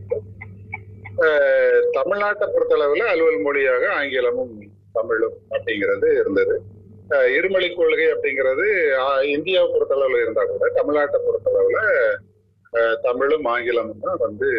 தமிழ்நாட்டை 1.92 2.46
பொறுத்தளவுல 2.54 3.08
அலுவல் 3.14 3.42
மொழியாக 3.42 3.84
ஆங்கிலமும் 3.94 4.54
தமிழும் 4.92 5.38
அப்படிங்கிறது 5.50 6.08
இருந்தது 6.20 6.56
இருமொழி 7.36 7.68
கொள்கை 7.74 8.08
அப்படிங்கிறது 8.14 8.66
இந்தியாவை 9.36 9.68
பொறுத்தளவுல 9.74 10.22
இருந்தா 10.22 10.44
கூட 10.44 10.70
தமிழ்நாட்டை 10.80 11.20
பொறுத்தளவுல 11.28 11.80
தமிழும் 13.02 13.46
ஆங்கிலமும் 13.46 14.04
தான் 14.06 14.22
வந்து 14.26 14.50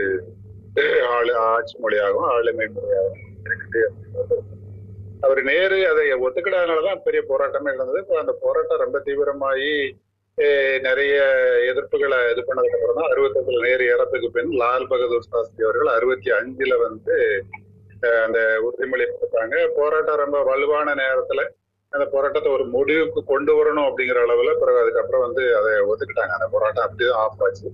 ஆளு 1.16 1.32
ஆட்சி 1.46 1.76
மொழியாகவும் 1.78 2.30
ஆளுமை 2.34 2.66
மொழியாகவும் 2.68 3.24
இருக்குது 3.46 3.80
அப்படிங்கிறது. 3.88 4.51
அவர் 5.26 5.40
நேரு 5.50 5.78
அதை 5.90 6.04
ஒத்துக்கிடாதனாலதான் 6.26 7.04
பெரிய 7.06 7.20
போராட்டமே 7.28 7.72
நடந்தது. 7.74 8.00
இப்போ 8.04 8.16
அந்த 8.22 8.32
போராட்டம் 8.44 8.82
ரொம்ப 8.84 8.98
தீவிரமாகி 9.08 9.72
நிறைய 10.86 11.14
எதிர்ப்புகளை 11.70 12.18
இது 12.32 12.42
பண்ணதுக்கு 12.46 12.76
அப்புறம் 12.76 12.98
தான் 12.98 13.10
அறுபத்தஞ்சுல 13.12 13.64
நேரு 13.66 13.84
இறப்புக்கு 13.94 14.28
பின் 14.36 14.52
லால் 14.62 14.86
பகதூர் 14.92 15.28
சாஸ்திரி 15.32 15.66
அவர்கள் 15.66 15.90
அறுபத்தி 15.96 16.30
அஞ்சுல 16.38 16.76
வந்து 16.84 17.16
அந்த 18.24 18.38
உறுதிமொழி 18.66 19.04
கொடுத்தாங்க. 19.08 19.56
போராட்டம் 19.78 20.20
ரொம்ப 20.22 20.38
வலுவான 20.50 20.94
நேரத்துல 21.02 21.42
அந்த 21.92 22.04
போராட்டத்தை 22.14 22.50
ஒரு 22.56 22.64
முடிவுக்கு 22.74 23.20
கொண்டு 23.32 23.52
வரணும் 23.58 23.88
அப்படிங்கிற 23.88 24.20
அளவுல 24.26 24.52
பிறகு 24.60 24.82
அதுக்கப்புறம் 24.82 25.24
வந்து 25.26 25.42
அதை 25.58 25.72
ஒத்துக்கிட்டாங்க. 25.90 26.34
அந்த 26.38 26.48
போராட்டம் 26.54 26.84
அப்படிதான் 26.86 27.20
ஆஃப் 27.24 27.42
ஆச்சு. 27.46 27.68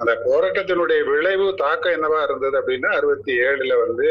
அந்த 0.00 0.12
போராட்டத்தினுடைய 0.28 1.00
விளைவு 1.10 1.46
தாக்கம் 1.64 1.96
என்னவா 1.96 2.20
இருந்தது 2.28 2.56
அப்படின்னா 2.60 2.92
அறுபத்தி 2.98 3.32
ஏழுல 3.48 3.74
வந்து 3.84 4.08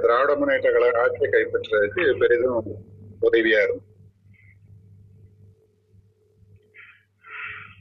திராவிட 0.00 0.34
முன்னேற்ற 0.36 0.68
கழக 0.72 1.00
ஆட்சியை 1.02 1.30
கைப்பற்றுறதுக்கு 1.32 2.04
பெரிதும் 2.18 2.62
உதவியா 3.22 3.60
இருக்கும் 3.62 3.90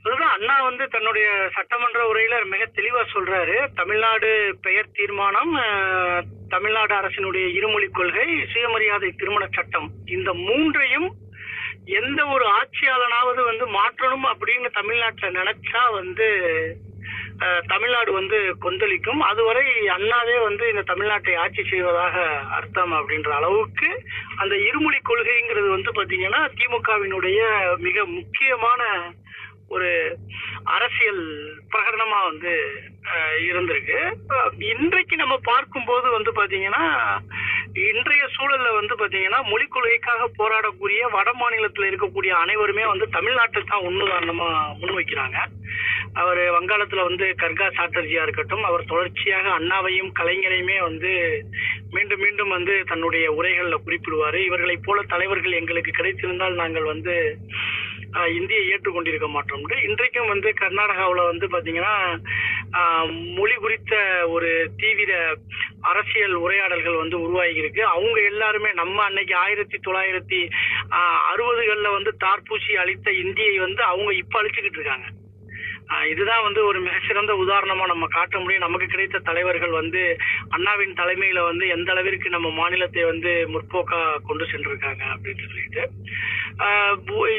அதுதான் 0.04 0.36
அண்ணா 0.36 0.64
வந்து 0.64 0.88
தன்னுடைய 0.88 1.50
சட்டமன்ற 1.56 2.00
உரையில 2.12 2.36
மிக 2.46 2.64
தெளிவா 2.76 3.02
சொல்றாரு. 3.14 3.58
தமிழ்நாடு 3.76 4.58
பெயர் 4.62 4.94
தீர்மானம் 4.94 5.52
தமிழ்நாடு 6.50 6.94
அரசினுடைய 6.94 7.46
இருமொழி 7.58 7.88
கொள்கை 7.88 8.28
சுயமரியாதை 8.54 9.12
திருமண 9.12 9.48
சட்டம். 9.52 9.90
இந்த 10.06 10.34
மூன்றையும் 10.34 11.10
எந்த 11.86 12.26
ஒரு 12.26 12.46
ஆட்சியாளனாவது 12.60 13.42
வந்து 13.44 13.68
மாற்றணும் 13.78 14.26
அப்படின்னு 14.32 14.70
தமிழ்நாட்டுல 14.80 15.30
நினைச்சா 15.40 15.84
வந்து 15.92 16.28
தமிழ்நாடு 17.68 18.12
வந்து 18.12 18.38
கொந்தளிக்கும். 18.60 19.22
அதுவரை 19.22 19.64
அண்ணாவே 19.96 20.38
வந்து 20.44 20.66
இந்த 20.70 20.84
தமிழ்நாட்டை 20.92 21.34
ஆட்சி 21.36 21.64
செய்வதாக 21.64 22.16
அர்த்தம் 22.58 22.94
அப்படின்ற 22.94 23.32
அளவுக்கு 23.32 23.90
அந்த 24.36 24.56
இருமொழி 24.68 25.00
கொள்கைங்கிறது 25.02 25.70
வந்து 25.70 25.92
பாத்தீங்கன்னா 25.92 26.42
திமுகவினுடைய 26.60 27.42
மிக 27.78 28.06
முக்கியமான 28.18 28.82
ஒரு 29.76 29.90
அரசியல் 30.76 31.24
பிரகடனமா 31.72 32.20
வந்து 32.30 32.54
இருந்திருக்கு. 33.50 34.00
இன்றைக்கு 34.72 35.16
நம்ம 35.22 35.36
பார்க்கும்போது 35.52 36.08
வந்து 36.16 36.32
பாத்தீங்கன்னா 36.40 36.84
இன்றைய 37.92 38.24
சூழல்ல 38.36 38.70
வந்து 38.78 38.94
பாத்தீங்கன்னா 39.02 39.40
மொழி 39.52 39.66
கொள்கைக்காக 39.68 40.24
போராடக்கூடிய 40.40 41.02
வட 41.16 41.30
மாநிலத்துல 41.42 41.90
இருக்கக்கூடிய 41.92 42.32
அனைவருமே 42.44 42.86
வந்து 42.92 43.08
தமிழ்நாட்டை 43.18 43.62
தான் 43.64 43.88
உன்னுதாரணமா 43.90 44.50
முன்வைக்கிறாங்க. 44.82 45.38
அவர் 46.22 46.42
வங்காளத்துல 46.56 47.04
வந்து 47.10 47.26
கர்கா 47.42 47.68
சாட்டர்ஜியா 47.78 48.24
இருக்கட்டும் 48.26 48.66
அவர் 48.70 48.90
தொடர்ச்சியாக 48.92 49.48
அண்ணாவையும் 49.60 50.12
கலைஞரையுமே 50.20 50.78
வந்து 50.88 51.12
மீண்டும் 51.96 52.24
மீண்டும் 52.26 52.54
வந்து 52.58 52.74
தன்னுடைய 52.92 53.26
உரைகளில் 53.38 53.84
குறிப்பிடுவாரு. 53.86 54.42
இவர்களைப் 54.50 54.86
போல 54.88 55.02
தலைவர்கள் 55.14 55.60
எங்களுக்கு 55.62 55.94
கிடைத்திருந்தால் 56.00 56.62
நாங்கள் 56.64 56.92
வந்து 56.94 57.16
இந்தியை 58.20 58.64
ஏற்றுக்கொண்டிருக்க 58.70 59.28
மாட்டோம். 59.28 59.64
இன்றைக்கும் 59.84 60.28
வந்து 60.28 60.54
கர்நாடகாவில் 60.60 61.30
வந்து 61.32 61.48
பார்த்தீங்கன்னா 61.48 61.96
மொழி 63.38 63.56
குறித்த 63.56 64.26
ஒரு 64.28 64.72
தீவிர 64.78 65.38
அரசியல் 65.82 66.34
உரையாடல்கள் 66.34 67.02
வந்து 67.04 67.22
உருவாகி 67.22 67.54
இருக்கு 67.54 67.86
அவங்க 67.86 68.22
எல்லாருமே 68.22 68.72
நம்ம 68.74 69.04
அன்னைக்கு 69.04 69.36
ஆயிரத்தி 69.36 69.80
தொள்ளாயிரத்தி 69.88 70.50
அறுபதுகளில் 71.32 71.96
வந்து 71.98 72.14
தார்பூசி 72.26 72.76
அளித்த 72.76 73.12
இந்தியை 73.12 73.58
வந்து 73.58 73.84
அவங்க 73.84 74.14
இப்போ 74.14 74.42
அழிச்சுக்கிட்டு 74.42 74.80
இருக்காங்க. 74.80 75.08
இதுதான் 76.12 76.44
வந்து 76.46 76.62
ஒரு 76.66 76.80
மிகச்சிறந்த 76.80 77.34
உதாரணமா 77.44 77.86
நம்ம 77.92 78.08
காட்ட 78.18 78.36
முடியும். 78.40 78.66
நமக்கு 78.66 78.88
கிடைத்த 78.94 79.24
தலைவர்கள் 79.30 79.74
வந்து 79.80 80.02
அண்ணாவின் 80.56 80.98
தலைமையில 81.02 81.44
வந்து 81.50 81.66
எந்த 81.76 81.90
அளவிற்கு 81.92 82.30
நம்ம 82.36 82.50
மாநிலத்தை 82.60 83.04
வந்து 83.04 83.34
முற்போக்கா 83.54 84.00
கொண்டு 84.30 84.46
சென்றிருக்காங்க 84.52 85.04
அப்படின்னு 85.14 85.46
சொல்லிட்டு. 85.48 85.84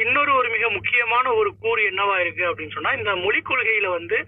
இன்னொரு 0.03 0.33
ஒரு 0.35 0.49
மிக 0.55 0.65
முக்கியமான 0.77 1.27
ஒரு 1.41 1.51
கூறு 1.65 1.83
என்னவா 1.91 2.15
இருக்கு 2.21 2.45
அப்படின்னு 2.51 2.77
சொன்னா 2.77 2.93
இந்த 3.01 3.13
மொழி 3.25 3.41
கொள்கையில 3.41 3.89
வந்து 3.99 4.19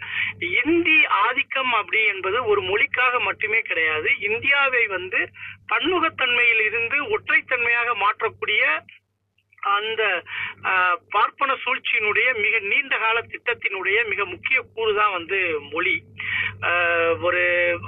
இந்தி 0.63 0.99
ஆதிக்கம் 1.25 1.73
அப்படி 1.81 2.01
என்பது 2.15 2.39
ஒரு 2.53 2.61
மொழிக்காக 2.71 3.21
மட்டுமே 3.29 3.61
கிடையாது. 3.71 4.09
இந்தியாவை 4.31 4.85
வந்து 4.97 5.21
பன்முகத்தன்மையில் 5.73 6.63
இருந்து 6.69 6.99
ஒற்றைத்தன்மையாக 7.17 7.91
மாற்றக்கூடிய 8.05 8.65
அந்த 9.73 10.03
பார்ப்பன 11.15 11.53
சூழ்ச்சியினுடைய 11.65 12.29
மிக 12.45 12.59
நீண்ட 12.71 12.95
கால 12.99 13.19
திட்டத்தினுடைய 13.33 13.99
மிக 14.09 14.25
முக்கிய 14.25 14.59
கூறு 14.75 14.93
தான் 14.95 15.13
வந்து 15.13 15.39
மொழி. 15.73 15.95
ஒரு 17.27 17.43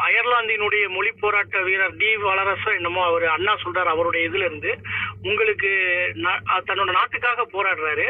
அயர்லாந்தினுடைய 0.07 0.85
மொழி 0.97 1.11
போராட்ட 1.21 1.63
வீரர் 1.69 1.99
டி 2.01 2.11
வளரசோ 2.25 2.71
என்னமோ 2.75 3.03
அவர் 3.05 3.27
அண்ணா 3.37 3.55
சொல்றாரு 3.65 3.93
அவருடைய 3.95 4.29
இதுல 4.29 4.49
இருந்து 4.49 4.73
உங்களுக்கு 5.23 5.71
தன்னோட 6.69 6.91
நாட்டுக்காக 7.01 7.47
போராடுறாரு. 7.57 8.07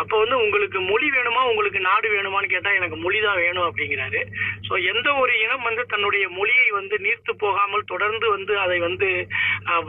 அப்ப 0.00 0.12
வந்து 0.22 0.36
உங்களுக்கு 0.44 0.78
மொழி 0.90 1.06
வேணுமா 1.14 1.42
உங்களுக்கு 1.50 1.80
நாடு 1.88 2.08
வேணுமான்னு 2.14 2.52
கேட்டா 2.52 2.70
எனக்கு 2.78 2.96
மொழி 3.04 3.18
தான் 3.24 3.40
வேணும் 3.44 3.66
அப்படிங்கிறாரு. 3.68 4.20
சோ 4.66 4.72
எந்த 4.92 5.08
ஒரு 5.22 5.32
இனம் 5.44 5.66
வந்து 5.68 5.82
தன்னுடைய 5.92 6.24
மொழியை 6.38 6.68
வந்து 6.78 6.96
நீர்த்து 7.06 7.32
போகாமல் 7.44 7.88
தொடர்ந்து 7.92 8.26
வந்து 8.36 8.54
அதை 8.64 8.78
வந்து 8.86 9.08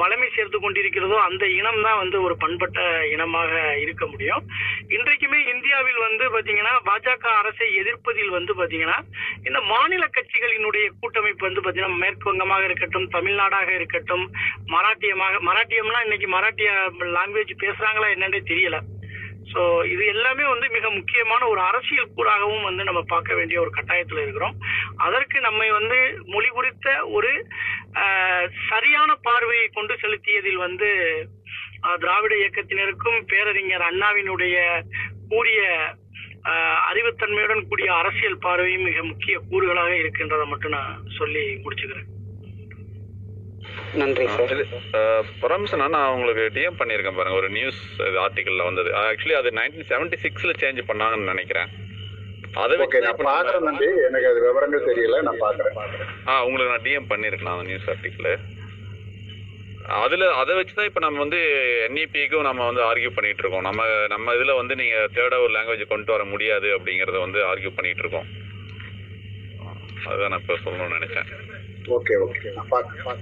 வளமை 0.02 0.28
சேர்த்து 0.36 0.58
கொண்டிருக்கிறதோ 0.60 1.18
அந்த 1.28 1.43
இனம் 1.60 1.82
தான் 1.88 1.99
வந்து 2.04 2.18
ஒரு 2.28 2.38
பண்பட்ட 2.43 2.80
இனமாக 3.14 3.52
இருக்க 3.84 4.04
முடியும். 4.14 4.43
இன்றைக்குமே 4.95 5.39
இந்தியாவில் 5.54 6.06
வந்து 6.08 6.26
பாத்தீங்கன்னா 6.36 6.74
பாஜக 6.89 7.28
அரசை 7.41 7.70
எதிர்ப்பதில் 7.82 8.36
வந்து 8.38 8.54
பாத்தீங்கன்னா 8.62 8.97
இந்த 9.49 9.62
மாநில 9.74 10.04
கட்சிகளினுடைய 10.18 10.88
கூட்டமைப்பு 11.02 11.47
வந்து 11.49 11.66
பாத்தீங்கன்னா 11.66 12.02
மேற்கு 12.04 12.30
வங்கமாக 12.32 12.68
இருக்கட்டும் 12.70 13.08
தமிழ்நாடாக 13.18 13.70
இருக்கட்டும் 13.80 14.26
மராட்டியமாக 14.76 15.38
மராட்டியம்னா 15.49 16.02
இன்னைக்கு 16.08 16.30
மராட்டிய 16.38 16.72
லாங்குவேஜ் 17.18 17.62
பேசுறாங்களா 17.66 18.10
என்னன்னே 18.16 18.41
தெரியல. 18.52 18.80
ஸோ 19.52 19.62
இது 19.93 20.04
எல்லாமே 20.14 20.45
வந்து 20.52 20.68
மிக 20.76 20.86
முக்கியமான 20.97 21.41
ஒரு 21.47 21.62
அரசியல் 21.70 22.14
கூறாகவும் 22.18 22.68
வந்து 22.68 22.84
நம்ம 22.89 23.02
பார்க்க 23.14 23.38
வேண்டிய 23.39 23.58
ஒரு 23.64 23.72
கட்டாயத்தில் 23.78 24.22
இருக்கிறோம். 24.24 24.56
அதற்கு 25.08 25.38
நம்மை 25.47 25.70
வந்து 25.72 25.97
மொழி 26.34 26.49
குறித்த 26.58 26.88
ஒரு 27.18 27.32
சரியான 28.70 29.10
பார்வையை 29.28 29.68
கொண்டு 29.78 29.95
செலுத்தியதில் 30.04 30.64
வந்து 30.66 30.89
திராவிட 32.04 32.34
இயக்கத்தினருக்கும் 32.41 33.20
பேரறிஞர் 33.32 33.88
அண்ணாவினுடைய 33.89 34.58
கூடிய 35.34 35.62
அறிவுத்தன்மையுடன் 36.89 37.68
கூடிய 37.70 37.89
அரசியல் 37.93 38.43
பார்வையும் 38.45 38.88
மிக 38.89 39.04
முக்கிய 39.04 39.36
கூறுகளாக 39.49 39.91
இருக்கின்றதை 39.97 40.45
மட்டும் 40.54 40.76
நான் 40.78 40.93
சொல்லி 41.18 41.43
முடிச்சுக்கிறேன். 41.64 42.10
நன்றி 43.99 44.25
சார் 44.35 44.51
பரம்சனா 45.41 45.85
நான் 45.95 46.11
உங்களுக்கு 46.15 46.43
டிஎம் 46.55 46.77
பண்ணியிருக்கேன் 46.79 47.17
பாருங்க 47.17 47.39
ஒரு 47.41 47.49
நியூஸ் 47.57 47.81
ஆர்டிக்கல்ல 48.23 48.65
வந்தது. 48.67 48.89
ஆக்சுவலி 49.01 49.35
அது 49.39 49.49
நைன்டீன் 49.59 49.89
செவன்டி 49.91 50.17
சிக்ஸ்ல 50.25 50.53
சேஞ்ச் 50.61 50.81
பண்ணாங்கன்னு 50.89 51.31
நினைக்கிறேன். 51.33 51.69
அதை 52.63 52.75
ஓகே 52.75 52.81
வச்சு 52.83 53.01
நான் 53.07 53.27
பாக்குறேன் 53.29 53.67
நம்பி 53.69 53.87
எனக்கு 54.07 54.29
அது 54.31 54.39
விவரங்கள் 54.47 54.87
தெரியல. 54.89 55.19
நான் 55.27 55.41
பாக்குறேன். 55.45 55.77
ஆ 56.29 56.39
உங்களுக்கு 56.47 56.73
நான் 56.73 56.85
டிஎம் 56.87 57.11
பண்ணியிருக்கேன் 57.11 57.53
அந்த 57.55 57.67
நியூஸ் 57.71 57.89
ஆர்டிக்கல் 57.93 58.31
அதுல 60.01 60.25
அதை 60.41 60.53
வச்சு 60.57 60.73
தான் 60.77 60.87
இப்போ 60.89 61.01
நம்ம 61.05 61.19
வந்து 61.23 61.39
என்இபிக்கும் 61.85 62.47
நம்ம 62.47 62.65
வந்து 62.69 62.81
ஆர்கியூ 62.89 63.11
பண்ணிட்டு 63.15 63.41
இருக்கோம் 63.43 63.65
நம்ம 63.67 63.85
நம்ம 64.13 64.33
இதுல 64.37 64.55
வந்து 64.59 64.73
நீங்க 64.81 64.97
தேர்டா 65.15 65.37
ஒரு 65.45 65.53
லாங்குவேஜ் 65.55 65.91
கொண்டு 65.93 66.13
வர 66.15 66.23
முடியாது 66.33 66.67
அப்படிங்கறத 66.77 67.19
வந்து 67.25 67.39
ஆர்கியூ 67.51 67.71
பண்ணிட்டு 67.77 68.03
இருக்கோம் 68.05 68.27
அதுதான் 70.09 70.31
நான் 70.33 70.43
இப்போ 70.43 70.57
சொல்லணும்னு 70.65 70.97
நினைச்சேன். 70.99 71.27
ஓகே 71.97 72.15
ஓகே 72.25 72.53
நான் 72.57 72.71
பாக்குறேன். 72.75 73.21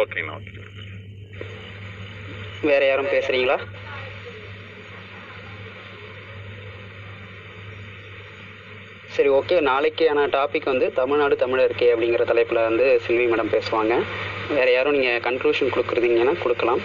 ஓகேண்ணா 0.00 0.34
ஓகே 0.38 0.60
வேற 2.62 2.86
யாரும் 2.86 3.06
பேசுறீங்களா? 3.06 3.56
சரி 9.06 9.28
ஓகே 9.28 9.56
நாளைக்கான 9.60 10.22
டாபிக் 10.36 10.64
வந்து 10.64 10.92
தமிழ்நாடு 10.92 11.34
தமிழருக்கே 11.40 11.88
அப்படிங்கிற 11.94 12.24
தலைப்பில் 12.24 12.66
வந்து 12.68 13.00
செல்வி 13.00 13.26
மேடம் 13.26 13.52
பேசுவாங்க. 13.54 14.02
வேற 14.48 14.70
யாரும் 14.70 14.96
நீங்கள் 14.98 15.20
கன்க்ளூஷன் 15.20 15.74
கொடுக்குறீங்கன்னா 15.74 16.38
கொடுக்கலாம். 16.38 16.80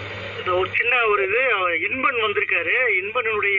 ஒரு 0.46 0.68
சின்ன 0.76 1.06
ஒரு 1.06 1.22
இது 1.28 1.40
அவர் 1.52 1.74
இன்பன் 1.78 2.20
வந்திருக்காரு. 2.26 2.76
இன்பனுடைய 3.02 3.58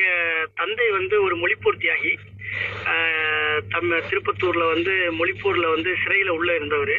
தந்தை 0.55 0.89
வந்து 0.89 1.23
ஒரு 1.23 1.35
மொழிப்போர் 1.35 1.81
தியாகி 1.81 2.13
ஆஹ் 2.85 3.59
தம் 3.69 3.91
திருப்பத்தூர்ல 3.91 4.63
வந்து 4.73 4.93
மொழிப்பூர்ல 5.19 5.69
வந்து 5.69 5.95
சிறையில 6.05 6.29
உள்ள 6.29 6.55
இருந்தவர். 6.55 6.95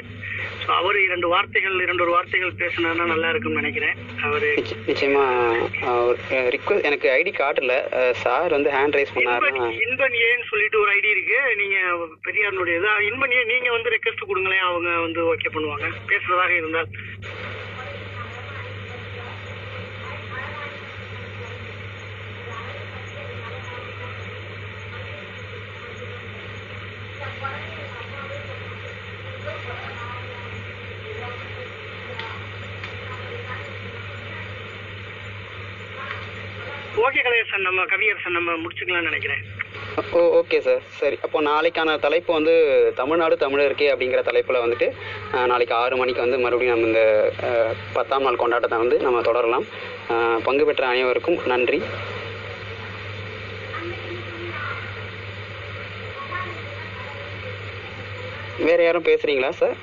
அவர் 0.66 1.00
இரண்டு 1.00 1.28
வார்த்தைகள் 1.28 1.80
இரண்டு 1.80 2.02
ஒரு 2.02 2.12
வார்த்தைகள் 2.12 2.52
பேசினா 2.52 3.04
நல்லா 3.04 3.28
இருக்கும்னு 3.28 3.60
நினைக்கிறேன். 3.60 3.94
அவரு 4.22 4.54
நிச்ச- 4.56 4.90
நிச்சயமா 4.90 5.30
ரிக்வஸ்ட் 6.30 6.82
எனக்கு 6.82 7.08
ஐடி 7.10 7.30
காட்டல 7.30 8.10
சார் 8.10 8.50
வந்து 8.50 8.70
ஹேண்ட் 8.70 9.00
ரைஸ் 9.00 9.18
பண்ணாருன்னா 9.18 9.88
இன்பன் 9.88 10.12
ஏன்னு 10.12 10.44
சொல்லிட்டு 10.48 10.80
ஒரு 10.80 10.92
ஐடி 10.92 11.04
இருக்கு. 11.04 11.38
நீங்க 11.56 11.76
பெரியாருடைய 12.24 13.00
இன்பன் 13.00 13.32
ஏ 13.32 13.44
நீங்க 13.44 13.70
வந்து 13.70 13.90
ரெக்வஸ்ட் 13.90 14.26
கொடுங்களேன். 14.26 14.58
அவங்க 14.58 15.00
வந்து 15.00 15.34
ஓகே 15.34 15.48
பண்ணுவாங்க. 15.54 15.90
பேசுறதாக 16.08 16.48
இருந்தால். 16.48 16.88
ஓகே 37.06 37.20
கணேசன் 37.26 37.64
நம்ம 37.66 37.84
கவியரசன் 37.92 38.36
நம்ம 38.36 38.50
முடிச்சுக்கலாம்னு 38.62 39.08
நினைக்கிறேன். 39.10 39.42
Oh 40.18 40.20
okay 40.40 40.58
sir. 40.66 40.82
சரி 40.98 41.16
அப்போ 41.26 41.38
நாளைக்கான 41.48 41.96
தலைப்பு 42.04 42.30
வந்து 42.36 42.54
தமிழ்நாடு 43.00 43.36
தமிழருக்கே 43.42 43.88
அப்படிங்கிற 43.92 44.20
தலைப்பில் 44.28 44.62
வந்துட்டு 44.64 44.86
நாளைக்கு 45.50 45.74
ஆறு 45.80 45.96
மணிக்கு 46.00 46.24
வந்து 46.24 46.38
மறுபடியும் 46.44 46.74
நம்ம 46.74 46.90
இந்த 46.90 47.02
பத்தாம் 47.96 48.26
நாள் 48.26 48.40
கொண்டாட்டத்தை 48.42 48.78
வந்து 48.84 48.98
நம்ம 49.06 49.22
தொடரலாம். 49.28 49.66
பங்கு 50.48 50.66
பெற்ற 50.68 50.86
அனைவருக்கும் 50.92 51.40
நன்றி. 51.52 51.80
வேறு 58.68 58.84
யாரும் 58.84 59.08
பேசுகிறீங்களா 59.10 59.52
சார்? 59.62 59.78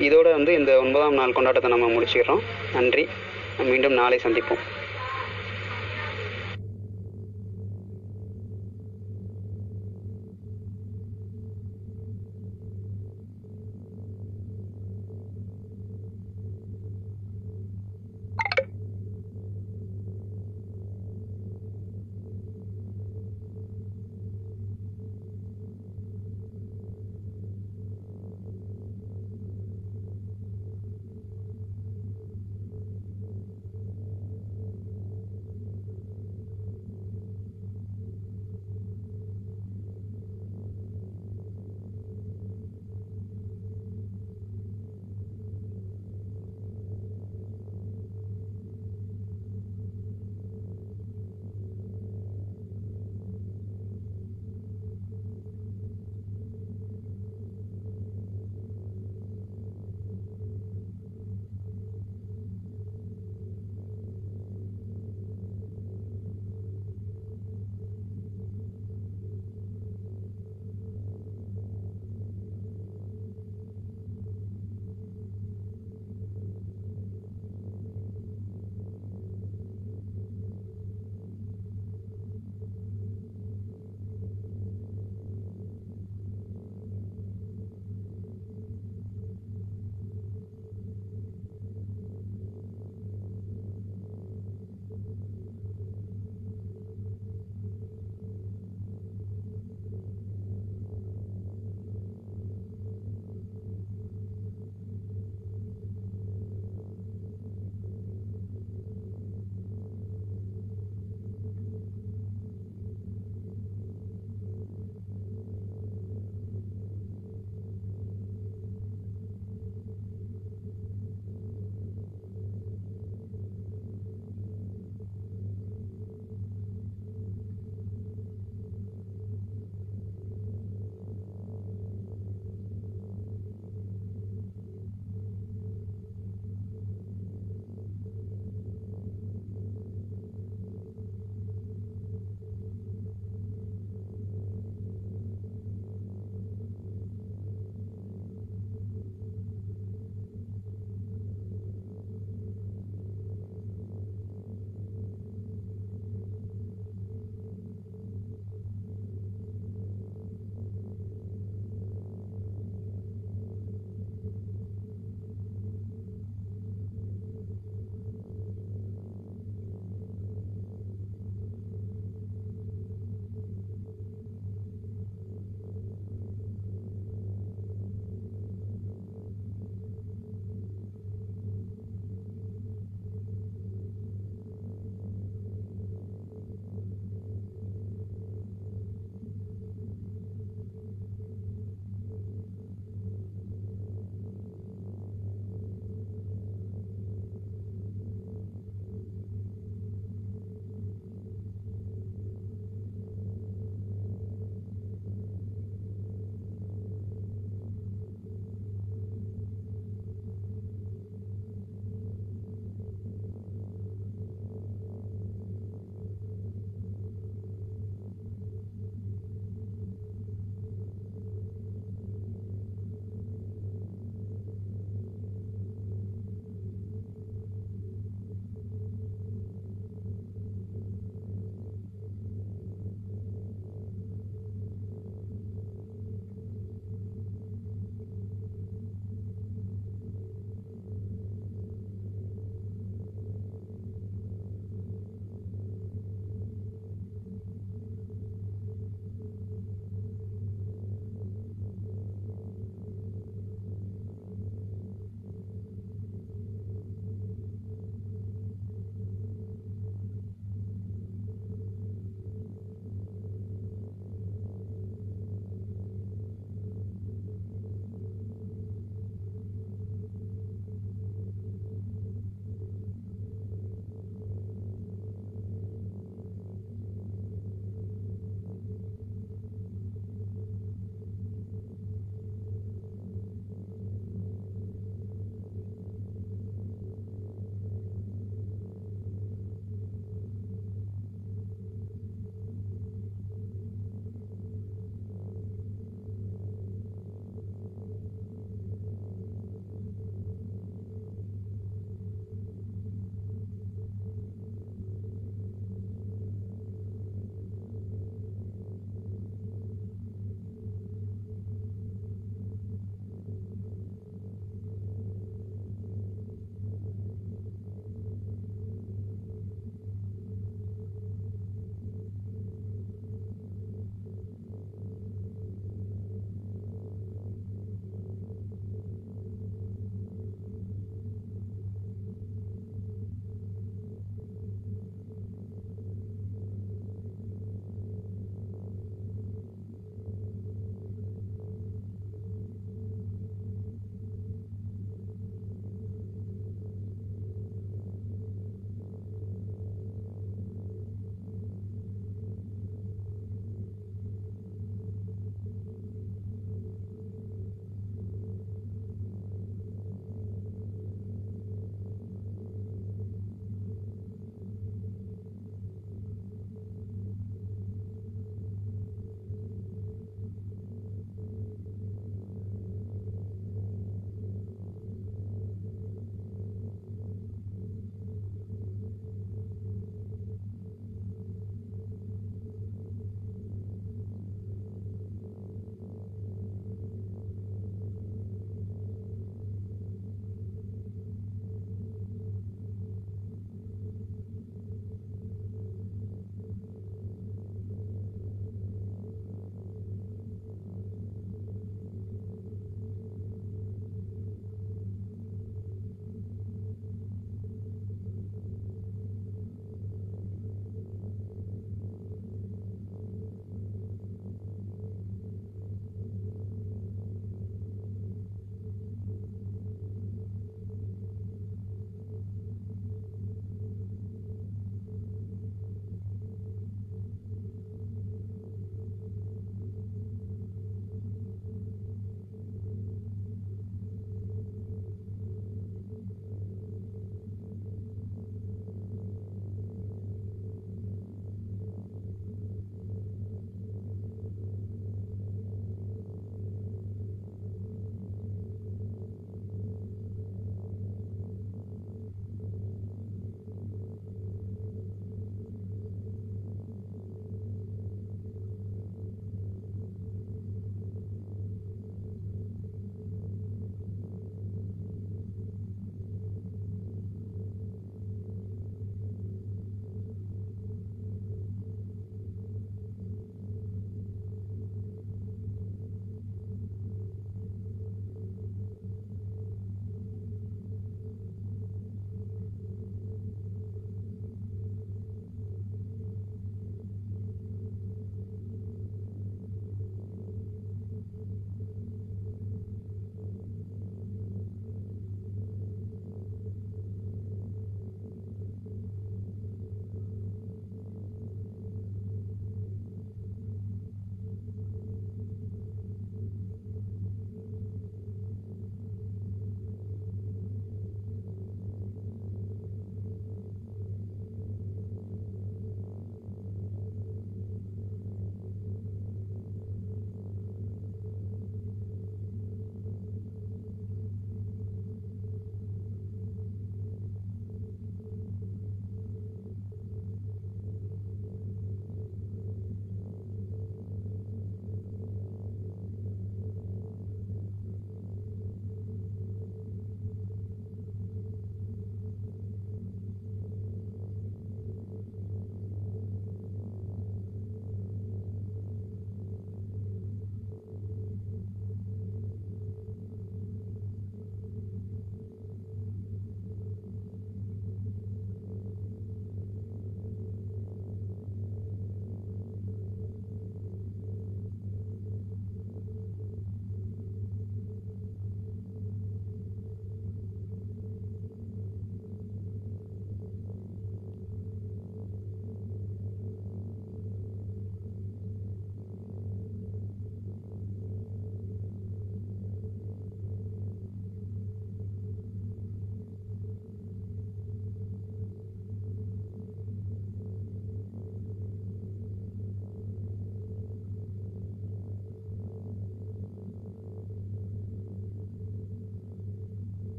இதோட 0.00 0.30
வந்து 0.30 0.54
இந்த 0.54 0.78
ஒன்பதாம் 0.78 1.14
நாள் 1.14 1.32
கொண்டாட்டத்தை 1.32 1.68
நம்ம 1.68 1.86
முடிச்சுக்கிறோம். 1.86 2.40
நன்றி. 2.72 3.08
மீண்டும் 3.58 3.92
நாளை 3.92 4.20
சந்திப்போம். 4.22 4.62